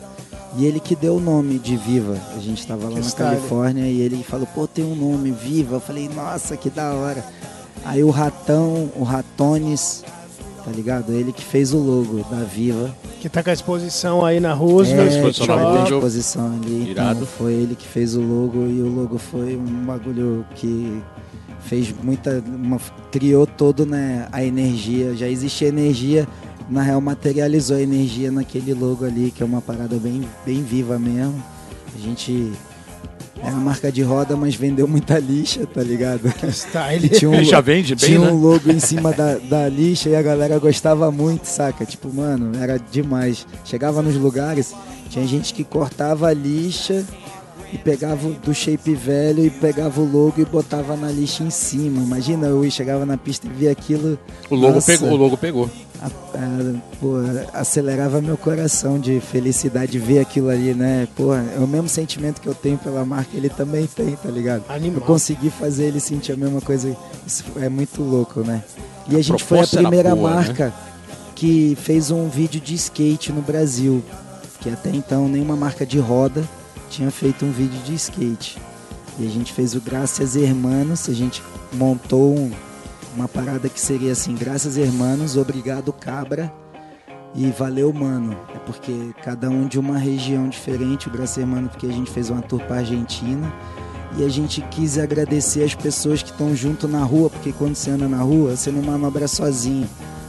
E 0.58 0.64
ele 0.64 0.80
que 0.80 0.96
deu 0.96 1.16
o 1.16 1.20
nome 1.20 1.58
de 1.58 1.76
Viva. 1.76 2.16
A 2.36 2.40
gente 2.40 2.60
estava 2.60 2.84
lá 2.84 2.90
Que 2.90 3.00
na 3.00 3.06
style. 3.06 3.36
Califórnia 3.36 3.86
e 3.86 4.00
ele 4.00 4.22
falou, 4.22 4.46
pô, 4.54 4.66
tem 4.66 4.84
um 4.84 4.94
nome, 4.94 5.30
Viva. 5.30 5.76
Eu 5.76 5.80
falei, 5.80 6.08
nossa, 6.08 6.56
que 6.56 6.70
da 6.70 6.92
hora. 6.94 7.24
Aí 7.84 8.02
o 8.02 8.10
Ratão, 8.10 8.90
o 8.96 9.02
Ratones, 9.04 10.02
tá 10.64 10.70
ligado? 10.70 11.12
Ele 11.12 11.30
que 11.32 11.44
fez 11.44 11.74
o 11.74 11.78
logo 11.78 12.24
da 12.30 12.42
Viva. 12.44 12.94
Que 13.20 13.28
tá 13.28 13.42
com 13.42 13.50
a 13.50 13.52
exposição 13.52 14.24
aí 14.24 14.40
na 14.40 14.54
Roosevelt. 14.54 15.12
É, 15.12 15.16
exposição 15.16 15.46
na 15.56 15.62
Roosevelt. 15.62 15.90
exposição 15.92 16.46
ali. 16.62 16.90
Irado. 16.90 17.14
Então, 17.16 17.26
foi 17.26 17.52
ele 17.52 17.74
que 17.74 17.86
fez 17.86 18.14
o 18.16 18.20
logo 18.22 18.66
e 18.66 18.80
o 18.80 18.88
logo 18.88 19.18
foi 19.18 19.56
um 19.56 19.84
bagulho 19.84 20.44
que 20.54 21.02
fez 21.60 21.92
muita. 22.02 22.42
uma- 22.46 22.80
criou 23.10 23.46
todo 23.46 23.84
né, 23.84 24.26
a 24.32 24.42
energia. 24.42 25.14
Já 25.14 25.28
existia 25.28 25.68
energia, 25.68 26.26
na 26.68 26.82
real 26.82 27.00
materializou 27.00 27.76
a 27.76 27.80
energia 27.80 28.30
naquele 28.30 28.74
logo 28.74 29.04
ali, 29.04 29.30
que 29.30 29.42
é 29.42 29.46
uma 29.46 29.60
parada 29.60 29.96
bem, 29.96 30.28
bem 30.44 30.62
viva 30.62 30.98
mesmo. 30.98 31.42
A 31.94 31.98
gente. 31.98 32.52
É 33.42 33.50
uma 33.50 33.60
marca 33.60 33.92
de 33.92 34.02
roda, 34.02 34.34
mas 34.34 34.54
vendeu 34.54 34.88
muita 34.88 35.18
lixa, 35.18 35.66
tá 35.66 35.82
ligado? 35.82 36.32
Style. 36.50 37.08
Tinha 37.10 37.30
um, 37.30 37.34
Ele 37.34 37.44
já 37.48 37.60
vende 37.60 37.94
bem, 37.94 38.04
tinha 38.08 38.18
né? 38.18 38.32
um 38.32 38.40
logo 38.40 38.70
em 38.70 38.80
cima 38.80 39.12
da, 39.12 39.36
da 39.36 39.68
lixa 39.68 40.08
e 40.08 40.16
a 40.16 40.22
galera 40.22 40.58
gostava 40.58 41.12
muito, 41.12 41.44
saca? 41.44 41.84
Tipo, 41.84 42.12
mano, 42.12 42.56
era 42.58 42.78
demais. 42.78 43.46
Chegava 43.62 44.00
nos 44.00 44.16
lugares, 44.16 44.74
tinha 45.10 45.26
gente 45.26 45.52
que 45.52 45.62
cortava 45.62 46.28
a 46.28 46.32
lixa 46.32 47.04
e 47.72 47.78
pegava 47.78 48.28
do 48.30 48.54
shape 48.54 48.94
velho 48.94 49.44
e 49.44 49.50
pegava 49.50 50.00
o 50.00 50.04
logo 50.04 50.34
e 50.40 50.44
botava 50.44 50.96
na 50.96 51.10
lixa 51.10 51.42
em 51.42 51.50
cima. 51.50 52.02
Imagina, 52.02 52.46
eu 52.46 52.70
chegava 52.70 53.04
na 53.06 53.16
pista 53.16 53.46
e 53.46 53.50
via 53.50 53.70
aquilo. 53.72 54.18
O 54.50 54.54
logo 54.54 54.74
Nossa. 54.74 54.92
pegou, 54.92 55.10
o 55.10 55.16
logo 55.16 55.36
pegou. 55.36 55.70
a- 56.00 56.06
a- 56.06 56.74
pô, 57.00 57.14
acelerava 57.54 58.20
meu 58.20 58.36
coração 58.36 58.98
de 58.98 59.18
felicidade 59.18 59.98
ver 59.98 60.18
aquilo 60.20 60.50
ali, 60.50 60.74
né? 60.74 61.08
Pô, 61.16 61.34
é 61.34 61.58
o 61.58 61.66
mesmo 61.66 61.88
sentimento 61.88 62.40
que 62.40 62.46
eu 62.46 62.54
tenho 62.54 62.76
pela 62.76 63.04
marca, 63.04 63.30
ele 63.34 63.48
também 63.48 63.86
tem, 63.86 64.14
tá 64.14 64.28
ligado? 64.30 64.64
Animal. 64.68 65.00
Eu 65.00 65.06
consegui 65.06 65.48
fazer 65.48 65.84
ele 65.86 65.98
sentir 66.00 66.32
a 66.32 66.36
mesma 66.36 66.60
coisa. 66.60 66.94
Isso 67.26 67.44
é 67.56 67.68
muito 67.70 68.02
louco, 68.02 68.40
né? 68.40 68.62
E 69.08 69.16
a, 69.16 69.22
gente 69.22 69.42
foi 69.42 69.60
a 69.60 69.66
primeira 69.66 70.14
boa, 70.14 70.30
né? 70.30 70.36
marca 70.36 70.74
que 71.34 71.76
fez 71.80 72.10
um 72.10 72.28
vídeo 72.28 72.60
de 72.60 72.74
skate 72.74 73.32
no 73.32 73.40
Brasil. 73.40 74.02
Que 74.60 74.70
até 74.70 74.90
então 74.90 75.28
nenhuma 75.28 75.56
marca 75.56 75.86
de 75.86 75.98
roda 75.98 76.42
tinha 76.90 77.10
feito 77.10 77.44
um 77.44 77.50
vídeo 77.50 77.80
de 77.82 77.94
skate. 77.94 78.58
E 79.18 79.26
a 79.26 79.30
gente 79.30 79.52
fez 79.52 79.74
o 79.74 79.80
Graças 79.80 80.36
Hermanos, 80.36 81.08
a 81.08 81.12
gente 81.12 81.42
montou 81.72 82.36
um- 82.36 82.52
uma 83.14 83.26
parada 83.26 83.68
que 83.68 83.80
seria 83.80 84.12
assim, 84.12 84.34
Graças 84.34 84.76
Hermanos, 84.76 85.36
obrigado 85.36 85.92
Cabra 85.92 86.52
e 87.34 87.46
valeu 87.50 87.92
mano. 87.92 88.36
É 88.54 88.58
porque 88.58 89.12
cada 89.22 89.48
um 89.48 89.66
de 89.66 89.78
uma 89.78 89.96
região 89.98 90.48
diferente, 90.48 91.08
o 91.08 91.10
Graças 91.10 91.38
Hermanos 91.38 91.70
porque 91.70 91.86
a 91.86 91.92
gente 91.92 92.10
fez 92.10 92.28
uma 92.30 92.42
tour 92.42 92.60
pra 92.64 92.76
Argentina 92.78 93.52
e 94.18 94.24
a 94.24 94.28
gente 94.28 94.60
quis 94.70 94.98
agradecer 94.98 95.64
as 95.64 95.74
pessoas 95.74 96.22
que 96.22 96.30
estão 96.30 96.54
junto 96.54 96.86
na 96.86 97.02
rua, 97.02 97.30
porque 97.30 97.52
quando 97.52 97.74
você 97.74 97.90
anda 97.90 98.06
na 98.08 98.18
rua, 98.22 98.54
você 98.56 98.70
não 98.70 98.82
manobra 98.82 99.26
sozinho. 99.26 99.88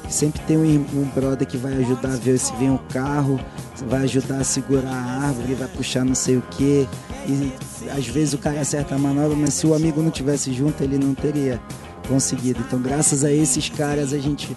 Sempre 0.09 0.41
tem 0.41 0.57
um, 0.57 0.85
um 0.93 1.09
brother 1.13 1.47
que 1.47 1.57
vai 1.57 1.73
ajudar 1.77 2.13
a 2.13 2.17
ver 2.17 2.37
se 2.37 2.55
vem 2.55 2.69
um 2.69 2.77
carro, 2.77 3.39
vai 3.87 4.03
ajudar 4.03 4.37
a 4.37 4.43
segurar 4.43 4.93
a 4.93 5.27
árvore, 5.27 5.53
vai 5.53 5.67
puxar 5.67 6.05
não 6.05 6.15
sei 6.15 6.37
o 6.37 6.41
que. 6.41 6.87
E 7.27 7.53
às 7.91 8.07
vezes 8.07 8.33
o 8.33 8.37
cara 8.37 8.61
acerta 8.61 8.95
a 8.95 8.97
manobra, 8.97 9.35
mas 9.35 9.53
se 9.53 9.67
o 9.67 9.73
amigo 9.73 10.01
não 10.01 10.09
tivesse 10.09 10.53
junto, 10.53 10.81
ele 10.83 10.97
não 10.97 11.13
teria 11.13 11.61
conseguido. 12.07 12.61
Então, 12.65 12.81
graças 12.81 13.23
a 13.23 13.31
esses 13.31 13.69
caras, 13.69 14.13
a 14.13 14.17
gente 14.17 14.55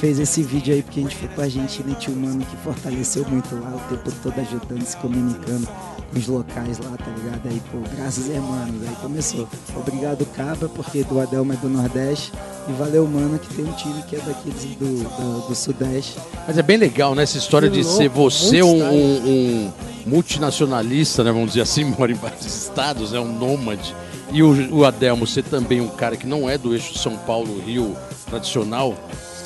fez 0.00 0.18
esse 0.18 0.42
vídeo 0.42 0.74
aí, 0.74 0.82
porque 0.82 1.00
a 1.00 1.02
gente 1.02 1.14
foi 1.16 1.28
pra 1.28 1.44
Argentina 1.44 1.90
e 1.92 1.94
tinha 1.94 2.16
um 2.16 2.20
mano 2.20 2.44
que 2.44 2.56
fortaleceu 2.58 3.24
muito 3.28 3.54
lá, 3.56 3.70
o 3.76 3.88
tempo 3.94 4.10
todo 4.22 4.40
ajudando, 4.40 4.82
se 4.84 4.96
comunicando 4.96 5.68
com 6.10 6.18
os 6.18 6.26
locais 6.26 6.78
lá, 6.78 6.96
tá 6.96 7.04
ligado? 7.16 7.40
Aí, 7.46 7.60
pô, 7.70 7.78
graças 7.96 8.28
hermanos, 8.30 8.82
aí 8.88 8.94
começou. 9.02 9.46
Obrigado, 9.76 10.24
Cabra, 10.34 10.68
porque 10.68 11.04
do 11.04 11.20
Adelma 11.20 11.54
é 11.54 11.56
do 11.58 11.68
Nordeste. 11.68 12.32
E 12.68 12.72
valeu, 12.72 13.06
mano, 13.06 13.38
que 13.38 13.52
tem 13.54 13.64
um 13.64 13.72
time 13.72 14.02
que 14.04 14.16
é 14.16 14.20
daqui 14.20 14.50
do, 14.50 15.04
do, 15.04 15.48
do 15.48 15.54
Sudeste. 15.54 16.18
Mas 16.46 16.56
é 16.58 16.62
bem 16.62 16.76
legal, 16.76 17.14
né? 17.14 17.22
Essa 17.22 17.38
história 17.38 17.68
Que 17.70 17.76
de 17.76 17.82
louco, 17.82 17.96
ser 17.98 18.08
você 18.08 18.62
um, 18.62 18.82
um- 18.82 19.26
um 19.66 19.72
multinacionalista, 20.06 21.22
né? 21.24 21.32
Vamos 21.32 21.48
dizer 21.48 21.62
assim, 21.62 21.84
mora 21.98 22.10
em 22.12 22.14
vários 22.14 22.46
estados, 22.46 23.12
é 23.12 23.20
um 23.20 23.32
nômade. 23.38 23.94
E 24.32 24.42
o, 24.42 24.76
o 24.76 24.84
Adelmo 24.84 25.26
ser 25.26 25.42
também 25.44 25.80
um 25.80 25.88
cara 25.88 26.16
que 26.16 26.26
não 26.26 26.48
é 26.48 26.56
do 26.56 26.72
eixo 26.72 26.96
São 26.98 27.16
Paulo-Rio 27.18 27.96
tradicional, 28.28 28.94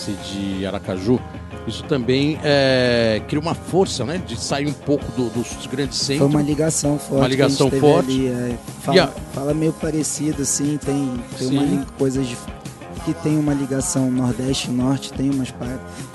ser 0.04 0.16
de 0.16 0.66
Aracaju. 0.66 1.18
isso 1.66 1.82
também 1.84 2.38
é, 2.44 3.22
cria 3.26 3.40
uma 3.40 3.54
força, 3.54 4.04
né? 4.04 4.20
De 4.26 4.38
sair 4.38 4.66
um 4.66 4.72
pouco 4.72 5.04
do- 5.12 5.30
dos 5.30 5.66
grandes 5.66 5.98
Foi 5.98 6.16
centros. 6.16 6.30
uma 6.30 6.42
ligação 6.42 6.98
forte. 6.98 7.20
Uma 7.22 7.28
ligação 7.28 7.70
forte. 7.70 8.10
ali, 8.10 8.26
é. 8.28 8.54
E 8.54 8.82
fala, 8.82 9.04
a- 9.04 9.06
fala 9.34 9.54
meio 9.54 9.72
parecido, 9.72 10.44
sim. 10.44 10.78
Tem, 10.84 11.20
tem 11.38 11.48
Sim. 11.48 11.58
uma 11.58 11.86
coisas 11.98 12.26
de- 12.26 12.36
que 13.04 13.12
tem 13.14 13.38
uma 13.38 13.52
ligação 13.52 14.10
Nordeste 14.10 14.68
e 14.70 14.72
Norte, 14.72 15.12
tem 15.12 15.30
umas. 15.30 15.52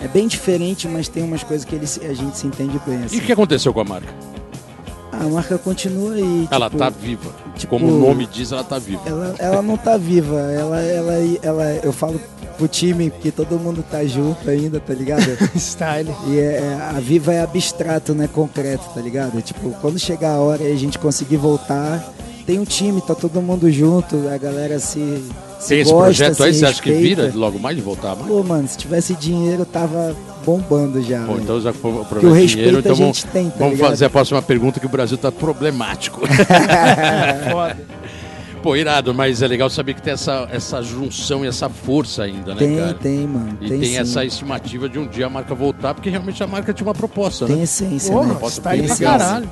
É 0.02 0.08
bem 0.08 0.28
diferente, 0.28 0.88
mas 0.88 1.08
tem 1.08 1.22
umas 1.24 1.44
coisas 1.44 1.64
que 1.66 1.76
eles, 1.76 2.00
a 2.04 2.14
gente 2.14 2.38
se 2.38 2.48
entende 2.48 2.80
bem. 2.86 3.02
E 3.02 3.04
Assim. 3.06 3.18
o 3.18 3.22
que 3.22 3.32
aconteceu 3.32 3.74
com 3.74 3.80
a 3.82 3.84
marca? 3.84 4.12
A 5.20 5.24
marca 5.28 5.58
continua 5.58 6.14
aí. 6.14 6.48
ela 6.50 6.68
tipo, 6.70 6.78
tá 6.80 6.90
viva. 6.90 7.30
tipo- 7.56 7.70
Como 7.70 7.88
o 7.94 8.00
nome 8.00 8.26
diz, 8.26 8.52
ela 8.52 8.64
tá 8.64 8.80
viva. 8.80 9.02
Ela, 9.06 9.36
ela 9.38 9.62
não 9.62 9.76
tá 9.78 9.98
viva. 9.98 10.40
Ela, 10.40 10.82
ela, 10.82 11.14
ela, 11.44 11.64
eu 11.84 11.92
falo 11.92 12.20
pro 12.58 12.68
time 12.68 13.10
que 13.10 13.32
todo 13.32 13.58
mundo 13.60 13.84
tá 13.90 14.04
junto 14.06 14.50
ainda, 14.50 14.80
tá 14.80 14.94
ligado? 14.94 15.24
Style. 15.58 16.10
E 16.28 16.38
é, 16.40 16.44
é- 16.56 16.80
a 16.96 17.00
Viva 17.00 17.34
é 17.34 17.42
abstrato, 17.42 18.14
não 18.16 18.24
é 18.24 18.28
concreto, 18.28 18.84
tá 18.94 19.02
ligado? 19.02 19.42
Tipo, 19.42 19.72
quando 19.82 20.00
chegar 20.00 20.32
a 20.36 20.40
hora 20.40 20.64
e 20.64 20.72
a 20.72 20.76
gente 20.78 20.98
conseguir 20.98 21.38
voltar, 21.38 22.14
tem 22.46 22.58
um 22.60 22.66
time, 22.66 23.02
tá 23.02 23.14
todo 23.14 23.42
mundo 23.42 23.70
junto, 23.72 24.28
a 24.34 24.38
galera 24.38 24.80
se. 24.80 25.24
Tem 25.68 25.80
esse 25.82 25.92
gosta, 25.92 26.04
projeto 26.06 26.44
aí, 26.44 26.54
se 26.54 26.60
você 26.60 26.66
acha 26.66 26.82
que 26.82 26.92
vira 26.92 27.32
logo 27.36 27.60
mais 27.60 27.76
de 27.76 27.82
voltar 27.82 28.16
mais? 28.16 28.28
Pô, 28.28 28.44
mano, 28.44 28.68
se 28.68 28.78
tivesse 28.78 29.14
dinheiro, 29.16 29.66
tava 29.66 30.16
bombando 30.46 31.02
já. 31.02 31.26
Então 31.42 31.60
já 31.60 31.74
Porque 31.74 32.26
o 32.26 32.32
respeito 32.32 32.56
dinheiro, 32.56 32.80
então 32.80 32.92
a 32.94 32.96
vamos, 32.96 33.24
tem, 33.24 33.50
tá 33.50 33.56
vamos 33.60 33.74
ligado? 33.76 33.90
fazer 33.90 34.06
a 34.06 34.10
próxima 34.10 34.42
pergunta 34.42 34.80
que 34.80 34.86
o 34.86 34.90
Brasil 34.90 35.18
tá 35.18 35.32
problemático. 35.32 36.22
Foda. 37.52 37.78
Pô, 38.62 38.76
irado, 38.76 39.14
mas 39.14 39.42
é 39.42 39.48
legal 39.48 39.70
saber 39.70 39.94
que 39.94 40.02
tem 40.02 40.12
essa, 40.14 40.46
essa 40.52 40.82
junção 40.82 41.46
e 41.46 41.48
essa 41.48 41.70
força 41.70 42.24
ainda, 42.24 42.54
né, 42.54 42.60
Tem, 42.60 42.78
cara? 42.78 42.94
tem, 42.94 43.26
mano. 43.26 43.58
E 43.62 43.70
tem 43.70 43.80
tem, 43.80 43.98
essa 43.98 44.26
estimativa 44.26 44.90
de 44.90 45.00
um 45.00 45.08
dia 45.08 45.28
a 45.28 45.30
marca 45.30 45.56
voltar, 45.56 45.94
porque 45.94 46.10
realmente 46.10 46.44
a 46.44 46.48
marca 46.48 46.74
tinha 46.74 46.86
uma 46.86 46.94
proposta, 46.94 47.46
Tem 47.46 47.56
né? 47.56 47.64
essência, 47.64 48.12
Porra, 48.12 48.28
né? 48.28 48.38
Posso 48.38 48.56
style 48.60 48.84
pra 48.86 48.96
pensar. 48.98 49.18
caralho. 49.18 49.50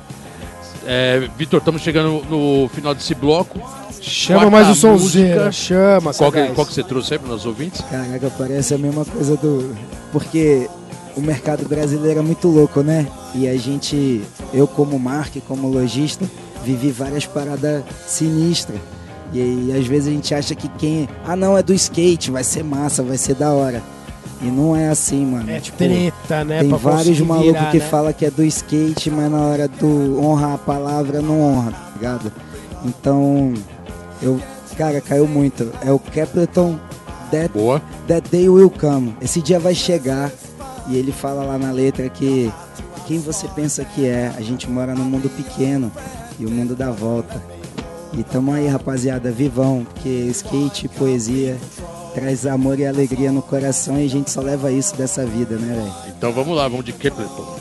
É, 0.90 1.28
Vitor, 1.36 1.58
estamos 1.58 1.82
chegando 1.82 2.24
no 2.30 2.66
final 2.70 2.94
desse 2.94 3.14
bloco. 3.14 3.60
Chama 4.00 4.40
Quarta 4.40 4.50
mais 4.50 4.68
o 4.70 4.74
sonzeiro. 4.74 5.52
Chama, 5.52 6.14
Qual 6.14 6.32
que, 6.32 6.46
qual 6.54 6.66
que 6.66 6.72
você 6.72 6.82
trouxe 6.82 7.12
aí 7.12 7.18
para 7.18 7.34
os 7.34 7.44
ouvintes? 7.44 7.82
Caraca, 7.82 8.32
parece 8.38 8.72
a 8.72 8.78
mesma 8.78 9.04
coisa 9.04 9.36
do. 9.36 9.76
Porque 10.10 10.66
o 11.14 11.20
mercado 11.20 11.68
brasileiro 11.68 12.20
é 12.20 12.22
muito 12.22 12.48
louco, 12.48 12.80
né? 12.80 13.06
E 13.34 13.46
a 13.46 13.54
gente, 13.58 14.22
eu 14.54 14.66
como 14.66 14.98
marca 14.98 15.36
e 15.36 15.42
como 15.42 15.68
lojista, 15.68 16.24
vivi 16.64 16.90
várias 16.90 17.26
paradas 17.26 17.84
sinistras. 18.06 18.80
E 19.30 19.42
aí, 19.42 19.78
às 19.78 19.86
vezes 19.86 20.08
a 20.08 20.12
gente 20.12 20.34
acha 20.34 20.54
que 20.54 20.68
quem. 20.78 21.06
Ah, 21.26 21.36
não, 21.36 21.58
é 21.58 21.62
do 21.62 21.74
skate, 21.74 22.30
vai 22.30 22.42
ser 22.42 22.64
massa, 22.64 23.02
vai 23.02 23.18
ser 23.18 23.34
da 23.34 23.52
hora. 23.52 23.82
E 24.40 24.46
não 24.46 24.76
é 24.76 24.88
assim, 24.88 25.26
mano. 25.26 25.50
É 25.50 25.60
Tipo, 25.60 25.78
treta, 25.78 26.44
né? 26.44 26.60
tem 26.60 26.68
vários 26.70 27.20
malucos 27.20 27.70
que 27.70 27.78
né? 27.78 27.84
fala 27.88 28.12
que 28.12 28.24
é 28.24 28.30
do 28.30 28.44
skate, 28.44 29.10
mas 29.10 29.30
na 29.30 29.40
hora 29.40 29.66
do 29.66 30.20
honrar 30.22 30.54
a 30.54 30.58
palavra 30.58 31.20
não 31.20 31.40
honra, 31.40 31.72
tá 31.72 31.90
ligado? 31.96 32.32
Então, 32.84 33.52
eu, 34.22 34.40
cara, 34.76 35.00
caiu 35.00 35.26
muito. 35.26 35.72
É 35.84 35.90
o 35.90 35.98
Capleton 35.98 36.78
That, 37.32 37.48
Boa. 37.52 37.82
That 38.06 38.28
Day 38.30 38.48
Will 38.48 38.70
Come. 38.70 39.16
Esse 39.20 39.42
dia 39.42 39.58
vai 39.58 39.74
chegar. 39.74 40.30
E 40.88 40.96
ele 40.96 41.12
fala 41.12 41.42
lá 41.44 41.58
na 41.58 41.70
letra 41.70 42.08
que 42.08 42.50
quem 43.06 43.18
você 43.18 43.46
pensa 43.48 43.84
que 43.84 44.06
é? 44.06 44.32
A 44.36 44.40
gente 44.40 44.70
mora 44.70 44.94
num 44.94 45.04
mundo 45.04 45.28
pequeno 45.28 45.92
e 46.38 46.46
o 46.46 46.50
mundo 46.50 46.74
dá 46.74 46.90
volta. 46.90 47.42
E 48.14 48.22
tamo 48.22 48.52
aí, 48.52 48.66
rapaziada, 48.68 49.30
vivão, 49.30 49.84
porque 49.84 50.08
skate 50.30 50.88
poesia 50.88 51.58
traz 52.18 52.46
amor 52.46 52.78
e 52.80 52.86
alegria 52.86 53.30
no 53.30 53.40
coração 53.40 53.98
e 54.00 54.04
a 54.04 54.08
gente 54.08 54.30
só 54.30 54.40
leva 54.40 54.72
isso 54.72 54.96
dessa 54.96 55.24
vida, 55.24 55.56
né, 55.56 55.74
velho? 55.74 55.94
Então 56.16 56.32
vamos 56.32 56.56
lá, 56.56 56.66
vamos 56.66 56.84
de 56.84 56.92
Capleton. 56.92 57.58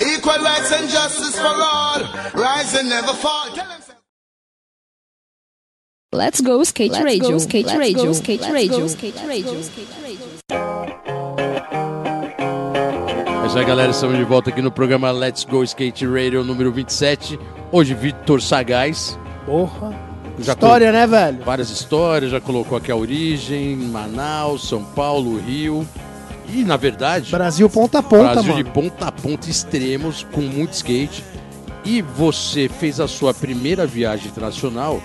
Equal 0.00 0.38
rights 0.42 0.72
and 0.72 0.88
justice 0.88 1.38
for 1.38 1.46
all. 1.46 2.00
Rise 2.34 2.78
and 2.78 2.84
never 2.84 3.14
fall. 3.14 3.48
Let's 6.14 6.40
go 6.40 6.62
skate 6.62 6.92
Let's 6.92 7.04
radio, 7.04 7.32
go, 7.32 7.36
skate 7.36 7.66
let's 7.66 7.78
radio, 7.78 8.06
go, 8.06 8.14
skate 8.14 8.40
let's 8.40 8.52
radio, 8.52 8.80
go, 8.80 8.86
skate 8.86 9.14
let's 9.16 9.28
radio, 9.28 9.52
go. 9.52 9.60
skate 9.60 9.88
radio. 10.02 10.28
É 13.42 13.46
isso 13.46 13.58
aí, 13.58 13.64
galera. 13.66 13.90
Estamos 13.90 14.16
de 14.16 14.24
volta 14.24 14.48
aqui 14.48 14.62
no 14.62 14.70
programa 14.70 15.10
Let's 15.10 15.44
Go 15.44 15.62
Skate 15.62 16.06
Radio 16.06 16.42
número 16.42 16.72
27. 16.72 17.38
Hoje, 17.70 17.94
Vitor 17.94 18.40
Sagaz. 18.40 19.18
Porra. 19.44 20.07
Já 20.40 20.52
História, 20.52 20.92
né, 20.92 21.06
velho? 21.06 21.38
Várias 21.44 21.70
histórias, 21.70 22.30
já 22.30 22.40
colocou 22.40 22.78
aqui 22.78 22.92
a 22.92 22.96
origem, 22.96 23.76
Manaus, 23.76 24.68
São 24.68 24.84
Paulo, 24.84 25.38
Rio. 25.38 25.86
E, 26.48 26.64
na 26.64 26.76
verdade, 26.76 27.30
Brasil 27.30 27.68
ponta 27.68 27.98
a 27.98 28.02
ponta, 28.02 28.34
Brasil 28.34 28.52
mano. 28.52 28.64
de 28.64 28.70
ponta 28.70 29.06
a 29.06 29.12
ponta 29.12 29.50
extremos, 29.50 30.26
com 30.32 30.40
muito 30.40 30.72
skate. 30.72 31.24
E 31.84 32.02
você 32.02 32.68
fez 32.68 33.00
a 33.00 33.08
sua 33.08 33.34
primeira 33.34 33.86
viagem 33.86 34.28
internacional, 34.28 35.00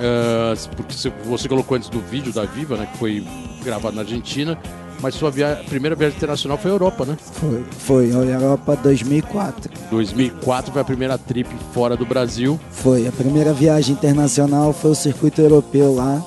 ah, 0.00 0.54
porque 0.76 0.92
você, 0.94 1.10
você 1.24 1.48
colocou 1.48 1.76
antes 1.76 1.88
do 1.88 2.00
vídeo 2.00 2.32
da 2.32 2.44
Viva, 2.44 2.76
né, 2.76 2.88
que 2.90 2.98
foi 2.98 3.26
gravado 3.62 3.96
na 3.96 4.02
Argentina, 4.02 4.58
mas 5.00 5.14
sua 5.14 5.30
via 5.30 5.62
primeira 5.68 5.94
viagem 5.94 6.16
internacional 6.16 6.58
foi 6.58 6.70
a 6.70 6.74
Europa, 6.74 7.04
né? 7.04 7.16
Foi, 7.32 7.64
foi, 7.78 8.10
a 8.12 8.34
Europa 8.34 8.76
2004. 8.76 9.72
2004 9.90 10.72
foi 10.72 10.82
a 10.82 10.84
primeira 10.84 11.18
trip 11.18 11.48
fora 11.72 11.96
do 11.96 12.06
Brasil. 12.06 12.58
Foi, 12.70 13.06
a 13.06 13.12
primeira 13.12 13.52
viagem 13.52 13.94
internacional 13.94 14.72
foi 14.72 14.90
o 14.90 14.94
circuito 14.94 15.40
europeu 15.40 15.94
lá. 15.94 16.22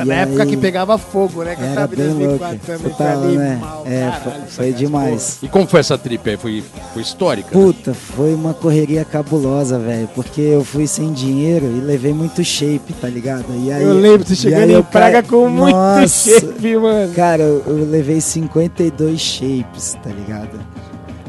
Puta, 0.00 0.12
E 0.12 0.16
na 0.16 0.22
época 0.22 0.42
aí- 0.42 0.48
que 0.48 0.56
pegava 0.56 0.98
fogo, 0.98 1.42
né? 1.44 1.54
Que 1.56 1.62
Era 1.62 1.84
em 1.84 1.86
bem 1.88 1.96
2004 2.06 2.48
louco. 2.48 2.66
também. 2.66 2.92
Tava, 2.96 3.20
foi 3.22 3.36
né? 3.36 3.50
animal, 3.52 3.82
É, 3.86 4.00
caralho, 4.10 4.42
foi, 4.48 4.72
demais. 4.72 5.38
E 5.42 5.48
como 5.48 5.66
foi 5.66 5.80
essa 5.80 5.96
trip 5.98 6.30
aí? 6.30 6.36
Foi, 6.36 6.64
foi 6.92 7.02
histórica? 7.02 7.48
né? 7.56 7.64
Puta, 7.64 7.94
foi 7.94 8.34
uma 8.34 8.54
correria 8.54 9.04
cabulosa, 9.04 9.78
velho. 9.78 10.08
Porque 10.14 10.40
eu 10.40 10.64
fui 10.64 10.86
sem 10.86 11.12
dinheiro 11.12 11.66
e 11.66 11.80
levei 11.80 12.12
muito 12.12 12.42
shape, 12.44 12.92
tá 13.00 13.08
ligado? 13.08 13.44
E 13.64 13.70
aí, 13.72 13.82
Eu 13.82 13.94
lembro, 13.94 14.26
você 14.26 14.32
e 14.32 14.36
chegando 14.36 14.70
em 14.72 14.82
Praga 14.82 15.22
ca- 15.22 15.28
com 15.28 15.48
muito 15.48 15.74
Nossa, 15.76 16.08
shape, 16.40 16.76
mano. 16.76 17.12
Cara, 17.14 17.42
eu, 17.42 17.62
eu 17.66 17.90
levei 17.90 18.20
52 18.20 19.20
shapes, 19.20 19.96
tá 20.02 20.10
ligado? 20.10 20.60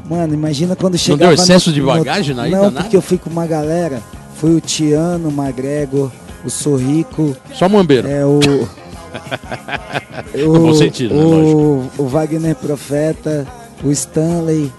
Mano, 0.10 0.34
imagina 0.34 0.76
quando 0.76 0.98
chegava... 0.98 1.34
deu 1.34 1.44
excesso 1.44 1.70
no- 1.70 1.74
de 1.76 1.82
no- 1.82 1.88
bagagem 1.88 2.36
na 2.36 2.48
ida, 2.48 2.58
Não, 2.58 2.64
nada? 2.66 2.82
porque 2.82 2.98
eu 2.98 3.02
fui 3.02 3.18
com 3.18 3.30
uma 3.30 3.46
galera. 3.46 4.02
Foi 4.36 4.56
o 4.56 4.60
Tiano, 4.60 5.30
o 5.30 5.32
Magrego, 5.32 6.12
o 6.46 6.50
Sorrico, 6.50 7.36
Só 7.54 7.68
Mambeiro. 7.70 8.08
é 8.08 8.26
o... 8.26 8.39
No 10.34 10.54
bom 10.60 10.74
sentido, 10.74 11.14
né? 11.14 11.22
o, 11.24 11.84
o 11.98 12.06
Wagner 12.08 12.56
Profeta, 12.56 13.46
o 13.84 13.92
Stanley. 13.92 14.72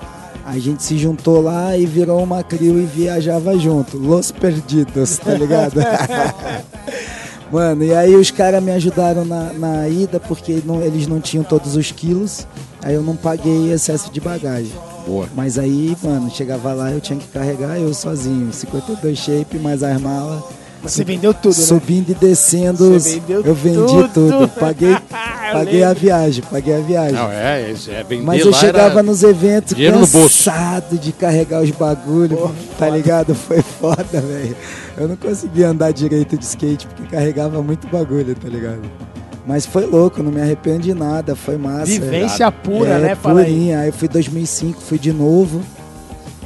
A 0.44 0.58
gente 0.58 0.82
se 0.82 0.98
juntou 0.98 1.40
lá 1.40 1.76
e 1.76 1.86
virou 1.86 2.20
uma 2.22 2.42
crio 2.42 2.80
e 2.80 2.84
viajava 2.86 3.56
junto. 3.58 3.96
Los 3.96 4.32
Perdidos, 4.32 5.18
tá 5.18 5.34
ligado? 5.34 5.74
Mano, 7.52 7.84
e 7.84 7.94
aí 7.94 8.14
os 8.16 8.30
caras 8.30 8.62
me 8.62 8.72
ajudaram 8.72 9.24
na, 9.24 9.52
na 9.52 9.88
ida 9.88 10.18
porque 10.18 10.62
não- 10.64 10.82
eles 10.82 11.06
não 11.06 11.20
tinham 11.20 11.44
todos 11.44 11.76
os 11.76 11.92
quilos. 11.92 12.46
Aí 12.82 12.94
eu 12.94 13.02
não 13.02 13.14
paguei 13.14 13.70
excesso 13.72 14.10
de 14.10 14.20
bagagem. 14.20 14.72
Boa. 15.06 15.28
Mas 15.36 15.58
aí, 15.58 15.94
mano, 16.02 16.30
chegava 16.30 16.72
lá 16.72 16.90
eu 16.90 17.00
tinha 17.00 17.18
que 17.18 17.28
carregar 17.28 17.78
eu 17.78 17.92
sozinho. 17.92 18.52
52 18.52 19.18
shape 19.18 19.58
mais 19.58 19.82
as 19.82 20.00
malas. 20.00 20.42
Você 20.82 21.04
vendeu 21.04 21.32
tudo, 21.32 21.56
né? 21.56 21.62
Subindo 21.64 22.10
e 22.10 22.14
descendo, 22.14 22.92
Você 22.98 23.20
vendeu 23.20 23.42
eu 23.44 23.54
vendi 23.54 23.76
tudo. 23.78 24.08
tudo. 24.12 24.48
Paguei, 24.58 24.96
paguei 25.52 25.84
a 25.84 25.92
viagem, 25.92 26.42
paguei 26.50 26.74
a 26.74 26.80
viagem. 26.80 27.12
Não, 27.14 27.30
é, 27.30 27.70
é, 27.70 27.74
é 27.92 28.02
vender 28.02 28.24
Mas 28.24 28.40
eu 28.40 28.50
lá 28.50 28.58
chegava 28.58 28.94
era- 28.94 29.02
nos 29.02 29.22
eventos 29.22 29.74
dinheiro 29.74 30.00
no 30.00 30.08
cansado 30.08 30.98
de 30.98 31.12
carregar 31.12 31.62
os 31.62 31.70
bagulhos, 31.70 32.38
tá 32.78 32.88
ligado? 32.88 33.34
Foi 33.34 33.62
foda, 33.62 34.20
velho. 34.20 34.56
Eu 34.98 35.08
não 35.08 35.16
conseguia 35.16 35.68
andar 35.68 35.92
direito 35.92 36.36
de 36.36 36.44
skate 36.44 36.86
porque 36.88 37.04
carregava 37.14 37.62
muito 37.62 37.86
bagulho, 37.86 38.34
tá 38.34 38.48
ligado? 38.48 38.82
Mas 39.46 39.66
foi 39.66 39.86
louco, 39.86 40.22
não 40.22 40.30
me 40.30 40.40
arrependo 40.40 40.80
de 40.80 40.94
nada, 40.94 41.34
foi 41.34 41.56
massa. 41.56 41.86
Vivência 41.86 42.50
pura, 42.50 42.90
é, 42.90 42.98
né? 42.98 43.14
Fala 43.14 43.40
aí. 43.40 43.46
purinha. 43.46 43.80
Aí 43.80 43.88
eu 43.88 43.92
fui 43.92 44.08
2005, 44.08 44.80
fui 44.80 44.98
de 44.98 45.12
novo. 45.12 45.60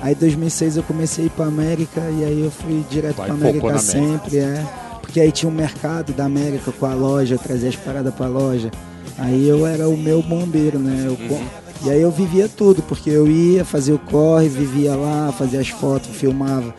Aí 0.01 0.15
2006 0.15 0.77
eu 0.77 0.83
comecei 0.83 1.25
a 1.25 1.27
ir 1.27 1.31
pra 1.31 1.47
América 1.47 2.01
e 2.01 2.25
aí 2.25 2.41
eu 2.43 2.51
fui 2.51 2.85
direto 2.91 3.17
Vai, 3.17 3.27
pra 3.29 3.35
focou 3.37 3.49
América 3.49 3.73
na 3.73 3.79
América. 3.81 4.21
sempre, 4.25 4.39
é. 4.39 4.65
Porque 5.01 5.21
aí 5.21 5.33
tinha 5.33 5.51
um 5.51 5.55
mercado 5.55 6.13
da 6.13 6.25
América 6.27 6.71
com 6.73 6.87
a 6.87 6.95
loja, 6.95 7.35
eu 7.37 7.39
trazia 7.39 7.69
as 7.69 7.77
paradas 7.77 8.15
pra 8.15 8.27
loja. 8.27 8.71
Aí 9.19 9.49
eu 9.49 9.67
era 9.67 9.89
o 9.89 9.97
meu 9.97 10.23
bombeiro, 10.23 10.79
né? 10.79 11.05
Eu 11.07 11.13
Uhum. 11.13 11.45
E 11.85 11.91
aí 11.91 12.01
eu 12.01 12.11
vivia 12.11 12.49
tudo, 12.49 12.83
porque 12.83 13.11
eu 13.11 13.27
ia, 13.29 13.65
fazia 13.65 13.95
o 13.95 13.99
corre, 13.99 14.49
vivia 14.49 14.95
lá, 14.97 15.31
fazia 15.37 15.61
as 15.61 15.69
fotos, 15.69 16.09
filmava, 16.17 16.75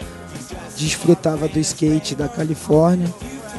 desfrutava 0.75 1.47
do 1.47 1.59
skate 1.59 2.15
da 2.15 2.27
Califórnia. 2.27 3.07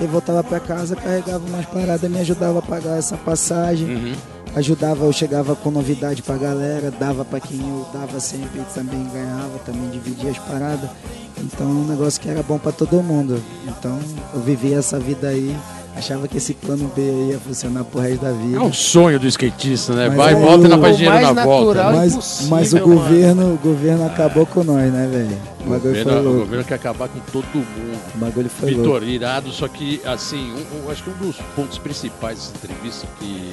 E 0.01 0.07
voltava 0.07 0.45
pra 0.45 0.61
casa, 0.61 0.95
carregava 0.95 1.45
umas 1.49 1.67
paradas, 1.67 2.09
me 2.09 2.21
ajudava 2.21 2.61
a 2.61 2.63
pagar 2.63 2.99
essa 2.99 3.17
passagem 3.17 3.89
Uhum. 3.89 4.13
Ajudava, 4.55 5.05
eu 5.05 5.12
chegava 5.12 5.55
com 5.55 5.70
novidade 5.70 6.22
pra 6.22 6.36
galera, 6.36 6.90
dava 6.90 7.24
pra 7.24 7.40
quem 7.40 7.61
eu 7.61 7.86
dava 7.92 8.18
sempre, 8.20 8.61
também 8.74 9.09
ganhava, 9.12 9.59
também 9.64 9.88
dividia 9.90 10.30
as 10.30 10.38
paradas. 10.38 10.90
Então 11.38 11.66
é 11.66 11.70
um 11.70 11.86
negócio 11.86 12.20
que 12.20 12.28
era 12.28 12.42
bom 12.42 12.59
pra 12.59 12.72
todo 12.72 13.03
mundo. 13.03 13.42
Então 13.66 13.99
eu 14.34 14.40
vivi 14.40 14.74
essa 14.74 14.99
vida 14.99 15.28
aí. 15.28 15.57
Achava 15.99 16.28
que 16.28 16.36
esse 16.36 16.55
plano 16.55 16.90
B 16.94 17.03
aí 17.03 17.30
ia 17.32 17.38
funcionar 17.40 17.82
pro 17.84 18.01
resto 18.01 18.22
da 18.24 18.30
vida. 18.32 18.57
É 18.57 18.61
um 18.61 18.72
sonho 18.72 19.18
do 19.18 19.26
skatista, 19.26 19.92
né? 19.94 20.07
Mas 20.09 20.16
Vai, 20.16 20.32
é 20.32 20.36
volta 20.36 20.64
e 20.66 20.68
não 20.68 20.78
o 20.78 20.80
faz 20.80 20.96
dinheiro 20.96 21.14
mais 21.22 21.34
na 21.34 21.44
volta. 21.44 21.66
natural 21.66 21.92
né? 21.92 21.99
mas, 21.99 22.46
mas 22.49 22.72
o 22.72 22.76
mano. 22.76 22.86
governo, 22.94 23.55
o 23.55 23.57
governo 23.57 24.07
acabou 24.07 24.46
com 24.46 24.62
nós, 24.62 24.92
né, 24.92 25.09
velho? 25.11 25.38
O 25.61 25.66
O 25.66 25.70
bagulho 25.70 25.80
governo, 25.82 26.11
foi 26.12 26.20
o 26.20 26.22
louco. 26.22 26.38
governo 26.38 26.64
quer 26.64 26.74
acabar 26.74 27.09
com 27.09 27.18
todo 27.32 27.44
mundo. 27.57 27.99
O 28.14 28.18
bagulho 28.18 28.49
foi 28.49 28.70
louco. 28.70 28.84
Vitor, 28.84 29.03
irado, 29.09 29.51
só 29.51 29.66
que, 29.66 30.01
assim, 30.05 30.53
um- 30.53 30.86
um- 30.86 30.90
acho 30.90 31.03
que 31.03 31.11
um 31.11 31.14
dos 31.14 31.36
pontos 31.57 31.78
principais 31.78 32.38
dessa 32.38 32.53
entrevista, 32.57 33.07
que 33.18 33.51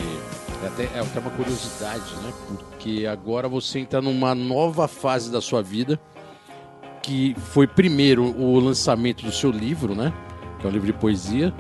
é 0.63 0.67
até, 0.67 0.83
é 0.83 0.99
até 1.01 1.19
uma 1.19 1.31
curiosidade, 1.31 2.03
né? 2.23 2.31
Porque 2.69 3.05
agora 3.07 3.49
você 3.49 3.79
entra 3.79 4.01
numa 4.01 4.35
nova 4.35 4.87
fase 4.87 5.31
da 5.31 5.41
sua 5.41 5.63
vida, 5.63 5.99
que 7.01 7.35
foi 7.51 7.65
primeiro 7.67 8.23
o 8.39 8.59
lançamento 8.59 9.25
do 9.25 9.31
seu 9.31 9.49
livro, 9.51 9.95
né? 9.95 10.13
Que 10.59 10.67
é 10.67 10.69
um 10.69 10.71
livro 10.71 10.87
de 10.87 10.93
poesia, 10.93 11.53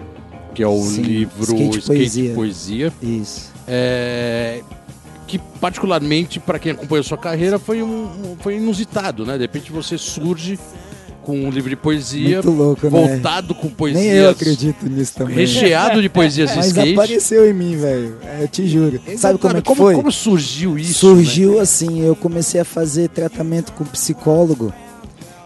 que 0.55 0.63
é 0.63 0.67
o 0.67 0.81
Sim, 0.81 1.01
livro 1.03 1.43
Skate 1.43 1.79
Skate, 1.79 1.85
Poesia. 1.99 2.33
Poesia. 2.33 2.93
Isso. 3.03 3.51
É, 3.67 4.61
que 5.27 5.37
particularmente 5.59 6.39
para 6.39 6.57
quem 6.57 6.71
acompanhou 6.71 7.03
sua 7.03 7.17
carreira 7.17 7.59
foi 7.59 7.83
um, 7.83 8.35
foi 8.39 8.55
inusitado, 8.57 9.25
né? 9.25 9.33
De 9.33 9.41
repente 9.41 9.71
você 9.71 9.97
surge 9.97 10.57
com 11.23 11.39
um 11.39 11.49
livro 11.49 11.71
de 11.71 11.75
poesia 11.75 12.35
Muito 12.35 12.51
louco, 12.51 12.85
né? 12.85 12.89
voltado 12.91 13.55
com 13.55 13.67
poesias 13.67 14.03
Nem 14.03 14.11
eu 14.13 14.29
acredito 14.29 14.87
nisso 14.87 15.13
também. 15.15 15.35
recheado 15.35 15.99
de 15.99 16.07
poesias 16.07 16.51
de 16.51 16.55
Mas 16.57 16.67
skate. 16.67 16.93
apareceu 16.93 17.49
em 17.49 17.53
mim, 17.53 17.75
velho. 17.75 18.17
É, 18.23 18.43
Eu 18.43 18.47
te 18.47 18.67
juro. 18.67 19.01
Sabe 19.17 19.39
como 19.39 19.57
é 19.57 19.61
que 19.61 19.75
foi? 19.75 19.95
Como 19.95 20.11
surgiu 20.11 20.77
isso? 20.77 20.93
Surgiu 20.93 21.59
assim, 21.59 22.01
eu 22.01 22.15
comecei 22.15 22.61
a 22.61 22.65
fazer 22.65 23.09
tratamento 23.09 23.73
com 23.73 23.83
psicólogo. 23.85 24.71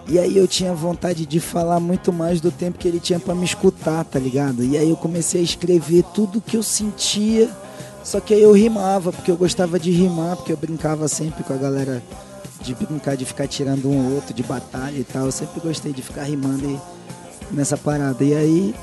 E 0.10 0.18
aí 0.18 0.36
eu 0.36 0.48
tinha 0.48 0.74
vontade 0.74 1.26
de 1.26 1.40
falar 1.40 1.80
muito 1.80 2.12
mais 2.12 2.42
do 2.42 2.52
tempo 2.52 2.80
que 2.80 2.88
ele 2.88 3.00
tinha 3.00 3.20
pra 3.20 3.36
me 3.36 3.46
escutar, 3.46 4.04
tá 4.04 4.18
ligado? 4.18 4.64
E 4.64 4.76
aí 4.78 4.90
eu 4.90 4.96
comecei 4.96 5.40
a 5.42 5.44
escrever 5.44 6.04
tudo 6.16 6.42
que 6.42 6.58
eu 6.58 6.64
sentia. 6.64 7.48
Só 8.04 8.20
que 8.20 8.34
aí 8.34 8.42
eu 8.42 8.52
rimava, 8.54 9.12
porque 9.14 9.30
eu 9.30 9.38
gostava 9.38 9.80
de 9.80 9.92
rimar, 9.92 10.36
porque 10.36 10.52
eu 10.52 10.58
brincava 10.58 11.08
sempre 11.08 11.44
com 11.44 11.54
a 11.54 11.58
galera 11.58 12.02
de 12.62 12.74
brincar 12.74 13.16
de 13.16 13.24
ficar 13.24 13.48
tirando 13.48 13.88
um 13.88 14.08
ou 14.08 14.16
outro 14.16 14.34
de 14.34 14.42
batalha 14.42 14.98
e 14.98 15.04
tal. 15.04 15.26
Eu 15.26 15.32
sempre 15.32 15.60
gostei 15.62 15.94
de 15.94 16.02
ficar 16.02 16.24
rimando 16.24 16.66
e- 16.66 16.80
nessa 17.56 17.78
parada. 17.78 18.24
E 18.24 18.34
aí 18.34 18.74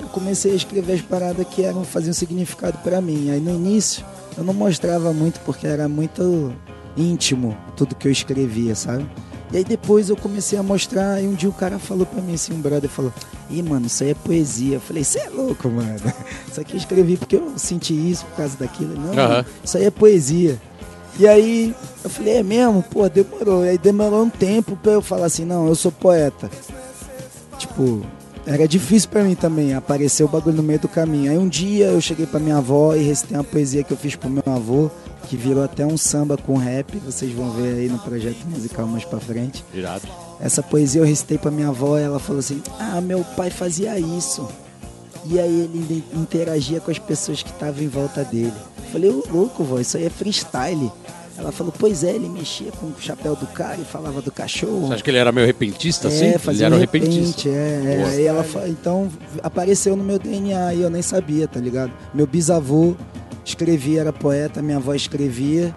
eu 0.00 0.08
comecei 0.08 0.52
a 0.52 0.56
escrever 0.56 0.92
as 0.94 1.00
paradas 1.00 1.46
que 1.48 1.62
eram 1.62 1.82
faziam 1.82 2.12
significado 2.12 2.76
pra 2.78 3.00
mim. 3.00 3.30
Aí 3.30 3.40
no 3.40 3.50
início 3.54 4.04
eu 4.36 4.44
não 4.44 4.52
mostrava 4.52 5.14
muito 5.14 5.40
porque 5.40 5.66
era 5.66 5.88
muito 5.88 6.52
íntimo 6.94 7.56
tudo 7.74 7.94
que 7.94 8.06
eu 8.06 8.12
escrevia, 8.12 8.74
sabe? 8.74 9.06
E 9.54 9.58
aí 9.58 9.64
depois 9.64 10.10
eu 10.10 10.16
comecei 10.16 10.58
a 10.58 10.64
mostrar 10.64 11.22
e 11.22 11.28
um 11.28 11.32
dia 11.32 11.48
o 11.48 11.52
cara 11.52 11.78
falou 11.78 12.04
pra 12.04 12.20
mim 12.20 12.34
assim, 12.34 12.52
um 12.52 12.60
brother 12.60 12.90
falou: 12.90 13.12
"Ih, 13.48 13.62
mano, 13.62 13.86
isso 13.86 14.02
aí 14.02 14.10
é 14.10 14.14
poesia". 14.14 14.78
Eu 14.78 14.80
falei: 14.80 15.04
"Você 15.04 15.20
é 15.20 15.28
louco, 15.28 15.68
mano. 15.68 15.94
Isso 16.50 16.60
aqui 16.60 16.72
eu 16.72 16.78
escrevi 16.78 17.16
porque 17.16 17.36
eu 17.36 17.52
senti 17.56 17.94
isso 17.94 18.26
por 18.26 18.38
causa 18.38 18.56
daquilo". 18.56 18.94
Não, 18.98 19.44
isso 19.62 19.78
aí 19.78 19.84
é 19.84 19.90
poesia. 19.92 20.60
E 21.20 21.28
aí 21.28 21.72
eu 22.02 22.10
falei: 22.10 22.38
"É 22.38 22.42
mesmo? 22.42 22.82
Pô, 22.82 23.08
demorou". 23.08 23.64
E 23.64 23.68
aí 23.68 23.78
demorou 23.78 24.24
um 24.24 24.28
tempo 24.28 24.76
pra 24.76 24.90
eu 24.90 25.00
falar 25.00 25.26
assim: 25.26 25.44
"Não, 25.44 25.68
eu 25.68 25.76
sou 25.76 25.92
poeta". 25.92 26.50
Tipo, 27.56 28.04
era 28.44 28.66
difícil 28.66 29.08
pra 29.08 29.22
mim 29.22 29.36
também 29.36 29.72
aparecer 29.72 30.24
o 30.24 30.28
bagulho 30.28 30.56
no 30.56 30.64
meio 30.64 30.80
do 30.80 30.88
caminho. 30.88 31.30
Aí 31.30 31.38
um 31.38 31.48
dia 31.48 31.86
eu 31.86 32.00
cheguei 32.00 32.26
pra 32.26 32.40
minha 32.40 32.56
avó 32.56 32.96
e 32.96 33.04
recitei 33.04 33.36
uma 33.36 33.44
poesia 33.44 33.84
que 33.84 33.92
eu 33.92 33.96
fiz 33.96 34.16
pro 34.16 34.28
meu 34.28 34.42
avô, 34.46 34.90
que 35.24 35.36
virou 35.36 35.64
até 35.64 35.84
um 35.84 35.96
samba 35.96 36.36
com 36.36 36.56
rap. 36.56 36.96
Vocês 36.98 37.32
vão 37.32 37.50
ver 37.50 37.74
aí 37.78 37.88
no 37.88 37.98
projeto 37.98 38.44
musical 38.46 38.86
mais 38.86 39.04
pra 39.04 39.20
frente. 39.20 39.64
Irado. 39.72 40.06
Essa 40.40 40.62
poesia 40.62 41.00
eu 41.00 41.06
recitei 41.06 41.38
pra 41.38 41.50
minha 41.50 41.68
avó 41.68 41.98
e 41.98 42.02
ela 42.02 42.18
falou 42.18 42.40
assim: 42.40 42.62
Ah, 42.78 43.00
meu 43.00 43.24
pai 43.36 43.50
fazia 43.50 43.98
isso. 43.98 44.46
E 45.26 45.40
aí 45.40 45.60
ele 45.62 46.04
interagia 46.12 46.80
com 46.80 46.90
as 46.90 46.98
pessoas 46.98 47.42
que 47.42 47.50
estavam 47.50 47.82
em 47.82 47.88
volta 47.88 48.22
dele. 48.24 48.52
Eu 48.76 48.90
falei, 48.92 49.10
ô 49.10 49.24
louco, 49.30 49.64
vó, 49.64 49.80
isso 49.80 49.96
aí 49.96 50.04
é 50.04 50.10
freestyle. 50.10 50.92
Ela 51.36 51.50
falou, 51.50 51.72
pois 51.76 52.04
é, 52.04 52.10
ele 52.14 52.28
mexia 52.28 52.70
com 52.72 52.86
o 52.86 52.94
chapéu 53.00 53.34
do 53.34 53.46
cara 53.48 53.78
e 53.80 53.84
falava 53.84 54.22
do 54.22 54.30
cachorro. 54.30 54.86
Você 54.86 54.94
acha 54.94 55.02
que 55.02 55.10
ele 55.10 55.18
era 55.18 55.32
meio 55.32 55.46
repentista, 55.46 56.08
assim? 56.08 56.26
É, 56.26 56.28
ele 56.30 56.38
fazia 56.38 56.66
era 56.66 56.74
um 56.74 56.78
repentista. 56.78 57.48
é, 57.48 57.96
é. 58.00 58.04
Aí 58.04 58.26
ela 58.26 58.46
então 58.68 59.10
apareceu 59.42 59.96
no 59.96 60.04
meu 60.04 60.18
DNA 60.18 60.74
e 60.74 60.82
eu 60.82 60.90
nem 60.90 61.02
sabia, 61.02 61.48
tá 61.48 61.58
ligado? 61.58 61.90
Meu 62.12 62.26
bisavô 62.26 62.94
escrevia, 63.44 64.00
era 64.00 64.12
poeta, 64.12 64.62
minha 64.62 64.76
avó 64.78 64.94
escrevia. 64.94 65.74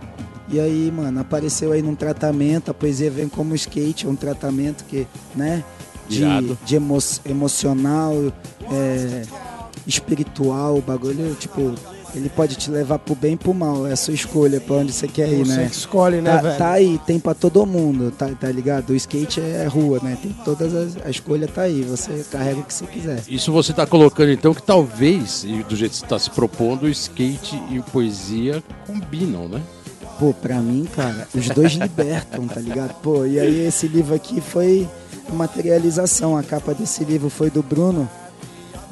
E 0.49 0.59
aí, 0.59 0.91
mano, 0.91 1.19
apareceu 1.19 1.73
aí 1.73 1.81
num 1.81 1.95
tratamento, 1.95 2.71
a 2.71 2.73
poesia 2.73 3.11
vem 3.11 3.27
como 3.27 3.53
skate, 3.53 4.05
é 4.05 4.09
um 4.09 4.15
tratamento 4.15 4.85
que, 4.85 5.05
né, 5.35 5.63
de, 6.07 6.21
Irado. 6.21 6.57
de 6.65 6.75
emo 6.77 6.97
emocional, 7.25 8.13
é, 8.71 9.23
espiritual, 9.85 10.81
bagulho, 10.81 11.35
tipo, 11.35 11.75
ele 12.15 12.29
pode 12.29 12.55
te 12.55 12.71
levar 12.71 12.97
pro 12.99 13.13
bem 13.15 13.33
e 13.33 13.37
pro 13.37 13.53
mal, 13.53 13.85
é 13.85 13.91
a 13.93 13.95
sua 13.95 14.13
escolha 14.13 14.59
pra 14.61 14.77
onde 14.77 14.91
você 14.93 15.07
quer 15.07 15.29
ir, 15.31 15.45
Você 15.45 15.57
né? 15.57 15.65
que 15.67 15.75
escolhe, 15.75 16.21
né, 16.21 16.35
Tá, 16.35 16.41
velho? 16.41 16.57
tá 16.57 16.71
aí, 16.71 16.99
tem 17.05 17.19
pra 17.19 17.33
todo 17.33 17.65
mundo, 17.65 18.11
tá, 18.11 18.27
tá 18.39 18.49
ligado? 18.51 18.91
O 18.91 18.95
skate 18.95 19.39
é 19.41 19.65
rua, 19.65 19.99
né? 20.01 20.17
Tem 20.21 20.35
todas 20.45 20.73
as. 20.73 20.97
A 21.05 21.09
escolha 21.09 21.47
tá 21.47 21.61
aí, 21.63 21.81
você 21.83 22.25
carrega 22.31 22.59
o 22.59 22.63
que 22.63 22.73
você 22.73 22.85
quiser. 22.87 23.23
Isso 23.27 23.51
você 23.51 23.71
está 23.71 23.85
colocando 23.85 24.31
então 24.31 24.53
que 24.53 24.63
talvez, 24.63 25.43
e 25.43 25.63
do 25.63 25.75
jeito 25.75 25.91
que 25.91 25.97
você 25.97 26.05
está 26.05 26.17
se 26.19 26.29
propondo, 26.31 26.83
o 26.83 26.89
skate 26.89 27.61
e 27.69 27.79
poesia 27.91 28.63
combinam, 28.85 29.47
né? 29.47 29.61
Pô, 30.19 30.33
pra 30.33 30.59
mim, 30.59 30.87
cara, 30.95 31.27
os 31.35 31.47
dois 31.49 31.73
libertam, 31.77 32.47
tá 32.47 32.59
ligado? 32.59 32.93
Pô, 33.03 33.25
e 33.25 33.39
aí 33.39 33.67
esse 33.67 33.87
livro 33.87 34.15
aqui 34.15 34.41
foi 34.41 34.87
materialização. 35.31 36.35
A 36.37 36.43
capa 36.43 36.73
desse 36.73 37.03
livro 37.03 37.29
foi 37.29 37.49
do 37.49 37.61
Bruno, 37.61 38.09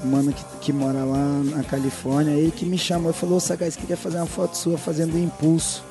mano 0.05 0.31
que, 0.31 0.43
que 0.61 0.73
mora 0.73 1.03
lá 1.03 1.41
na 1.43 1.63
Califórnia, 1.63 2.33
ele 2.33 2.51
que 2.51 2.65
me 2.65 2.77
chamou 2.77 3.11
e 3.11 3.13
falou, 3.13 3.39
Sagaz, 3.39 3.75
queria 3.75 3.97
fazer 3.97 4.17
uma 4.17 4.25
foto 4.25 4.55
sua 4.57 4.77
fazendo 4.77 5.17
impulso. 5.17 5.83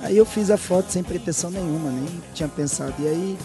Aí 0.00 0.16
eu 0.16 0.26
fiz 0.26 0.50
a 0.50 0.56
foto 0.56 0.90
sem 0.92 1.02
pretensão 1.02 1.50
nenhuma, 1.50 1.90
nem 1.90 2.22
tinha 2.34 2.48
pensado. 2.48 2.94
E 2.98 3.08
aí, 3.08 3.38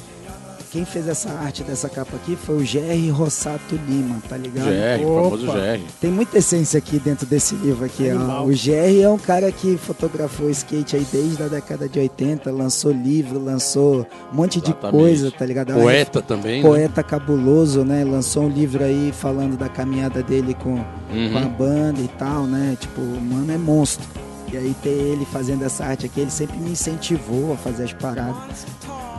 quem 0.72 0.86
fez 0.86 1.07
essa 1.07 1.30
arte 1.32 1.63
dessa 1.63 1.89
capa 1.89 2.15
aqui 2.15 2.36
foi 2.36 2.57
o 2.57 2.65
Jerry 2.65 3.09
Rossato 3.09 3.76
Lima, 3.88 4.22
tá 4.30 4.38
ligado? 4.38 4.65
GR, 4.67 5.05
o 5.05 5.24
famoso 5.24 5.49
Opa. 5.49 5.59
GR. 5.59 5.80
Tem 5.99 6.11
muita 6.11 6.38
essência 6.38 6.78
aqui 6.78 6.99
dentro 6.99 7.26
desse 7.26 7.55
livro 7.55 7.86
aqui. 7.86 8.09
ó. 8.11 8.43
O 8.43 8.53
Jerry 8.53 9.01
é 9.01 9.09
um 9.09 9.17
cara 9.17 9.51
que 9.51 9.78
fotografou 9.78 10.49
skate 10.49 10.95
aí 10.95 11.05
desde 11.11 11.41
a 11.43 11.47
década 11.47 11.89
de 11.89 11.99
80, 11.99 12.51
lançou 12.51 12.91
livro, 12.91 13.43
lançou 13.43 14.05
um 14.32 14.36
monte 14.36 14.59
de 14.61 14.70
Exatamente. 14.72 14.97
coisa, 15.01 15.32
tá 15.32 15.45
ligado? 15.45 15.74
Poeta 15.74 16.22
também, 16.22 16.61
né? 16.61 16.67
Poeta 16.70 17.01
cabuloso, 17.03 17.84
né? 17.84 18.03
Lançou 18.03 18.43
um 18.43 18.49
livro 18.49 18.84
aí 18.84 19.11
falando 19.11 19.57
da 19.57 19.70
caminhada 19.70 20.22
dele 20.22 20.53
com, 20.53 20.76
Uhum. 21.11 21.32
com 21.32 21.38
a 21.39 21.41
banda 21.41 21.99
e 22.01 22.07
tal, 22.09 22.43
né? 22.43 22.78
Tipo, 22.80 23.01
o 23.01 23.20
mano 23.22 23.51
é 23.51 23.57
monstro. 23.57 24.05
E 24.51 24.57
aí 24.57 24.76
ter 24.82 24.89
ele 24.89 25.26
fazendo 25.26 25.63
essa 25.63 25.86
arte 25.86 26.05
aqui, 26.07 26.20
ele 26.22 26.32
sempre 26.32 26.57
me 26.57 26.72
incentivou 26.72 27.53
a 27.53 27.57
fazer 27.57 27.84
as 27.84 27.93
paradas. 27.93 28.65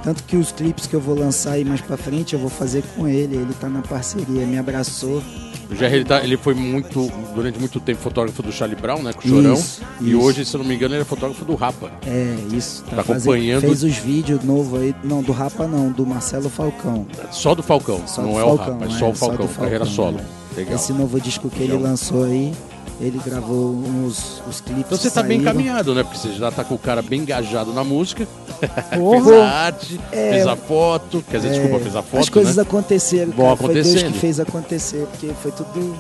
Tanto 0.03 0.23
que 0.25 0.37
os 0.37 0.51
clipes 0.51 0.87
que 0.87 0.95
eu 0.95 1.01
vou 1.01 1.15
lançar 1.15 1.53
aí 1.53 1.65
mais 1.65 1.81
pra 1.81 1.97
frente, 1.97 2.33
eu 2.33 2.41
vou 2.41 2.49
fazer 2.49 2.83
com 2.97 3.07
ele. 3.07 3.37
Ele 3.37 3.53
tá 3.61 3.69
na 3.69 3.83
parceria, 3.83 4.47
me 4.47 4.57
abraçou. 4.59 5.23
O 5.71 5.75
GR 5.75 5.85
ele, 5.85 6.05
tá- 6.05 6.25
ele 6.25 6.37
foi 6.37 6.53
muito, 6.55 7.13
durante 7.35 7.59
muito 7.59 7.79
tempo 7.79 8.01
fotógrafo 8.01 8.43
do 8.43 8.51
Charlie 8.51 8.81
Brown, 8.81 9.03
né? 9.03 9.13
Com 9.13 9.21
o 9.21 9.31
Chorão. 9.31 9.53
Isso, 9.55 9.83
E 10.01 10.09
isso. 10.11 10.21
hoje, 10.21 10.45
se 10.45 10.55
eu 10.57 10.59
não 10.59 10.65
me 10.67 10.75
engano, 10.75 10.95
ele 10.95 11.03
é 11.03 11.05
fotógrafo 11.05 11.45
do 11.45 11.55
Rapa. 11.55 11.93
É, 12.07 12.37
isso. 12.53 12.83
Tá 12.85 13.03
acompanhando- 13.03 13.61
Fez 13.61 13.85
os 13.85 13.97
vídeos 13.97 14.43
novos 14.43 14.81
aí. 14.81 14.95
Não, 15.05 15.23
do 15.23 15.31
Rapa 15.33 15.67
não, 15.69 15.93
do 15.93 16.05
Marcelo 16.07 16.49
Falcão. 16.49 17.07
Só 17.31 17.55
do 17.55 17.63
Falcão, 17.63 18.03
Só 18.07 18.23
não 18.23 18.33
do 18.33 18.39
é 18.41 18.43
o 18.43 18.57
Falcão, 18.57 18.73
Rapa, 18.79 18.85
é 18.87 18.89
é, 18.89 18.99
só 18.99 19.11
o 19.11 19.15
só 19.15 19.27
Falcão, 19.27 19.47
do 19.47 19.53
carreira 19.55 19.85
Falcão, 19.87 20.05
solo. 20.13 20.21
é. 20.57 20.57
Legal. 20.57 20.75
Esse 20.75 20.93
novo 20.93 21.21
disco 21.21 21.49
que 21.49 21.63
ele 21.63 21.73
Legal. 21.75 21.91
lançou 21.91 22.25
aí, 22.25 22.53
ele 23.01 23.19
gravou 23.25 23.71
uns 23.75 24.43
os 24.49 24.61
clipes. 24.61 24.85
Então 24.87 24.99
você 24.99 25.11
tá 25.11 25.23
que 25.23 25.29
bem 25.29 25.39
encaminhado, 25.41 25.95
né? 25.95 26.03
Porque 26.03 26.19
você 26.19 26.33
já 26.33 26.51
tá 26.51 26.63
com 26.63 26.75
o 26.75 26.79
cara 26.79 27.01
bem 27.03 27.21
engajado 27.21 27.73
na 27.73 27.83
música. 27.83 28.27
Fez 28.61 29.29
a 29.33 29.49
arte, 29.49 30.01
É. 30.13 30.31
fez 30.33 30.47
a 30.47 30.55
foto. 30.57 31.25
Quer 31.31 31.39
dizer, 31.39 31.49
É, 31.49 31.53
desculpa, 31.53 31.79
fez 31.81 31.97
a 31.97 32.03
foto, 32.03 32.21
As 32.21 32.29
coisas 32.29 32.57
né? 32.57 32.63
aconteceram, 32.63 33.33
Vão 33.33 33.47
cara. 33.47 33.57
Foi 33.57 33.75
Deus 33.75 33.87
acontecendo. 33.87 34.13
que 34.13 34.19
fez 34.19 34.41
acontecer, 34.41 35.07
porque 35.11 35.33
foi 35.43 35.51
tudo. 35.53 35.97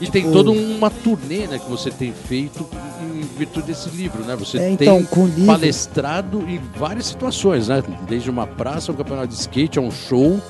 E 0.00 0.10
tem 0.10 0.22
tipo- 0.22 0.34
toda 0.34 0.50
uma 0.50 0.90
turnê 0.90 1.46
né, 1.46 1.58
que 1.58 1.70
você 1.70 1.88
tem 1.90 2.12
feito 2.12 2.66
em 3.00 3.20
virtude 3.38 3.68
desse 3.68 3.88
livro, 3.90 4.22
né? 4.24 4.34
Você 4.36 4.58
É, 4.58 4.68
então, 4.70 5.02
tem 5.04 5.24
livro- 5.26 5.46
palestrado 5.46 6.40
em 6.48 6.60
várias 6.76 7.06
situações, 7.06 7.68
né? 7.68 7.82
Desde 8.08 8.28
uma 8.28 8.46
praça, 8.46 8.90
um 8.92 8.94
campeonato 8.94 9.28
de 9.28 9.34
skate, 9.34 9.78
a 9.78 9.82
um 9.82 9.90
show. 9.92 10.40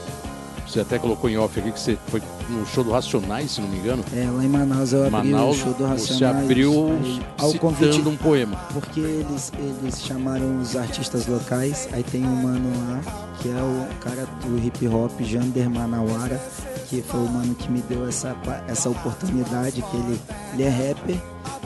Você 0.74 0.80
até 0.80 0.98
colocou 0.98 1.30
em 1.30 1.38
off 1.38 1.56
aqui 1.56 1.70
que 1.70 1.78
você 1.78 1.96
foi 2.08 2.20
no 2.50 2.66
show 2.66 2.82
do 2.82 2.90
Racionais, 2.90 3.52
se 3.52 3.60
não 3.60 3.68
me 3.68 3.78
engano. 3.78 4.04
É, 4.12 4.28
lá 4.28 4.44
em 4.44 4.48
Manaus 4.48 4.92
eu 4.92 5.06
abri 5.06 5.30
Manaus, 5.30 5.56
o 5.56 5.60
show 5.60 5.72
do 5.72 5.86
Racionais. 5.86 6.18
você 6.18 6.24
abriu 6.24 6.90
aí, 7.00 7.22
ao 7.38 7.54
convite 7.54 8.00
um 8.00 8.16
poema. 8.16 8.56
Porque 8.72 8.98
eles, 8.98 9.52
eles 9.56 10.02
chamaram 10.02 10.60
os 10.60 10.74
artistas 10.74 11.28
locais, 11.28 11.88
aí 11.92 12.02
tem 12.02 12.26
um 12.26 12.42
mano 12.42 12.72
lá, 12.88 13.00
que 13.40 13.50
é 13.50 13.52
o 13.52 13.86
cara 14.00 14.26
do 14.44 14.66
hip 14.66 14.88
hop, 14.88 15.12
Jander 15.20 15.70
Manawara, 15.70 16.42
que 16.88 17.00
foi 17.02 17.20
o 17.20 17.28
mano 17.28 17.54
que 17.54 17.70
me 17.70 17.80
deu 17.82 18.08
essa, 18.08 18.36
essa 18.66 18.90
oportunidade, 18.90 19.80
que 19.80 19.96
ele, 19.96 20.20
ele 20.54 20.62
é 20.64 20.68
rapper, 20.70 21.16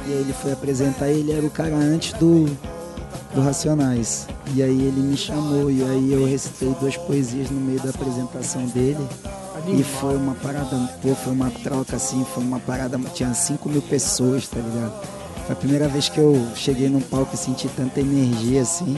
e 0.07 0.13
aí 0.13 0.19
ele 0.19 0.35
foi 0.35 0.53
apresentar, 0.53 1.09
ele 1.09 1.33
era 1.33 1.47
o 1.47 1.51
cara 1.51 1.75
antes 1.75 2.13
do, 2.13 2.45
do 3.35 3.41
Racionais. 3.41 4.27
E 4.55 4.63
aí 4.63 4.83
ele 4.83 5.01
me 5.01 5.17
chamou, 5.17 5.71
e 5.71 5.83
aí 5.83 6.13
eu 6.13 6.27
recitei 6.27 6.75
duas 6.81 6.97
poesias 6.97 7.51
no 7.51 7.61
meio 7.61 7.81
da 7.81 7.91
apresentação 7.91 8.65
dele. 8.67 9.07
E 9.67 9.83
foi 9.83 10.17
uma 10.17 10.35
parada, 10.35 10.77
pô, 11.03 11.15
foi 11.15 11.33
uma 11.33 11.51
troca 11.51 11.97
assim, 11.97 12.25
foi 12.33 12.43
uma 12.43 12.61
parada, 12.61 12.99
tinha 13.13 13.35
5 13.35 13.69
mil 13.69 13.83
pessoas, 13.83 14.49
tá 14.49 14.61
ligado? 14.61 14.93
Foi 15.47 15.53
a 15.53 15.57
primeira 15.57 15.89
vez 15.89 16.09
que 16.09 16.19
eu 16.19 16.47
cheguei 16.55 16.89
num 16.89 17.01
palco 17.01 17.35
e 17.35 17.39
senti 17.39 17.69
tanta 17.69 18.01
energia 18.01 18.63
assim. 18.63 18.97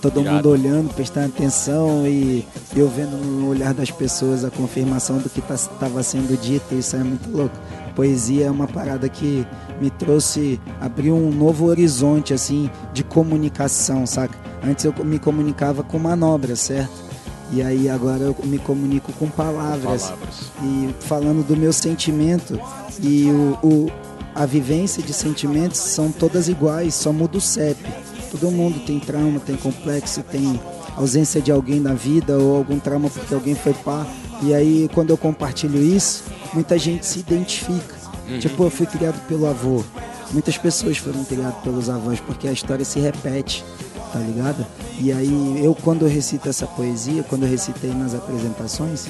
Todo 0.00 0.22
mundo 0.22 0.50
olhando, 0.50 0.92
prestando 0.92 1.28
atenção 1.28 2.06
e 2.06 2.46
eu 2.76 2.88
vendo 2.88 3.16
no 3.16 3.48
olhar 3.48 3.72
das 3.72 3.90
pessoas 3.90 4.44
a 4.44 4.50
confirmação 4.50 5.18
do 5.18 5.30
que 5.30 5.40
estava 5.40 6.02
sendo 6.02 6.38
dito, 6.40 6.74
isso 6.74 6.94
é 6.96 7.02
muito 7.02 7.30
louco. 7.30 7.56
Poesia 7.94 8.46
é 8.46 8.50
uma 8.50 8.66
parada 8.66 9.08
que 9.08 9.46
me 9.80 9.90
trouxe, 9.90 10.60
abriu 10.80 11.14
um 11.14 11.30
novo 11.30 11.66
horizonte 11.66 12.34
assim 12.34 12.68
de 12.92 13.04
comunicação, 13.04 14.06
saca? 14.06 14.36
Antes 14.66 14.84
eu 14.84 14.94
me 15.04 15.18
comunicava 15.18 15.82
com 15.82 15.98
manobras, 15.98 16.60
certo? 16.60 16.92
E 17.52 17.62
aí 17.62 17.88
agora 17.88 18.22
eu 18.24 18.36
me 18.44 18.58
comunico 18.58 19.12
com 19.12 19.28
palavras 19.28 20.04
Palavras. 20.04 20.50
e 20.62 20.94
falando 21.00 21.46
do 21.46 21.56
meu 21.56 21.72
sentimento 21.72 22.58
e 23.00 23.26
o, 23.30 23.58
o- 23.66 23.90
a 24.34 24.46
vivência 24.46 25.00
de 25.02 25.12
sentimentos 25.12 25.78
são 25.78 26.10
todas 26.10 26.48
iguais, 26.48 26.94
só 26.94 27.12
muda 27.12 27.38
o 27.38 27.40
CEP. 27.40 27.78
Todo 28.32 28.50
mundo 28.50 28.80
tem 28.84 28.98
trauma, 28.98 29.38
tem 29.38 29.54
complexo, 29.56 30.22
tem 30.24 30.58
ausência 30.96 31.40
de 31.40 31.52
alguém 31.52 31.78
na 31.78 31.92
vida 31.94 32.36
ou 32.36 32.56
algum 32.56 32.80
trauma 32.80 33.08
porque 33.08 33.32
alguém 33.32 33.54
foi 33.54 33.72
pá. 33.74 34.04
E 34.42 34.52
aí 34.52 34.90
quando 34.92 35.10
eu 35.10 35.16
compartilho 35.16 35.80
isso, 35.80 36.24
muita 36.54 36.78
gente 36.78 37.04
se 37.04 37.18
identifica. 37.18 37.94
Tipo, 38.40 38.64
eu 38.64 38.70
fui 38.70 38.86
criado 38.86 39.20
pelo 39.26 39.46
avô. 39.46 39.84
Muitas 40.32 40.56
pessoas 40.56 40.96
foram 40.96 41.24
criadas 41.24 41.62
pelos 41.62 41.90
avós 41.90 42.20
porque 42.20 42.48
a 42.48 42.52
história 42.52 42.84
se 42.84 42.98
repete 42.98 43.64
tá 44.14 44.20
ligado? 44.20 44.64
E 45.00 45.12
aí 45.12 45.60
eu 45.60 45.74
quando 45.74 46.02
eu 46.02 46.08
recito 46.08 46.48
essa 46.48 46.68
poesia, 46.68 47.24
quando 47.24 47.42
eu 47.42 47.50
recitei 47.50 47.92
nas 47.92 48.14
apresentações, 48.14 49.08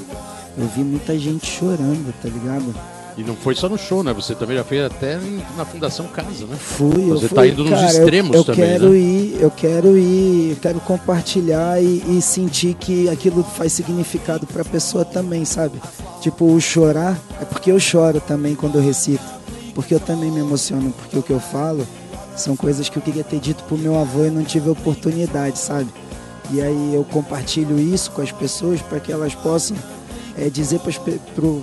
eu 0.56 0.66
vi 0.68 0.82
muita 0.82 1.18
gente 1.18 1.46
chorando, 1.46 2.10
tá 2.22 2.28
ligado? 2.28 2.74
E 3.16 3.22
não 3.22 3.36
foi 3.36 3.54
só 3.54 3.68
no 3.68 3.78
show, 3.78 4.02
né? 4.02 4.12
Você 4.12 4.34
também 4.34 4.56
já 4.56 4.64
fez 4.64 4.84
até 4.84 5.20
na 5.56 5.64
Fundação 5.64 6.06
Casa, 6.08 6.46
né? 6.46 6.56
Fui, 6.58 7.04
eu 7.10 7.10
Você 7.18 7.28
fui, 7.28 7.36
tá 7.36 7.46
indo 7.46 7.62
nos 7.62 7.70
cara, 7.72 7.92
eu- 7.92 7.98
extremos 8.00 8.36
eu, 8.36 8.44
também, 8.44 8.64
quero 8.64 8.88
né? 8.90 8.96
ir, 8.98 9.36
eu 9.40 9.50
quero 9.52 9.96
ir, 9.96 10.50
eu 10.50 10.56
quero 10.56 10.80
compartilhar 10.80 11.80
e, 11.80 12.02
e 12.08 12.20
sentir 12.20 12.74
que 12.74 13.08
aquilo 13.08 13.44
faz 13.44 13.72
significado 13.72 14.46
pra 14.48 14.64
pessoa 14.64 15.04
também, 15.04 15.44
sabe? 15.44 15.80
Tipo, 16.20 16.44
o 16.52 16.60
chorar 16.60 17.16
é 17.40 17.44
porque 17.44 17.70
eu 17.70 17.78
choro 17.78 18.20
também 18.20 18.56
quando 18.56 18.76
eu 18.78 18.82
recito, 18.82 19.22
porque 19.76 19.94
eu 19.94 20.00
também 20.00 20.30
me 20.32 20.40
emociono, 20.40 20.92
porque 20.98 21.16
o 21.16 21.22
que 21.22 21.30
eu 21.32 21.38
falo 21.40 21.86
são 22.36 22.56
coisas 22.56 22.88
que 22.88 22.96
eu 22.96 23.02
queria 23.02 23.22
ter 23.22 23.38
dito 23.38 23.62
pro 23.64 23.78
meu 23.78 23.96
avô 23.96 24.24
e 24.24 24.30
não 24.30 24.42
tive 24.42 24.68
oportunidade, 24.70 25.56
sabe? 25.60 25.86
E 26.50 26.60
aí 26.60 26.92
eu 26.94 27.04
compartilho 27.04 27.78
isso 27.78 28.10
com 28.10 28.22
as 28.22 28.32
pessoas 28.32 28.82
para 28.82 28.98
que 28.98 29.12
elas 29.12 29.36
possam 29.36 29.76
é, 30.36 30.48
dizer 30.50 30.80
pe- 30.80 31.20
pro, 31.34 31.62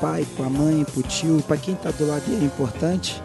pai, 0.00 0.26
pra 0.36 0.48
mãe, 0.48 0.84
pro 0.84 1.02
tio, 1.02 1.42
para 1.46 1.56
quem 1.56 1.74
tá 1.74 1.90
do 1.90 2.06
lado 2.06 2.22
e 2.28 2.34
é 2.34 2.44
importante, 2.44 3.22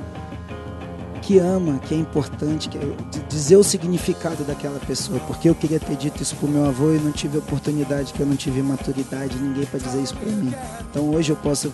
que 1.21 1.37
ama, 1.37 1.77
que 1.79 1.93
é 1.93 1.97
importante, 1.97 2.69
que 2.69 2.77
é- 2.77 2.95
dizer 3.27 3.57
o 3.57 3.63
significado 3.63 4.43
daquela 4.43 4.79
pessoa, 4.79 5.19
porque 5.27 5.47
eu 5.47 5.53
queria 5.53 5.79
ter 5.79 5.95
dito 5.95 6.23
isso 6.23 6.35
pro 6.37 6.47
meu 6.47 6.65
avô 6.65 6.91
e 6.93 6.97
não 6.97 7.11
tive 7.11 7.37
oportunidade, 7.37 8.13
que 8.13 8.19
eu 8.19 8.25
não 8.25 8.35
tive 8.35 8.61
maturidade, 8.63 9.35
ninguém 9.37 9.65
para 9.65 9.79
dizer 9.79 10.01
isso 10.01 10.15
para 10.15 10.27
mim. 10.31 10.51
Então 10.89 11.09
hoje 11.11 11.31
eu 11.31 11.35
posso 11.35 11.71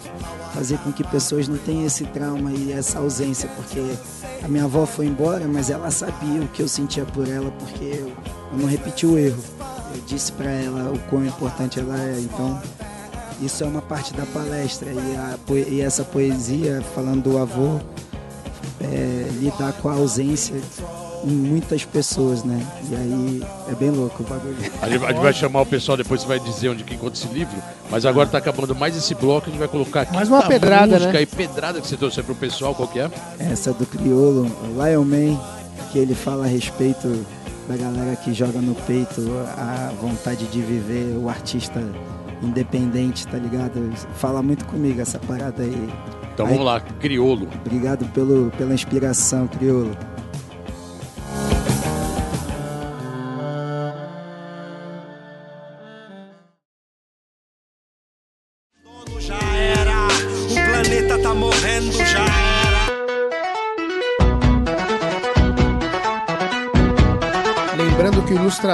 fazer 0.53 0.78
com 0.80 0.91
que 0.91 1.03
pessoas 1.05 1.47
não 1.47 1.57
tenham 1.57 1.86
esse 1.86 2.03
trauma 2.05 2.51
e 2.51 2.74
essa 2.74 2.99
ausência, 2.99 3.47
porque 3.55 3.80
a 4.43 4.47
minha 4.49 4.66
avó 4.66 4.86
foi 4.86 5.05
embora, 5.05 5.47
mas 5.47 5.70
ela 5.70 5.89
sabia 5.89 6.41
o 6.41 6.47
que 6.49 6.61
eu 6.61 6.68
sentia 6.68 7.05
por 7.05 7.28
ela, 7.30 7.49
porque 7.51 7.84
eu, 7.86 8.07
eu 8.51 8.57
não 8.57 8.66
repeti 8.68 9.05
o 9.05 9.18
erro. 9.18 9.41
Eu 9.95 10.01
disse 10.05 10.34
para 10.34 10.49
ela 10.49 10.91
o 10.91 10.99
quão 11.09 11.26
importante 11.26 11.80
ela 11.80 11.97
é, 11.97 12.20
então 12.20 12.61
isso 13.41 13.63
é 13.63 13.67
uma 13.67 13.81
parte 13.81 14.13
da 14.13 14.25
palestra 14.25 14.89
e, 14.91 15.15
a 15.15 15.38
e 15.67 15.81
essa 15.81 16.03
poesia 16.03 16.83
falando 16.93 17.23
do 17.23 17.38
avô 17.38 17.79
é, 18.81 19.29
lidar 19.39 19.73
com 19.73 19.89
a 19.89 19.93
ausência 19.93 20.55
em 21.23 21.29
muitas 21.31 21.83
pessoas, 21.83 22.43
né? 22.43 22.63
E 22.89 22.95
aí 22.95 23.43
é 23.71 23.75
bem 23.75 23.89
louco 23.89 24.21
o 24.21 24.25
bagulho. 24.25 24.55
A 24.81 24.88
gente, 24.88 25.03
a 25.03 25.07
gente 25.07 25.21
vai 25.21 25.33
chamar 25.33 25.61
o 25.61 25.65
pessoal, 25.65 25.97
depois 25.97 26.21
você 26.21 26.27
vai 26.27 26.39
dizer 26.39 26.69
onde 26.69 26.83
que 26.83 26.93
encontra 26.93 27.17
esse 27.17 27.27
livro. 27.33 27.55
Mas 27.89 28.05
agora 28.05 28.29
tá 28.29 28.38
acabando 28.38 28.75
mais 28.75 28.95
esse 28.95 29.15
bloco, 29.15 29.47
a 29.47 29.49
gente 29.49 29.59
vai 29.59 29.67
colocar 29.67 30.01
aqui. 30.01 30.13
Mais 30.13 30.29
uma 30.29 30.43
pedrada, 30.43 30.93
música 30.93 31.13
né? 31.13 31.19
aí, 31.19 31.25
pedrada 31.25 31.81
que 31.81 31.88
você 31.88 31.97
trouxe 31.97 32.21
pro 32.21 32.36
pessoal, 32.36 32.75
qual 32.75 32.88
que 32.88 32.99
é? 32.99 33.09
Essa 33.39 33.73
do 33.73 33.86
Criolo, 33.86 34.43
o 34.43 34.83
Lion 34.83 35.03
Man, 35.03 35.39
que 35.91 35.97
ele 35.97 36.13
fala 36.13 36.45
a 36.45 36.47
respeito 36.47 37.25
da 37.67 37.75
galera 37.75 38.15
que 38.15 38.31
joga 38.31 38.61
no 38.61 38.75
peito 38.75 39.21
a 39.57 39.91
vontade 39.99 40.45
de 40.45 40.61
viver, 40.61 41.17
o 41.17 41.27
artista 41.27 41.81
independente, 42.48 43.28
tá 43.28 43.38
ligado? 43.38 43.91
Fala 44.16 44.41
muito 44.41 44.66
comigo 44.66 45.02
essa 45.02 45.20
parada 45.20 45.64
aí. 45.64 45.89
Então 46.34 46.46
Aí- 46.46 46.52
vamos 46.54 46.66
lá, 46.66 46.80
Criolo. 46.80 47.48
Obrigado 47.66 48.06
pelo, 48.14 48.52
pela 48.58 48.74
inspiração, 48.74 49.48
Criolo. 49.48 49.96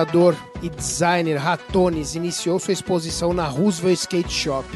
Ilustrador 0.01 0.35
e 0.61 0.69
designer 0.69 1.37
Ratones 1.37 2.15
iniciou 2.15 2.59
sua 2.59 2.73
exposição 2.73 3.33
na 3.33 3.45
Roosevelt 3.45 3.99
Skate 3.99 4.33
Shop, 4.33 4.67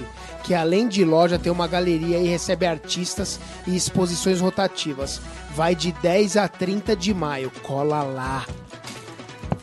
que 0.44 0.54
além 0.54 0.88
de 0.88 1.04
loja 1.04 1.40
tem 1.40 1.52
uma 1.52 1.68
galeria 1.68 2.20
e 2.20 2.28
recebe 2.28 2.66
artistas 2.66 3.40
e 3.66 3.76
exposições 3.76 4.40
rotativas. 4.40 5.20
Vai 5.56 5.76
de 5.76 5.92
10 5.92 6.38
a 6.38 6.48
30 6.48 6.96
de 6.96 7.14
maio. 7.14 7.52
Cola 7.64 8.04
lá. 8.04 8.46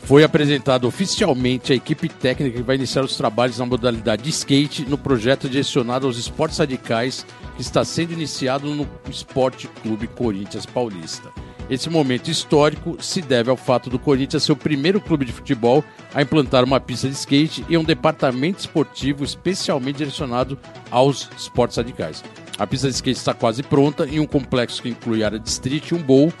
Foi 0.03 0.23
apresentado 0.23 0.85
oficialmente 0.85 1.71
a 1.71 1.75
equipe 1.75 2.09
técnica 2.09 2.57
que 2.57 2.63
vai 2.63 2.75
iniciar 2.75 3.03
os 3.03 3.15
trabalhos 3.15 3.57
na 3.57 3.65
modalidade 3.65 4.23
de 4.23 4.29
skate 4.31 4.85
no 4.85 4.97
projeto 4.97 5.47
direcionado 5.47 6.05
aos 6.05 6.17
esportes 6.17 6.57
radicais 6.57 7.25
que 7.55 7.61
está 7.61 7.85
sendo 7.85 8.11
iniciado 8.11 8.67
no 8.67 8.87
Esporte 9.09 9.69
Clube 9.81 10.07
Corinthians 10.07 10.65
Paulista. 10.65 11.31
Esse 11.69 11.89
momento 11.89 12.29
histórico 12.29 12.97
se 12.99 13.21
deve 13.21 13.49
ao 13.49 13.57
fato 13.57 13.89
do 13.89 13.97
Corinthians 13.97 14.43
ser 14.43 14.51
o 14.51 14.55
primeiro 14.55 14.99
clube 14.99 15.25
de 15.25 15.31
futebol 15.31 15.83
a 16.13 16.21
implantar 16.21 16.63
uma 16.63 16.79
pista 16.79 17.07
de 17.07 17.15
skate 17.15 17.65
e 17.69 17.77
um 17.77 17.83
departamento 17.83 18.59
esportivo 18.59 19.23
especialmente 19.23 19.97
direcionado 19.97 20.59
aos 20.91 21.29
esportes 21.37 21.77
radicais. 21.77 22.23
A 22.59 22.67
pista 22.67 22.87
de 22.87 22.95
skate 22.95 23.17
está 23.17 23.33
quase 23.33 23.63
pronta 23.63 24.05
em 24.05 24.19
um 24.19 24.27
complexo 24.27 24.81
que 24.81 24.89
inclui 24.89 25.23
área 25.23 25.39
de 25.39 25.49
street 25.49 25.91
um 25.93 25.99
bowl, 25.99 26.31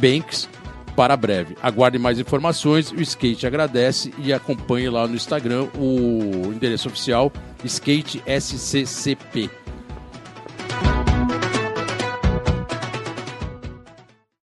banks 0.00 0.48
para 0.96 1.16
breve. 1.16 1.56
Aguarde 1.62 1.98
mais 1.98 2.18
informações. 2.18 2.92
O 2.92 3.00
Skate 3.00 3.46
agradece 3.46 4.12
e 4.18 4.32
acompanhe 4.32 4.90
lá 4.90 5.06
no 5.06 5.14
Instagram 5.14 5.68
o 5.74 6.52
endereço 6.52 6.88
oficial 6.88 7.32
Skate 7.64 8.22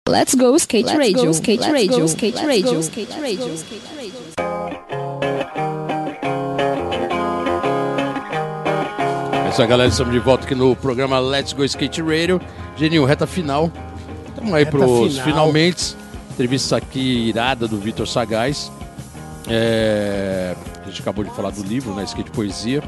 Let's 0.10 0.36
go 0.36 0.54
skate 0.58 0.86
radio, 0.98 1.32
skate 1.32 1.62
radio, 1.72 2.04
skate 2.08 2.36
radio, 2.46 2.80
skate 2.84 3.14
radio, 3.22 3.54
skate 3.56 3.88
radio. 3.96 4.54
É 9.46 9.50
isso 9.50 9.62
aí, 9.62 9.68
galera. 9.68 9.90
Estamos 9.90 10.12
de 10.14 10.20
volta 10.20 10.46
aqui 10.46 10.56
no 10.56 10.76
programa 10.76 11.20
Let's 11.20 11.54
Go 11.54 11.64
Skate 11.64 12.02
Radio. 12.02 12.42
Geninho, 12.76 13.06
reta 13.06 13.26
final. 13.26 13.72
Estamos 14.28 14.54
aí 14.54 14.64
Reta 14.66 14.78
pros 14.78 15.12
final. 15.14 15.26
finalmente. 15.26 15.96
Entrevista 16.32 16.78
aqui 16.78 17.30
irada 17.30 17.68
do 17.68 17.78
Vitor 17.78 18.08
Sagaz. 18.08 18.72
É, 19.48 20.56
A 20.84 20.90
gente 20.90 21.02
acabou 21.02 21.24
de 21.24 21.32
falar 21.32 21.52
do 21.52 21.64
livro, 21.64 21.94
né? 21.94 22.04
Skate 22.04 22.32
Poesia. 22.32 22.84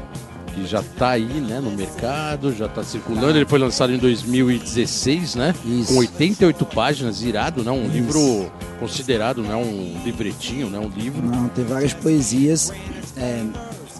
Que 0.56 0.64
já 0.66 0.80
está 0.80 1.10
aí, 1.10 1.22
né, 1.26 1.60
no 1.60 1.70
mercado, 1.70 2.50
já 2.54 2.64
está 2.64 2.82
circulando. 2.82 3.36
Ele 3.36 3.44
foi 3.44 3.58
lançado 3.58 3.92
em 3.92 3.98
2016, 3.98 5.34
né? 5.34 5.54
Isso. 5.66 5.92
Com 5.92 5.98
88 5.98 6.64
páginas, 6.64 7.20
irado, 7.20 7.62
né? 7.62 7.70
Um 7.70 7.82
Isso. 7.84 7.92
livro 7.92 8.50
considerado, 8.80 9.42
né? 9.42 9.54
Um 9.54 10.00
livretinho, 10.02 10.70
né? 10.70 10.78
Um 10.78 10.88
livro. 10.88 11.20
Não, 11.26 11.46
tem 11.48 11.62
várias 11.62 11.92
poesias. 11.92 12.72
É, 13.18 13.44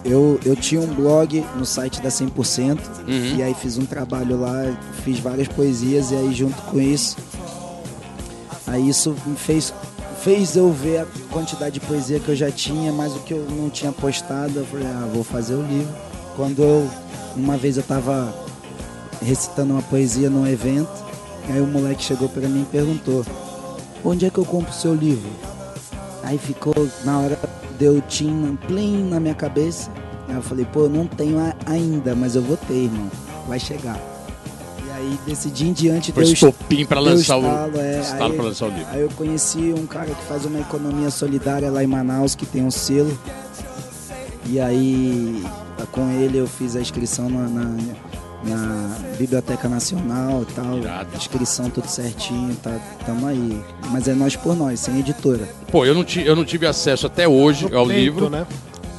eu, 0.03 0.39
eu 0.43 0.55
tinha 0.55 0.81
um 0.81 0.87
blog 0.87 1.45
no 1.55 1.63
site 1.65 2.01
da 2.01 2.09
100%, 2.09 2.79
Uhum. 3.07 3.35
e 3.37 3.43
aí 3.43 3.53
fiz 3.53 3.77
um 3.77 3.85
trabalho 3.85 4.39
lá, 4.39 4.75
fiz 5.03 5.19
várias 5.19 5.47
poesias, 5.47 6.09
e 6.11 6.15
aí 6.15 6.33
junto 6.33 6.59
com 6.63 6.79
isso, 6.81 7.17
aí 8.65 8.87
isso 8.89 9.15
me 9.25 9.35
fez, 9.35 9.73
fez 10.23 10.55
eu 10.55 10.71
ver 10.71 10.99
a 11.01 11.05
quantidade 11.31 11.79
de 11.79 11.85
poesia 11.85 12.19
que 12.19 12.29
eu 12.29 12.35
já 12.35 12.49
tinha, 12.51 12.91
mas 12.91 13.15
o 13.15 13.19
que 13.19 13.33
eu 13.33 13.45
não 13.49 13.69
tinha 13.69 13.91
postado, 13.91 14.57
eu 14.59 14.65
falei, 14.65 14.87
ah, 14.87 15.07
vou 15.13 15.23
fazer 15.23 15.53
o 15.55 15.61
livro. 15.61 15.93
Quando 16.37 16.61
eu, 16.63 16.89
uma 17.35 17.57
vez 17.57 17.75
eu 17.77 17.83
tava 17.83 18.33
recitando 19.21 19.73
uma 19.73 19.81
poesia 19.81 20.29
num 20.29 20.47
evento, 20.47 20.87
aí 21.49 21.59
o 21.59 21.65
moleque 21.67 22.03
chegou 22.03 22.29
pra 22.29 22.47
mim 22.47 22.61
e 22.61 22.65
perguntou, 22.65 23.25
onde 24.05 24.25
é 24.25 24.29
que 24.29 24.37
eu 24.37 24.45
compro 24.45 24.69
o 24.69 24.73
seu 24.73 24.93
livro? 24.93 25.29
Aí 26.23 26.37
ficou, 26.37 26.75
na 27.03 27.19
hora 27.19 27.39
deu 27.79 27.99
tim 28.01 28.57
plim 28.67 29.09
na 29.09 29.19
minha 29.19 29.33
cabeça. 29.33 29.89
Aí 30.29 30.35
eu 30.35 30.41
falei, 30.43 30.65
pô, 30.65 30.81
eu 30.81 30.89
não 30.89 31.07
tenho 31.07 31.37
ainda, 31.65 32.13
mas 32.15 32.35
eu 32.35 32.41
vou 32.43 32.55
ter, 32.57 32.73
irmão. 32.83 33.09
Vai 33.47 33.59
chegar. 33.59 33.97
E 34.85 34.91
aí, 34.91 35.19
desse 35.25 35.49
dia 35.49 35.69
em 35.69 35.73
diante, 35.73 36.11
Foi 36.11 36.23
estopim 36.23 36.85
pra 36.85 36.99
deu 37.01 37.11
lançar 37.13 37.39
estalo, 37.39 37.75
o. 37.77 37.79
é. 37.81 37.99
Estalo 38.01 38.31
Aí- 38.31 38.37
pra 38.37 38.45
lançar 38.45 38.65
o 38.65 38.69
livro. 38.69 38.87
Aí 38.91 39.01
eu 39.01 39.09
conheci 39.15 39.73
um 39.75 39.87
cara 39.87 40.07
que 40.13 40.23
faz 40.27 40.45
uma 40.45 40.59
economia 40.59 41.09
solidária 41.09 41.71
lá 41.71 41.83
em 41.83 41.87
Manaus, 41.87 42.35
que 42.35 42.45
tem 42.45 42.63
um 42.63 42.69
selo. 42.71 43.17
E 44.49 44.59
aí, 44.59 45.43
com 45.91 46.09
ele 46.09 46.37
eu 46.37 46.47
fiz 46.47 46.75
a 46.75 46.81
inscrição 46.81 47.29
na, 47.29 47.47
na- 47.47 47.77
na 48.43 48.95
Biblioteca 49.17 49.67
Nacional 49.67 50.43
e 50.47 50.53
tal. 50.53 50.77
Irado. 50.77 51.09
Inscrição 51.17 51.69
tudo 51.69 51.87
certinho, 51.87 52.55
tá, 52.55 52.71
tamo 53.05 53.27
aí. 53.27 53.59
Mas 53.91 54.07
é 54.07 54.13
nós 54.13 54.35
por 54.35 54.55
nós, 54.55 54.79
sem 54.79 54.99
editora. 54.99 55.47
Pô, 55.71 55.85
eu 55.85 55.93
não, 55.93 56.03
ti- 56.03 56.23
eu 56.25 56.35
não 56.35 56.45
tive 56.45 56.65
acesso 56.65 57.07
até 57.07 57.27
hoje 57.27 57.65
ao 57.73 57.83
Lento, 57.83 57.99
livro. 57.99 58.29
né? 58.29 58.45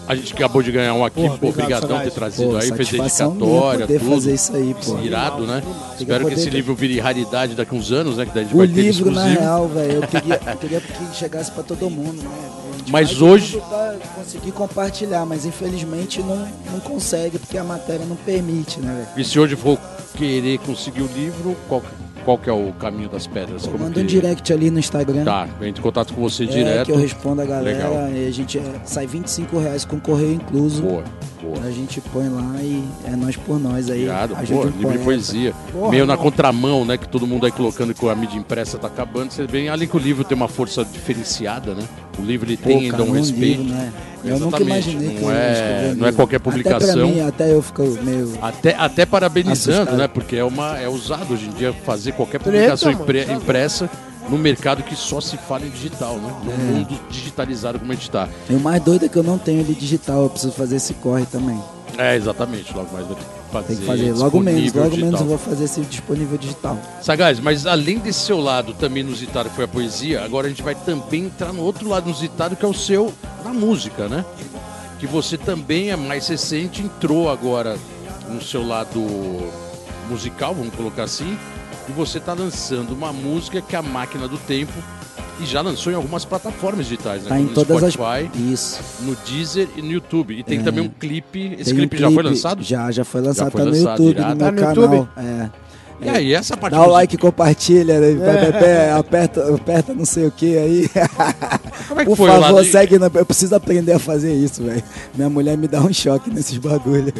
A 0.06 0.14
gente 0.14 0.32
acabou 0.32 0.62
de 0.62 0.72
ganhar 0.72 0.94
um 0.94 1.04
aqui. 1.04 1.20
Porra, 1.20 1.36
pô, 1.38 1.48
obrigado, 1.48 1.84
obrigadão 1.84 2.00
ter 2.04 2.10
trazido 2.10 2.50
Pô, 2.50 2.56
aí, 2.56 2.72
fez 2.72 2.88
dedicatória, 2.90 3.86
poder 3.86 3.98
tudo. 4.00 4.14
fazer 4.14 4.34
isso 4.34 4.56
aí, 4.56 4.74
pô. 4.84 4.98
Irado, 5.00 5.46
né? 5.46 5.62
Espero 6.00 6.26
que 6.26 6.34
esse 6.34 6.48
livro 6.50 6.74
vire 6.74 6.98
raridade 6.98 7.54
daqui 7.54 7.74
uns 7.74 7.92
anos, 7.92 8.16
né? 8.16 8.24
Que 8.26 8.32
daí 8.34 8.40
a 8.42 8.44
gente 8.46 8.54
O 8.54 8.58
vai 8.58 8.66
ter 8.68 8.80
livro, 8.82 9.10
na 9.10 9.24
real, 9.24 9.68
velho, 9.68 9.92
eu 9.92 10.02
queria, 10.02 10.40
eu 10.46 10.56
queria 10.56 10.80
que 10.80 11.14
chegasse 11.16 11.50
pra 11.52 11.62
todo 11.62 11.88
mundo, 11.90 12.22
né? 12.22 12.30
Mas 12.90 13.20
hoje- 13.20 13.62
conseguir 14.14 14.52
compartilhar, 14.52 15.24
mas 15.26 15.44
infelizmente 15.44 16.20
não, 16.20 16.36
não 16.72 16.80
consegue, 16.80 17.38
porque 17.38 17.58
a 17.58 17.64
matéria 17.64 18.04
não 18.06 18.16
permite, 18.16 18.80
né, 18.80 19.06
velho? 19.14 19.20
E 19.20 19.24
se 19.24 19.38
hoje 19.38 19.56
for 19.56 19.78
querer 20.16 20.58
conseguir 20.60 21.02
o 21.02 21.06
livro, 21.06 21.56
qual, 21.68 21.82
qual 22.28 22.36
que 22.36 22.50
é 22.50 22.52
o 22.52 22.72
caminho 22.74 23.08
das 23.08 23.26
pedras? 23.26 23.64
Como 23.64 23.78
Manda 23.78 23.94
que... 23.94 24.00
um 24.00 24.04
direct 24.04 24.52
ali 24.52 24.70
no 24.70 24.78
Instagram. 24.78 25.24
Tá, 25.24 25.48
entra 25.62 25.80
em 25.80 25.82
contato 25.82 26.12
com 26.12 26.20
você 26.20 26.44
É, 26.44 26.46
direto. 26.46 26.84
que 26.84 26.92
eu 26.92 26.98
respondo 26.98 27.40
a 27.40 27.46
galera 27.46 27.88
Legal. 27.88 28.10
e 28.12 28.26
a 28.26 28.30
gente 28.30 28.58
é, 28.58 28.62
sai 28.84 29.06
25 29.06 29.58
reais 29.58 29.86
com 29.86 29.98
correio 29.98 30.34
incluso. 30.34 30.82
Boa, 30.82 31.04
boa. 31.42 31.64
A 31.64 31.70
gente 31.70 32.02
põe 32.02 32.28
lá 32.28 32.56
e 32.60 32.84
é 33.06 33.16
nós 33.16 33.34
por 33.34 33.58
nós 33.58 33.88
aí. 33.88 34.06
Ajuda 34.10 34.44
pô, 34.46 34.56
um 34.60 34.64
livro 34.66 34.82
poeta. 34.82 34.98
de 34.98 35.04
poesia. 35.04 35.54
Porra, 35.72 35.90
Meio 35.90 36.04
na 36.04 36.18
contramão, 36.18 36.84
né? 36.84 36.98
Que 36.98 37.08
todo 37.08 37.26
mundo 37.26 37.46
aí 37.46 37.52
colocando 37.52 37.94
que 37.94 38.06
a 38.06 38.14
mídia 38.14 38.36
impressa 38.36 38.76
tá 38.76 38.88
acabando. 38.88 39.30
Você 39.30 39.46
vê, 39.46 39.66
além 39.70 39.88
que 39.88 39.96
o 39.96 40.00
livro 40.00 40.22
tem 40.22 40.36
uma 40.36 40.48
força 40.48 40.84
diferenciada, 40.84 41.72
né? 41.74 41.82
O 42.18 42.22
livro 42.22 42.46
ele 42.46 42.58
Pô, 42.58 42.64
tem 42.68 42.76
ainda 42.80 42.98
cara, 42.98 43.04
um 43.04 43.08
um 43.08 43.12
respeito. 43.12 43.62
livro, 43.62 43.74
né? 43.74 43.90
Eu 44.24 44.38
nunca 44.38 44.56
Exatamente, 44.58 44.90
imaginei 44.90 45.16
que 45.16 45.22
não 45.22 45.30
é- 45.30 45.94
não 45.96 46.06
é 46.08 46.12
qualquer 46.12 46.36
Até 46.36 46.44
publicação. 46.44 47.08
mim, 47.08 47.20
até 47.20 47.52
eu 47.52 47.62
fico 47.62 47.82
meio... 48.02 48.32
Até, 48.42 48.74
até 48.76 49.06
parabenizando, 49.06 49.76
Assustado. 49.78 49.96
né? 49.98 50.08
Porque 50.08 50.36
é, 50.36 50.44
uma, 50.44 50.78
é 50.78 50.88
usado 50.88 51.32
hoje 51.34 51.46
em 51.46 51.50
dia 51.52 51.72
fazer 51.84 52.12
qualquer 52.12 52.38
Treta, 52.40 52.50
publicação 52.50 52.92
mano, 52.92 53.04
impre- 53.04 53.26
sabe? 53.26 53.38
impressa 53.38 53.90
no 54.28 54.36
mercado 54.36 54.82
que 54.82 54.94
só 54.96 55.20
se 55.20 55.36
fala 55.36 55.64
em 55.64 55.70
digital, 55.70 56.16
né? 56.16 56.32
No 56.44 56.52
É. 56.52 56.56
mundo 56.56 57.00
digitalizado 57.10 57.78
como 57.78 57.92
a 57.92 57.94
gente 57.94 58.10
tá. 58.10 58.28
E 58.50 58.54
o 58.54 58.60
mais 58.60 58.82
doido 58.82 59.06
é 59.06 59.08
que 59.08 59.16
eu 59.16 59.22
não 59.22 59.38
tenho 59.38 59.60
ele 59.60 59.74
digital, 59.74 60.24
eu 60.24 60.30
preciso 60.30 60.52
fazer 60.52 60.76
esse 60.76 60.94
corre 60.94 61.24
também. 61.26 61.58
É, 61.96 62.16
exatamente. 62.16 62.74
Logo 62.74 62.92
mais 62.92 63.06
fazer. 63.52 63.66
Tem 63.66 63.76
que 63.76 63.86
fazer. 63.86 64.12
Logo 64.12 64.40
menos, 64.40 64.72
logo 64.72 64.88
menos 64.88 64.94
digital. 64.94 65.20
eu 65.20 65.26
vou 65.26 65.38
fazer 65.38 65.64
esse 65.64 65.80
disponível 65.82 66.38
digital. 66.38 66.78
Sagaz, 67.02 67.40
mas 67.40 67.66
além 67.66 67.98
desse 67.98 68.20
seu 68.20 68.40
lado 68.40 68.74
também 68.74 69.02
inusitado 69.02 69.48
que 69.48 69.56
foi 69.56 69.64
a 69.64 69.68
poesia, 69.68 70.22
agora 70.22 70.46
a 70.46 70.50
gente 70.50 70.62
vai 70.62 70.74
também 70.74 71.24
entrar 71.24 71.52
no 71.52 71.62
outro 71.62 71.88
lado 71.88 72.08
inusitado 72.08 72.56
que 72.56 72.64
é 72.64 72.68
o 72.68 72.74
seu 72.74 73.12
na 73.44 73.52
música, 73.52 74.08
né? 74.08 74.24
Que 74.98 75.06
você 75.06 75.38
também 75.38 75.90
é 75.90 75.96
mais 75.96 76.28
recente, 76.28 76.82
entrou 76.82 77.30
agora 77.30 77.76
no 78.28 78.42
seu 78.42 78.66
lado 78.66 79.00
musical, 80.08 80.54
vamos 80.54 80.74
colocar 80.74 81.04
assim, 81.04 81.38
e 81.88 81.92
você 81.92 82.18
tá 82.18 82.34
lançando 82.34 82.92
uma 82.92 83.12
música 83.12 83.60
que 83.62 83.76
é 83.76 83.78
a 83.78 83.82
Máquina 83.82 84.26
do 84.26 84.36
Tempo 84.38 84.72
e 85.40 85.46
já 85.46 85.60
lançou 85.60 85.92
em 85.92 85.96
algumas 85.96 86.24
plataformas 86.24 86.86
digitais, 86.86 87.22
né? 87.24 87.28
Tá 87.28 87.38
em 87.40 87.44
no 87.44 87.50
todas 87.54 87.92
Spotify, 87.92 88.28
as. 88.34 88.40
Isso. 88.52 88.80
no 89.02 89.14
Deezer 89.16 89.68
e 89.76 89.82
no 89.82 89.92
YouTube. 89.92 90.34
E 90.38 90.42
tem 90.42 90.58
É. 90.58 90.62
também 90.62 90.84
um 90.84 90.88
clipe. 90.88 91.54
Esse 91.58 91.64
Tem 91.64 91.74
um 91.74 91.76
clipe, 91.76 91.96
já 91.98 92.10
foi 92.10 92.22
lançado? 92.22 92.62
Já, 92.62 92.90
já 92.90 93.04
foi 93.04 93.20
lançado. 93.20 93.50
foi 93.52 93.60
tá 93.60 93.66
lançado, 93.70 93.98
no 94.02 94.08
YouTube, 94.08 94.18
irado. 94.18 94.34
no 94.44 94.52
meu 94.52 94.62
Tá 94.64 94.68
no 94.70 94.74
canal. 94.76 94.94
YouTube? 94.94 95.08
É. 95.18 95.50
E 96.00 96.08
aí, 96.08 96.32
essa 96.32 96.56
parte 96.56 96.74
Dá 96.74 96.86
o 96.86 96.90
like, 96.90 97.16
compartilha, 97.16 97.98
né? 97.98 98.12
É. 98.64 98.92
Aperta, 98.92 99.52
aperta 99.54 99.92
não 99.94 100.04
sei 100.04 100.26
o 100.26 100.30
que 100.30 100.56
aí. 100.56 100.88
Como 101.88 102.00
é 102.00 102.04
que 102.04 102.10
Por 102.10 102.16
foi 102.16 102.30
o 102.30 102.40
favor, 102.40 102.64
segue. 102.64 102.98
na- 103.00 103.10
Eu 103.12 103.26
preciso 103.26 103.54
aprender 103.56 103.92
a 103.94 103.98
fazer 103.98 104.32
isso, 104.32 104.62
velho. 104.62 104.82
Minha 105.14 105.28
mulher 105.28 105.56
me 105.58 105.66
dá 105.66 105.80
um 105.80 105.92
choque 105.92 106.30
nesses 106.30 106.56
bagulho. 106.58 107.12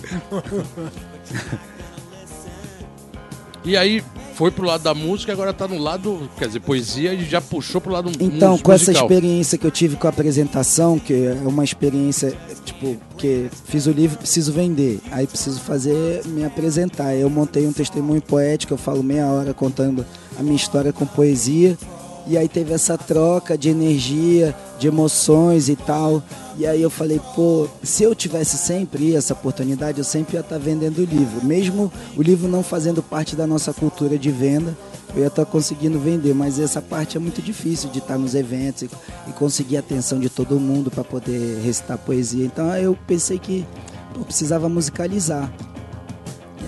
E 3.65 3.77
aí 3.77 4.03
foi 4.39 4.53
pro 4.53 4.65
lado 4.65 4.85
da 4.85 4.95
música, 4.95 5.33
agora 5.33 5.53
tá 5.53 5.67
no 5.67 5.77
lado, 5.79 6.31
quer 6.39 6.47
dizer, 6.47 6.61
poesia 6.61 7.13
e 7.13 7.25
já 7.25 7.41
puxou 7.41 7.81
pro 7.81 7.93
lado 7.93 8.09
Então, 8.21 8.57
com 8.57 8.73
essa 8.73 8.93
experiência 8.93 9.59
que 9.59 9.67
eu 9.67 9.71
tive 9.71 9.97
com 9.97 10.07
a 10.07 10.11
apresentação, 10.11 10.97
que 10.97 11.13
é 11.13 11.33
uma 11.45 11.65
experiência, 11.65 12.33
tipo, 12.65 12.97
que 13.17 13.51
fiz 13.65 13.87
o 13.87 13.91
livro, 13.91 14.17
preciso 14.17 14.53
vender, 14.53 15.01
aí 15.11 15.27
preciso 15.27 15.59
fazer, 15.59 16.25
me 16.27 16.45
apresentar. 16.45 17.17
Eu 17.17 17.29
montei 17.29 17.67
um 17.67 17.73
testemunho 17.73 18.23
poético, 18.23 18.75
eu 18.75 18.79
falo 18.79 19.03
meia 19.03 19.27
hora 19.27 19.53
contando 19.53 20.07
a 20.39 20.43
minha 20.43 20.55
história 20.55 20.93
com 20.93 21.05
poesia, 21.05 21.77
e 22.25 22.39
aí 22.39 22.49
teve 22.49 22.73
essa 22.73 22.97
troca 22.97 23.59
de 23.59 23.69
energia, 23.69 24.55
de 24.79 24.87
emoções 24.87 25.69
e 25.69 25.75
tal. 25.75 26.23
E 26.59 26.67
aí 26.67 26.83
eu 26.83 26.91
falei, 26.91 27.21
pô, 27.37 27.69
se 27.85 28.03
eu 28.03 28.17
tivesse 28.17 28.59
sempre 28.59 29.15
essa 29.15 29.33
oportunidade, 29.33 29.99
eu 29.99 30.05
sempre 30.05 30.35
ia 30.35 30.41
estar 30.41 30.59
vendendo 30.59 30.99
o 30.99 31.05
livro. 31.05 31.47
Mesmo 31.47 31.93
o 32.17 32.23
livro 32.23 32.49
não 32.49 32.65
fazendo 32.65 33.01
parte 33.01 33.37
da 33.37 33.47
nossa 33.47 33.73
cultura 33.73 34.19
de 34.19 34.29
venda, 34.33 34.77
eu 35.15 35.21
ia 35.21 35.29
estar 35.29 35.47
conseguindo 35.47 36.01
vender, 36.01 36.35
mas 36.35 36.59
essa 36.59 36.83
parte 36.83 37.17
é 37.17 37.21
muito 37.21 37.41
difícil 37.41 37.89
de 37.91 38.01
estar 38.01 38.19
nos 38.19 38.35
eventos 38.35 38.83
e, 38.83 38.91
e 39.29 39.33
conseguir 39.35 39.77
a 39.77 39.81
atenção 39.81 40.19
de 40.19 40.29
todo 40.29 40.59
mundo 40.59 40.91
para 40.91 41.05
poder 41.05 41.61
recitar 41.63 41.97
poesia. 41.97 42.45
Então 42.45 42.77
eu 42.77 42.99
pensei 43.07 43.39
que 43.39 43.65
pô, 44.13 44.25
precisava 44.25 44.69
musicalizar. 44.69 45.53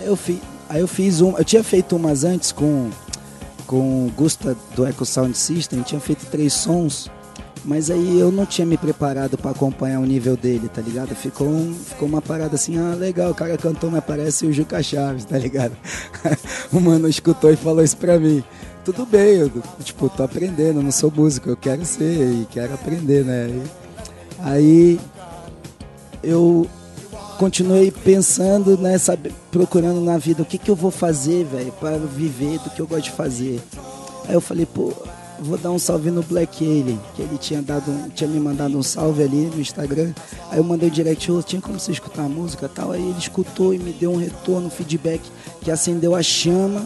Eu, 0.05 0.15
fi, 0.15 0.41
aí 0.69 0.81
eu 0.81 0.89
fiz 0.89 1.21
um. 1.21 1.37
Eu 1.37 1.45
tinha 1.45 1.65
feito 1.65 1.97
umas 1.97 2.23
antes 2.23 2.53
com, 2.53 2.91
com 3.67 4.07
o 4.07 4.13
Gusta 4.17 4.57
do 4.77 4.87
Echo 4.87 5.05
Sound 5.05 5.37
System, 5.37 5.83
tinha 5.83 6.01
feito 6.01 6.27
três 6.27 6.53
sons. 6.53 7.11
Mas 7.65 7.91
aí 7.91 8.19
eu 8.19 8.33
não 8.33 8.47
tinha 8.47 8.67
me 8.67 8.77
preparado 8.79 9.37
para 9.37 9.51
acompanhar 9.51 10.01
o 10.01 10.07
nível 10.07 10.35
dele, 10.37 10.69
tá 10.69 10.81
ligado? 10.81 11.15
Ficou, 11.15 11.47
um- 11.47 11.75
ficou 11.75 12.09
uma 12.09 12.23
parada 12.23 12.55
assim, 12.55 12.79
ah, 12.79 12.95
legal, 12.95 13.31
o 13.31 13.35
cara 13.35 13.57
cantou, 13.59 13.91
mas 13.91 14.03
parece 14.03 14.47
o 14.47 14.53
Juca 14.53 14.83
Chaves, 14.83 15.25
tá 15.27 15.37
ligado? 15.39 15.77
o 16.73 16.81
mano 16.81 17.07
escutou 17.07 17.53
e 17.53 17.57
falou 17.57 17.85
isso 17.85 17.97
pra 17.99 18.19
mim. 18.19 18.43
Tudo 18.83 19.05
bem, 19.05 19.37
eu, 19.37 19.51
tipo, 19.85 20.09
tô 20.09 20.23
aprendendo, 20.23 20.83
não 20.83 20.91
sou 20.91 21.13
músico, 21.15 21.51
eu 21.51 21.57
quero 21.57 21.85
ser 21.85 22.33
e 22.33 22.47
quero 22.51 22.73
aprender, 22.73 23.25
né? 23.25 23.51
Aí 24.39 24.99
eu 26.23 26.67
continuei 27.39 27.91
pensando, 27.91 28.77
né, 28.79 28.97
sabe, 28.99 29.33
procurando 29.51 30.01
na 30.01 30.17
vida 30.19 30.43
o 30.43 30.47
que, 30.47 30.57
que 30.59 30.71
eu 30.71 30.77
vou 30.77 30.91
fazer, 30.91 31.45
velho, 31.45 31.73
para 31.73 31.99
viver 31.99 32.59
do 32.61 32.71
que 32.71 32.81
eu 32.81 32.87
gosto 32.87 33.05
de 33.05 33.11
fazer. 33.13 33.61
Aí 34.27 34.35
eu 34.35 34.41
falei, 34.41 34.65
pô, 34.67 34.93
vou 35.41 35.57
dar 35.59 35.71
um 35.71 35.79
salve 35.79 36.11
no 36.11 36.23
Black 36.23 36.65
Alien, 36.65 37.01
que 37.15 37.23
ele 37.23 37.39
tinha 37.39 37.63
dado, 37.63 37.91
um- 37.91 38.09
tinha 38.11 38.29
me 38.29 38.39
mandado 38.39 38.77
um 38.77 38.83
salve 38.83 39.23
ali 39.23 39.51
no 39.55 39.61
Instagram. 39.61 40.13
Aí 40.51 40.59
eu 40.59 40.65
mandei 40.65 40.89
o 40.89 40.93
direct, 40.93 41.31
ô, 41.33 41.43
tinha 41.43 41.61
como 41.63 41.79
você 41.79 41.93
escutar 41.93 42.25
a 42.25 42.29
música 42.29 42.69
tal. 42.69 42.93
Aí 42.93 43.01
ele 43.03 43.19
escutou 43.19 43.73
e 43.75 43.79
me 43.79 43.93
deu 43.93 44.13
um 44.13 44.17
retorno, 44.17 44.67
um 44.67 44.71
feedback 44.71 45.21
que 45.63 45.71
acendeu 45.71 46.15
a 46.15 46.23
chama. 46.23 46.85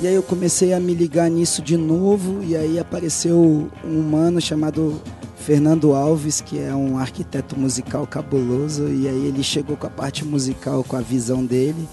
E 0.00 0.06
aí 0.06 0.14
eu 0.14 0.22
comecei 0.22 0.74
a 0.74 0.80
me 0.80 0.92
ligar 0.94 1.30
nisso 1.30 1.62
de 1.62 1.76
novo, 1.76 2.42
e 2.44 2.54
aí 2.54 2.78
apareceu 2.78 3.66
um 3.82 4.02
mano 4.02 4.40
chamado 4.42 5.00
Fernando 5.38 5.94
Alves, 5.94 6.42
que 6.42 6.58
é 6.58 6.74
um 6.74 6.98
arquiteto 6.98 7.58
musical 7.58 8.06
cabuloso, 8.06 8.88
e 8.88 9.08
aí 9.08 9.26
ele 9.26 9.42
chegou 9.42 9.74
com 9.74 9.86
a 9.86 9.90
parte 9.90 10.22
musical, 10.22 10.84
com 10.84 10.96
a 10.96 11.00
visão 11.00 11.42
dele, 11.42 11.88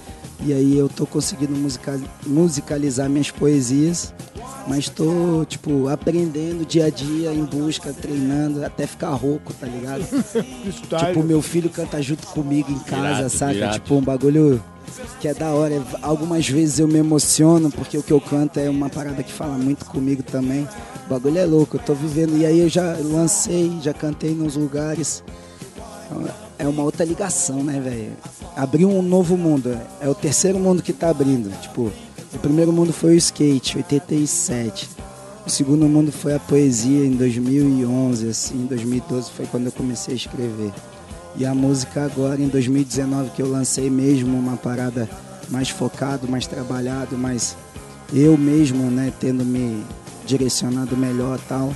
e 0.46 0.54
aí 0.54 0.78
eu 0.78 0.90
tô 0.90 1.06
conseguindo 1.06 1.54
musica- 1.56 2.00
musicalizar 2.26 3.10
minhas 3.10 3.32
poesias, 3.32 4.14
mas 4.68 4.90
tô, 4.90 5.46
tipo, 5.48 5.88
aprendendo 5.90 6.66
dia 6.66 6.86
a 6.86 6.90
dia, 6.90 7.32
em 7.34 7.44
busca, 7.46 7.94
treinando, 7.94 8.64
até 8.66 8.86
ficar 8.88 9.10
rouco, 9.10 9.54
tá 9.54 9.68
ligado? 9.68 10.04
Tipo, 11.14 11.24
meu 11.24 11.42
filho 11.42 11.70
canta 11.70 12.02
junto 12.02 12.26
comigo 12.28 12.72
em 12.72 12.80
casa, 12.80 13.20
Irado, 13.20 13.30
saca? 13.30 13.54
irado. 13.54 13.74
Tipo, 13.76 13.96
um 13.96 14.02
bagulho 14.02 14.64
que 15.20 15.28
é 15.28 15.34
da 15.34 15.50
hora. 15.52 15.82
Algumas 16.02 16.48
vezes 16.48 16.80
eu 16.80 16.88
me 16.88 16.98
emociono, 17.00 17.70
porque 17.72 17.98
o 17.98 18.04
que 18.04 18.12
eu 18.12 18.22
canto 18.22 18.60
é 18.60 18.70
uma 18.70 18.90
parada 18.90 19.22
que 19.24 19.32
fala 19.32 19.58
muito 19.58 19.86
comigo 19.86 20.22
também. 20.24 20.68
O 21.06 21.10
bagulho 21.10 21.38
é 21.38 21.46
louco, 21.46 21.78
eu 21.78 21.82
tô 21.82 21.94
vivendo. 21.94 22.38
E 22.38 22.46
aí 22.46 22.60
eu 22.60 22.70
já 22.70 22.96
lancei, 23.02 23.72
já 23.82 23.94
cantei 23.94 24.34
nos 24.34 24.56
lugares. 24.56 25.24
É 26.58 26.68
uma 26.68 26.84
outra 26.84 27.04
ligação, 27.04 27.64
né, 27.64 27.80
velho? 27.80 28.14
Abriu 28.56 28.90
um 28.90 29.02
novo 29.02 29.36
mundo. 29.36 29.78
É 30.00 30.08
o 30.08 30.16
terceiro 30.16 30.60
mundo 30.60 30.84
que 30.84 30.94
tá 30.94 31.10
abrindo. 31.10 31.50
Tipo, 31.62 31.92
o 32.34 32.40
primeiro 32.40 32.72
mundo 32.72 32.94
foi 32.94 33.16
o 33.16 33.18
skate, 33.18 33.78
87. 33.78 34.90
O 35.46 35.50
segundo 35.50 35.88
mundo 35.88 36.12
foi 36.12 36.34
a 36.34 36.40
poesia 36.40 37.06
em 37.06 37.12
2011, 37.12 38.30
assim, 38.30 38.56
em 38.64 38.66
2012 38.66 39.30
foi 39.32 39.46
quando 39.46 39.66
eu 39.66 39.72
comecei 39.74 40.14
a 40.14 40.18
escrever. 40.18 40.72
E 41.36 41.46
a 41.46 41.54
música 41.54 42.06
agora 42.06 42.42
em 42.42 42.48
2019 42.48 43.32
que 43.32 43.42
eu 43.42 43.50
lancei 43.50 43.90
mesmo 43.90 44.38
uma 44.38 44.56
parada 44.56 45.10
mais 45.50 45.70
focado, 45.70 46.30
mais 46.30 46.48
trabalhado, 46.48 47.18
mais 47.18 47.58
eu 48.14 48.38
mesmo, 48.38 48.90
né, 48.90 49.12
tendo 49.20 49.44
me 49.44 49.84
direcionado 50.26 50.96
melhor 50.96 51.38
tal. 51.50 51.74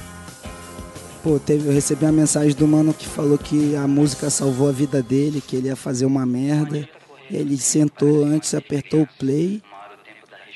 Pô, 1.27 1.37
teve, 1.37 1.67
eu 1.67 1.73
recebi 1.73 2.05
uma 2.05 2.11
mensagem 2.13 2.55
do 2.55 2.65
mano 2.65 2.93
que 2.93 3.05
falou 3.05 3.37
que 3.37 3.75
a 3.75 3.85
música 3.85 4.29
salvou 4.29 4.69
a 4.69 4.71
vida 4.71 5.03
dele, 5.03 5.43
que 5.45 5.57
ele 5.57 5.67
ia 5.67 5.75
fazer 5.75 6.05
uma 6.05 6.25
merda. 6.25 6.87
Ele 7.29 7.57
sentou 7.57 8.23
antes, 8.23 8.53
apertou 8.53 9.01
o 9.01 9.09
play, 9.19 9.61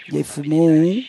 e 0.09 0.15
aí 0.15 0.24
fumou 0.24 0.69
um, 0.69 1.03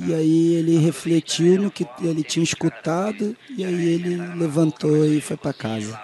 e 0.00 0.12
aí 0.12 0.54
ele 0.56 0.78
refletiu 0.78 1.62
no 1.62 1.70
que 1.70 1.86
ele 2.02 2.24
tinha 2.24 2.42
escutado, 2.42 3.36
e 3.56 3.64
aí 3.64 3.88
ele 3.88 4.16
levantou 4.36 5.06
e 5.06 5.20
foi 5.20 5.36
pra 5.36 5.52
casa. 5.52 5.96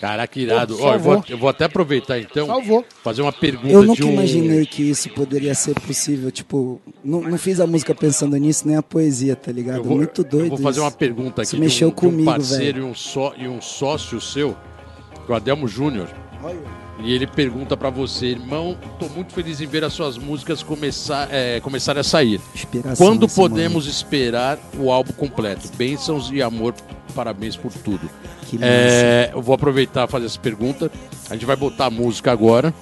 Caraca, 0.00 0.40
irado. 0.40 0.76
Pô, 0.78 0.84
Ó, 0.84 0.94
eu, 0.94 0.98
vou, 0.98 1.24
eu 1.28 1.36
vou 1.38 1.48
até 1.50 1.66
aproveitar 1.66 2.18
então, 2.18 2.46
Salvou. 2.46 2.84
fazer 3.04 3.20
uma 3.20 3.32
pergunta 3.32 3.68
Eu 3.68 3.82
de 3.82 3.86
nunca 3.88 4.06
um... 4.06 4.12
imaginei 4.14 4.64
que 4.64 4.82
isso 4.82 5.10
poderia 5.10 5.54
ser 5.54 5.78
possível. 5.78 6.30
Tipo, 6.30 6.80
não, 7.04 7.20
não 7.20 7.36
fiz 7.36 7.60
a 7.60 7.66
música 7.66 7.94
pensando 7.94 8.34
nisso, 8.38 8.66
nem 8.66 8.76
a 8.76 8.82
poesia, 8.82 9.36
tá 9.36 9.52
ligado? 9.52 9.84
Vou, 9.84 9.98
Muito 9.98 10.24
doido. 10.24 10.46
eu 10.46 10.48
vou 10.50 10.58
fazer 10.58 10.78
isso. 10.78 10.84
uma 10.86 10.90
pergunta 10.90 11.42
aqui 11.42 11.54
um, 11.54 11.60
mexeu 11.60 11.88
um 11.88 11.92
comigo, 11.92 12.24
parceiro 12.24 12.78
velho. 12.78 12.88
e 12.88 12.90
um, 12.90 12.94
só, 12.94 13.34
e 13.36 13.46
um 13.46 13.60
sócio 13.60 14.18
seu, 14.22 14.56
o 15.28 15.34
Adelmo 15.34 15.68
Júnior. 15.68 16.08
E 17.02 17.12
ele 17.12 17.26
pergunta 17.26 17.76
pra 17.76 17.90
você, 17.90 18.26
irmão, 18.26 18.76
tô 18.98 19.06
muito 19.08 19.32
feliz 19.34 19.60
em 19.60 19.66
ver 19.66 19.84
as 19.84 19.92
suas 19.92 20.16
músicas 20.16 20.62
começar, 20.62 21.28
é, 21.30 21.60
começarem 21.60 22.00
a 22.00 22.04
sair. 22.04 22.40
Inspiração 22.54 23.06
Quando 23.06 23.28
podemos 23.28 23.86
esperar 23.86 24.58
o 24.78 24.90
álbum 24.90 25.12
completo? 25.12 25.68
Bênçãos 25.76 26.30
e 26.30 26.42
amor, 26.42 26.74
parabéns 27.14 27.56
por 27.56 27.72
tudo. 27.72 28.08
Que 28.50 28.58
É, 28.60 29.30
eu 29.32 29.40
vou 29.42 29.54
aproveitar 29.54 30.06
e 30.08 30.10
fazer 30.10 30.26
essa 30.26 30.38
pergunta. 30.40 30.90
A 31.28 31.34
gente 31.34 31.46
vai 31.46 31.56
botar 31.56 31.86
a 31.86 31.90
música 31.90 32.32
agora. 32.32 32.74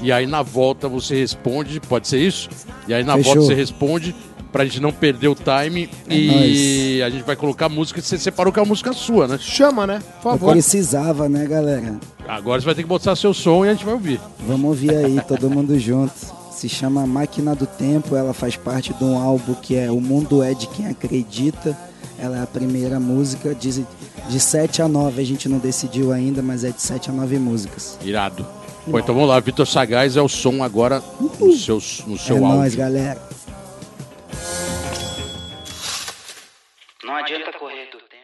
E 0.00 0.10
aí 0.10 0.26
na 0.26 0.42
volta 0.42 0.88
você 0.88 1.14
responde, 1.14 1.78
pode 1.80 2.08
ser 2.08 2.18
isso? 2.18 2.48
E 2.88 2.94
aí 2.94 3.04
na 3.04 3.16
Fechou. 3.16 3.34
volta 3.34 3.48
você 3.48 3.54
responde 3.54 4.14
pra 4.50 4.64
gente 4.64 4.80
não 4.80 4.90
perder 4.92 5.28
o 5.28 5.34
time. 5.34 5.88
É 6.08 6.14
e 6.16 7.02
a 7.02 7.10
gente 7.10 7.22
vai 7.24 7.36
colocar 7.36 7.66
a 7.66 7.68
música. 7.68 8.00
Você 8.00 8.18
separou 8.18 8.52
que 8.52 8.58
é 8.58 8.62
uma 8.62 8.68
música 8.68 8.92
sua, 8.92 9.28
né? 9.28 9.38
Chama, 9.38 9.86
né? 9.86 10.00
Por 10.22 10.30
Eu 10.32 10.38
favor. 10.38 10.52
precisava, 10.52 11.28
né, 11.28 11.46
galera? 11.46 11.94
Agora 12.26 12.60
você 12.60 12.64
vai 12.66 12.74
ter 12.74 12.82
que 12.82 12.88
botar 12.88 13.14
seu 13.16 13.34
som 13.34 13.64
e 13.64 13.68
a 13.68 13.72
gente 13.72 13.84
vai 13.84 13.94
ouvir. 13.94 14.18
Vamos 14.46 14.64
ouvir 14.68 14.94
aí, 14.94 15.20
todo 15.28 15.50
mundo 15.50 15.78
junto. 15.78 16.12
Se 16.50 16.68
chama 16.68 17.06
Máquina 17.06 17.54
do 17.54 17.66
Tempo, 17.66 18.14
ela 18.16 18.32
faz 18.32 18.56
parte 18.56 18.92
de 18.94 19.02
um 19.04 19.18
álbum 19.18 19.54
que 19.54 19.74
é 19.76 19.90
O 19.90 20.00
Mundo 20.00 20.42
é 20.42 20.54
de 20.54 20.66
Quem 20.68 20.86
Acredita. 20.86 21.76
Ela 22.22 22.38
é 22.38 22.42
a 22.42 22.46
primeira 22.46 23.00
música, 23.00 23.52
de, 23.52 23.84
de 24.28 24.38
7 24.38 24.80
a 24.80 24.86
9, 24.86 25.20
a 25.20 25.24
gente 25.24 25.48
não 25.48 25.58
decidiu 25.58 26.12
ainda, 26.12 26.40
mas 26.40 26.62
é 26.62 26.70
de 26.70 26.80
7 26.80 27.10
a 27.10 27.12
9 27.12 27.36
músicas. 27.36 27.98
Irado. 28.00 28.46
Bom, 28.86 28.96
então 29.00 29.12
vamos 29.12 29.28
lá. 29.28 29.40
Vitor 29.40 29.66
Sagaz 29.66 30.16
é 30.16 30.22
o 30.22 30.28
som 30.28 30.62
agora 30.62 31.02
no 31.40 31.52
seu, 31.52 31.82
no 32.06 32.16
seu 32.16 32.36
é 32.36 32.38
áudio. 32.38 32.58
nóis, 32.58 32.76
galera. 32.76 33.20
Não 37.04 37.16
adianta 37.16 37.52
correr 37.58 37.90
do 37.90 37.98
tempo. 37.98 38.22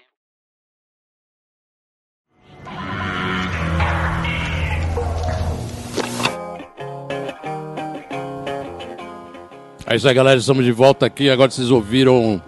É 9.89 9.97
isso 9.97 10.07
aí, 10.07 10.15
galera. 10.15 10.39
Estamos 10.39 10.65
de 10.65 10.71
volta 10.71 11.05
aqui. 11.05 11.29
Agora 11.29 11.51
vocês 11.51 11.73
ouviram 11.73 12.41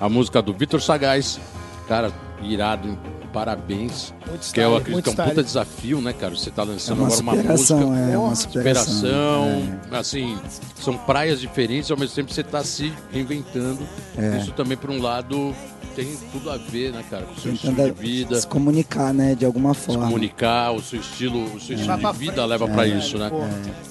a 0.00 0.08
música 0.08 0.40
do 0.42 0.52
Vitor 0.52 0.80
Sagaz. 0.80 1.38
Cara, 1.88 2.10
irado, 2.42 2.98
parabéns. 3.32 4.12
Muito 4.26 4.40
que 4.52 4.60
eu 4.60 4.70
style, 4.72 4.76
acredito 4.76 5.04
que 5.14 5.20
é 5.20 5.24
um 5.24 5.28
puta 5.28 5.42
desafio, 5.42 6.00
né, 6.00 6.12
cara? 6.12 6.34
Você 6.34 6.50
tá 6.50 6.62
É 6.62 6.64
lançando 6.66 6.98
uma 6.98 7.06
agora 7.06 7.20
uma 7.22 7.34
música. 7.34 7.74
é 8.10 8.18
uma 8.18 8.34
Superação, 8.34 8.84
superação. 8.94 9.78
é. 9.92 9.96
assim, 9.98 10.38
são 10.80 10.96
praias 10.98 11.40
diferentes, 11.40 11.90
ao 11.90 11.96
mesmo 11.96 12.14
tempo 12.16 12.32
você 12.32 12.42
tá 12.42 12.64
se 12.64 12.92
reinventando. 13.12 13.86
É. 14.18 14.38
Isso 14.38 14.50
também, 14.52 14.76
por 14.76 14.90
um 14.90 15.00
lado, 15.00 15.54
tem 15.94 16.16
tudo 16.32 16.50
a 16.50 16.56
ver, 16.56 16.92
né, 16.92 17.04
cara, 17.08 17.24
com 17.24 17.34
o 17.34 17.40
seu 17.40 17.52
estilo 17.52 17.74
Tentando 17.76 17.94
de 17.94 18.00
vida, 18.00 18.40
se 18.40 18.46
comunicar, 18.48 19.14
né, 19.14 19.34
de 19.36 19.46
alguma 19.46 19.72
se 19.74 19.80
forma. 19.82 20.04
comunicar, 20.06 20.72
o 20.72 20.82
seu 20.82 20.98
estilo, 21.00 21.44
o 21.44 21.60
seu 21.60 21.76
estilo 21.76 21.86
Vai 21.86 21.98
pra 22.00 22.12
de 22.12 22.18
vida 22.18 22.44
leva 22.44 22.66
né, 22.66 22.74
pra 22.74 22.82
velho? 22.82 22.98
isso, 22.98 23.16
né? 23.16 23.30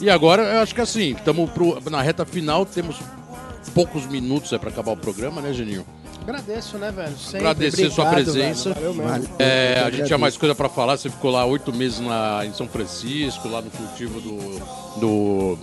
E 0.02 0.10
agora, 0.10 0.44
eu 0.44 0.60
acho 0.62 0.76
que 0.76 0.82
assim, 0.82 1.12
estamos 1.14 1.50
na 1.90 2.02
reta 2.02 2.26
final, 2.26 2.66
temos 2.66 2.98
poucos 3.74 4.06
minutos 4.06 4.52
é 4.54 4.58
para 4.58 4.70
acabar 4.70 4.92
o 4.92 4.98
programa, 4.98 5.42
né, 5.42 5.52
Geninho? 5.54 5.86
Agradeço, 6.22 6.78
né, 6.78 6.92
velho? 6.92 7.16
Sempre. 7.18 7.38
Agradecer 7.48 7.92
sua 7.92 8.06
Obrigado, 8.10 8.34
presença. 8.34 8.74
velho. 8.74 8.94
Valeu. 8.94 9.26
É, 9.38 9.84
a 9.86 9.90
gente 9.92 10.06
tinha 10.08 10.18
mais 10.18 10.36
coisa 10.38 10.56
pra 10.56 10.68
falar. 10.68 10.98
Você 10.98 11.10
ficou 11.10 11.30
lá 11.32 11.46
oito 11.46 11.72
meses 11.74 12.00
na, 12.00 12.44
em 12.46 12.54
São 12.54 12.68
Francisco, 12.68 13.48
lá 13.48 13.62
no 13.62 13.70
cultivo 13.70 14.20
do, 14.20 14.60
do, 15.00 15.58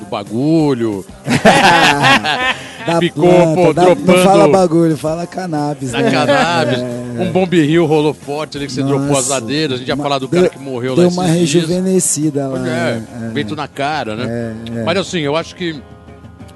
do 0.00 0.06
bagulho. 0.10 1.04
Da 2.86 2.98
Ficou, 2.98 3.28
planta, 3.28 3.54
pô, 3.54 3.72
da- 3.72 3.82
Não 3.82 3.94
dropando- 3.94 4.24
fala 4.24 4.48
bagulho, 4.48 4.96
fala 4.96 5.24
cannabis. 5.24 5.92
Na 5.92 6.00
né? 6.00 6.10
cannabis. 6.10 6.78
É. 6.80 7.38
Um 7.38 7.44
rio 7.44 7.86
rolou 7.86 8.12
forte 8.12 8.56
ali 8.56 8.66
que 8.66 8.72
você 8.72 8.82
dropou 8.82 9.06
as 9.10 9.28
Nossa. 9.28 9.30
ladeiras. 9.34 9.76
A 9.76 9.78
gente 9.78 9.88
ia 9.88 9.96
falar 9.96 10.18
do 10.18 10.26
deu- 10.26 10.42
cara 10.42 10.52
que 10.52 10.58
morreu 10.58 10.96
Deu 10.96 11.04
lá 11.06 11.10
uma 11.12 11.28
esses 11.36 11.48
dias. 11.48 11.64
rejuvenescida 11.68 12.48
lá. 12.48 12.68
É, 12.68 13.02
é. 13.26 13.28
vento 13.32 13.54
na 13.54 13.68
cara, 13.68 14.16
né? 14.16 14.24
É, 14.74 14.80
é. 14.80 14.82
Mas 14.84 14.98
assim, 14.98 15.20
eu 15.20 15.36
acho 15.36 15.54
que 15.54 15.80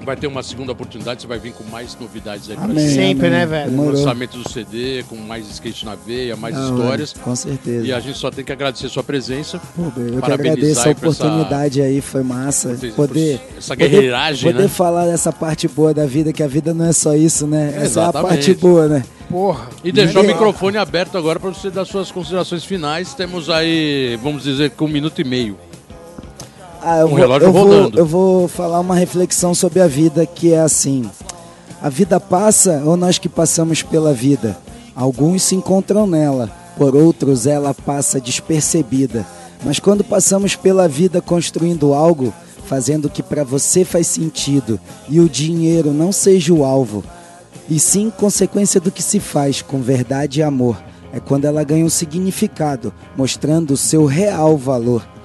vai 0.07 0.17
ter 0.17 0.27
uma 0.27 0.43
segunda 0.43 0.73
oportunidade. 0.73 1.21
Você 1.21 1.29
vai 1.29 1.39
vir 1.39 1.53
com 1.53 1.65
mais 1.65 1.97
novidades 2.01 2.49
aí 2.49 2.57
pra 2.57 2.65
Amém. 2.65 2.89
Sempre, 2.89 3.27
amém. 3.27 3.41
né, 3.41 3.47
velho? 3.47 3.71
Demorou. 3.71 3.93
Lançamento 3.93 4.39
do 4.39 4.49
CD, 4.51 5.05
com 5.09 5.17
mais 5.17 5.47
skate 5.51 5.85
na 5.85 5.95
veia, 5.95 6.37
mais 6.37 6.57
hora, 6.57 6.65
histórias. 6.71 7.13
Com 7.13 7.37
certeza. 7.37 7.87
E 7.87 7.93
a 7.93 8.01
gente 8.01 8.17
só 8.17 8.31
tem 8.31 8.45
que 8.45 8.53
agradecer 8.53 8.89
sua 8.89 9.03
presença. 9.03 9.61
Pô, 9.75 9.83
eu 9.83 9.91
que 9.91 10.21
parabenizar 10.21 10.53
agradeço 10.53 10.81
a 10.81 10.95
por 10.95 11.09
essa- 11.11 11.27
oportunidade 11.27 11.83
aí, 11.83 12.01
foi 12.01 12.23
massa. 12.23 12.69
Poder, 12.95 13.39
por 13.39 13.59
essa 13.59 13.75
poder- 13.77 13.89
guerreiragem, 13.91 14.51
poder 14.53 14.63
né? 14.65 14.69
falar 14.69 15.07
dessa 15.07 15.33
parte 15.33 15.69
boa 15.69 15.93
da 15.93 16.07
vida, 16.07 16.33
que 16.33 16.43
a 16.43 16.49
vida 16.49 16.73
não 16.73 16.85
é 16.87 16.93
só 16.93 17.15
isso, 17.15 17.47
né? 17.47 17.69
Essa 17.71 17.77
é 17.77 17.81
a 17.81 17.85
Exatamente. 17.85 18.29
parte 18.29 18.55
boa, 18.55 18.87
né? 18.89 19.05
Porra. 19.29 19.69
E 19.83 19.91
deixar 19.91 20.21
o 20.21 20.23
microfone 20.25 20.77
aberto 20.77 21.19
agora 21.19 21.41
para 21.41 21.51
você 21.51 21.69
dar 21.69 21.85
suas 21.85 22.13
considerações 22.13 22.65
finais. 22.65 23.13
Temos 23.13 23.51
aí, 23.51 24.17
vamos 24.23 24.45
dizer, 24.45 24.71
com 24.71 24.85
um 24.85 24.89
minuto 24.89 25.21
e 25.21 25.25
meio. 25.25 25.57
Ah, 26.89 27.01
eu, 27.01 27.07
Um 27.07 27.11
vou, 27.11 27.19
relógio 27.19 27.49
eu, 27.49 27.53
vou, 27.53 27.67
rodando. 27.67 27.99
eu 27.99 28.07
vou 28.07 28.47
falar 28.47 28.79
uma 28.79 28.95
reflexão 28.95 29.53
sobre 29.57 29.81
a 29.81 29.89
vida 29.89 30.25
que 30.25 30.53
é 30.53 30.61
assim: 30.61 31.05
a 31.83 31.89
vida 31.89 32.21
passa 32.21 32.81
ou 32.87 32.97
nós 32.97 33.19
que 33.19 33.29
passamos 33.29 33.83
pela 33.83 34.13
vida? 34.13 34.57
Alguns 34.95 35.43
se 35.43 35.57
encontram 35.57 36.07
nela, 36.07 36.49
por 36.79 36.95
outros 36.95 37.45
ela 37.45 37.75
passa 37.75 38.21
despercebida. 38.21 39.27
Mas 39.65 39.81
quando 39.81 40.05
passamos 40.05 40.55
pela 40.55 40.87
vida 40.87 41.21
construindo 41.21 41.93
algo, 41.93 42.33
fazendo 42.67 43.07
o 43.07 43.11
que 43.11 43.21
para 43.21 43.43
você 43.43 43.85
faz 43.85 44.07
sentido 44.07 44.79
e 45.09 45.19
o 45.19 45.29
dinheiro 45.29 45.93
não 45.93 46.13
seja 46.13 46.55
o 46.55 46.65
alvo, 46.65 47.03
e 47.69 47.81
sim 47.81 48.11
consequência 48.17 48.81
do 48.81 48.93
que 48.93 49.03
se 49.03 49.19
faz 49.19 49.61
com 49.61 49.81
verdade 49.81 50.39
e 50.39 50.43
amor, 50.45 50.81
é 51.13 51.19
quando 51.19 51.47
ela 51.47 51.65
ganha 51.65 51.85
um 51.85 51.91
significado, 51.91 52.95
mostrando 53.17 53.73
o 53.73 53.77
seu 53.77 54.05
real 54.05 54.57
valor. 54.57 55.16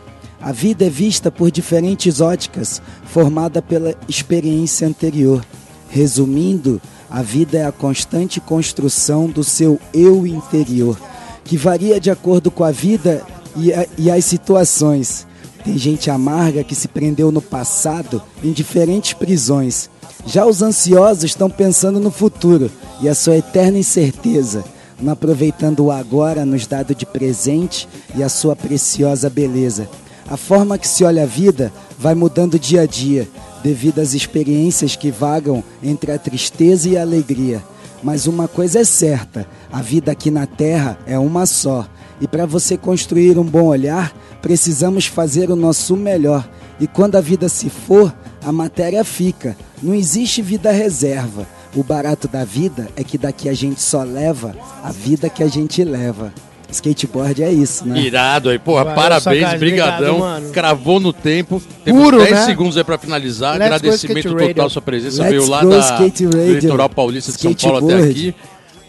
A 0.42 0.52
vida 0.52 0.86
é 0.86 0.89
vista 0.89 1.30
por 1.32 1.52
diferentes 1.52 2.20
óticas, 2.20 2.82
formada 3.06 3.62
pela 3.62 3.94
experiência 4.08 4.88
anterior. 4.88 5.46
Resumindo, 5.89 6.82
a 7.10 7.22
vida 7.22 7.58
é 7.60 7.66
a 7.66 7.72
constante 7.72 8.39
construção 8.39 9.28
do 9.28 9.44
seu 9.44 9.80
eu 9.94 10.26
interior, 10.26 10.98
que 11.44 11.58
varia 11.58 12.00
de 12.00 12.10
acordo 12.10 12.50
com 12.50 12.64
a 12.64 12.72
vida 12.72 13.22
e, 13.56 13.72
a- 13.72 13.86
e 13.98 14.10
as 14.10 14.26
situações. 14.26 15.28
Tem 15.64 15.78
gente 15.78 16.10
amarga 16.10 16.64
que 16.64 16.74
se 16.74 16.88
prendeu 16.88 17.32
no 17.32 17.42
passado 17.42 18.22
em 18.44 18.52
diferentes 18.52 19.14
prisões. 19.14 19.89
Já 20.26 20.46
os 20.46 20.62
ansiosos 20.64 21.26
estão 21.26 21.50
pensando 21.50 22.00
no 22.00 22.10
futuro 22.10 22.72
e 23.00 23.08
a 23.08 23.14
sua 23.14 23.38
eterna 23.38 23.78
incerteza, 23.78 24.64
não 25.00 25.14
aproveitando 25.14 25.82
o 25.86 25.92
agora 25.92 26.46
nos 26.46 26.66
dado 26.66 26.96
de 26.96 27.06
presente 27.06 27.88
e 28.16 28.24
a 28.24 28.30
sua 28.30 28.56
preciosa 28.56 29.30
beleza. 29.30 29.88
A 30.32 30.38
forma 30.38 30.78
que 30.78 30.88
se 30.88 31.04
olha 31.04 31.24
a 31.24 31.26
vida 31.26 31.74
vai 32.00 32.16
mudando 32.16 32.58
dia 32.58 32.84
a 32.84 32.86
dia, 32.86 33.28
devido 33.62 34.00
às 34.00 34.14
experiências 34.14 34.96
que 34.96 35.12
vagam 35.12 35.62
entre 35.84 36.10
a 36.10 36.18
tristeza 36.18 36.88
e 36.88 36.98
a 36.98 37.02
alegria. 37.02 37.62
Mas 38.02 38.28
uma 38.28 38.48
coisa 38.48 38.80
é 38.80 38.86
certa: 38.86 39.46
a 39.70 39.82
vida 39.82 40.10
aqui 40.10 40.32
na 40.32 40.46
Terra 40.46 40.98
é 41.06 41.20
uma 41.20 41.46
só. 41.46 41.86
E 42.22 42.30
para 42.30 42.46
você 42.46 42.78
construir 42.78 43.38
um 43.38 43.44
bom 43.44 43.66
olhar, 43.66 44.16
precisamos 44.42 45.06
fazer 45.06 45.52
o 45.52 45.56
nosso 45.58 45.98
melhor. 45.98 46.50
E 46.80 46.88
quando 46.88 47.18
a 47.18 47.22
vida 47.22 47.50
se 47.50 47.70
for, 47.70 48.16
a 48.42 48.54
matéria 48.54 49.04
fica. 49.04 49.58
Não 49.84 49.94
existe 49.94 50.42
vida 50.42 50.72
reserva. 50.72 51.46
O 51.76 51.84
barato 51.84 52.30
da 52.30 52.46
vida 52.46 52.88
é 52.96 53.04
que 53.04 53.18
daqui 53.18 53.50
a 53.50 53.54
gente 53.54 53.82
só 53.82 54.02
leva 54.04 54.56
a 54.82 54.94
vida 54.94 55.30
que 55.30 55.44
a 55.44 55.48
gente 55.50 55.84
leva. 55.84 56.34
Skateboard 56.72 57.44
é 57.44 57.52
isso, 57.52 57.86
né? 57.88 58.00
Irado 58.00 58.50
aí, 58.50 58.58
porra, 58.58 58.84
Valeu, 58.86 59.02
parabéns, 59.02 59.54
brigadão. 59.60 60.22
obrigado. 60.22 60.52
Cravou 60.52 61.00
no 61.00 61.12
tempo. 61.12 61.62
Temos 61.84 62.02
Puro, 62.04 62.18
10 62.20 62.32
né? 62.32 62.46
segundos 62.46 62.78
aí 62.78 62.84
pra 62.84 62.98
finalizar. 62.98 63.54
Let's 63.58 63.66
Agradecimento 63.66 64.30
total 64.30 64.48
Radio. 64.48 64.70
sua 64.70 64.82
presença. 64.82 65.22
Let's 65.24 65.30
Veio 65.32 65.50
lá 65.50 65.64
da 65.64 65.98
do. 65.98 66.30
Litoral 66.48 66.90
Paulista 66.90 67.32
de 67.32 67.40
São 67.40 67.54
Paulo 67.54 67.92
até 67.92 68.04
aqui. 68.04 68.36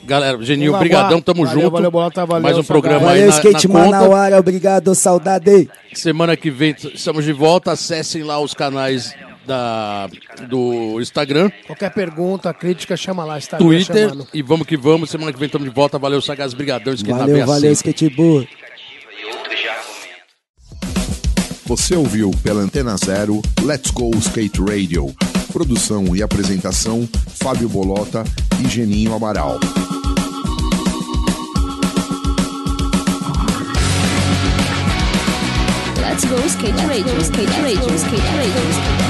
Galera, 0.05 0.43
Geninho, 0.43 0.77
brigadão, 0.79 1.21
tamo 1.21 1.45
Valeu, 1.45 1.63
junto. 1.63 1.73
valeu, 1.73 1.91
Bolota, 1.91 2.27
valeu, 2.27 2.43
Mais 2.43 2.59
um 2.59 2.65
programa 2.65 3.11
aí 3.11 3.21
Valeu, 3.21 3.27
na, 3.29 3.37
Skate 3.37 3.69
na 3.69 3.75
Manauara, 3.75 4.25
conta. 4.37 4.39
obrigado, 4.41 4.95
saudade. 4.97 5.69
Semana 5.95 6.37
que 6.37 6.51
vem 6.51 6.75
estamos 6.95 7.25
de 7.25 7.33
volta. 7.33 7.71
Acessem 7.73 8.25
lá 8.25 8.41
os 8.41 8.53
canais 8.53 9.15
da, 9.47 10.09
do 10.49 11.01
Instagram, 11.01 11.51
Qualquer 11.67 11.91
pergunta, 11.91 12.53
crítica, 12.55 12.97
chama 12.97 13.25
lá. 13.25 13.39
Está 13.39 13.57
Twitter 13.59 14.09
chamando. 14.09 14.29
e 14.33 14.43
vamos 14.43 14.67
que 14.67 14.77
vamos. 14.77 15.11
Semana 15.11 15.33
que 15.33 15.39
vem 15.39 15.47
estamos 15.47 15.69
de 15.69 15.75
volta. 15.75 15.99
Valeu, 15.99 16.21
Sagaz 16.21 16.55
Brigadão. 16.55 16.93
Esquina 16.95 17.19
Valeu, 17.19 17.35
Veia 17.35 17.47
valeu, 17.47 17.75
sempre. 17.75 17.91
skateboard. 17.91 18.49
Você 21.65 21.95
ouviu 21.95 22.31
pela 22.43 22.61
Antena 22.61 22.97
Zero 22.97 23.41
Let's 23.63 23.91
Go 23.91 24.11
Skate 24.19 24.61
Radio. 24.61 25.15
Produção 25.53 26.15
e 26.15 26.23
apresentação: 26.23 27.09
Fábio 27.43 27.69
Bolota 27.69 28.25
e 28.63 28.69
Geninho 28.69 29.15
Amaral. 29.15 29.59
Let's 36.01 36.25
go 36.27 36.37
skate 36.47 36.73
radio, 36.87 37.21
skate 37.23 37.49
radio, 37.63 37.95
skate 37.97 38.21
radio, 38.37 38.69
skate 38.69 38.97
radio. 38.97 39.02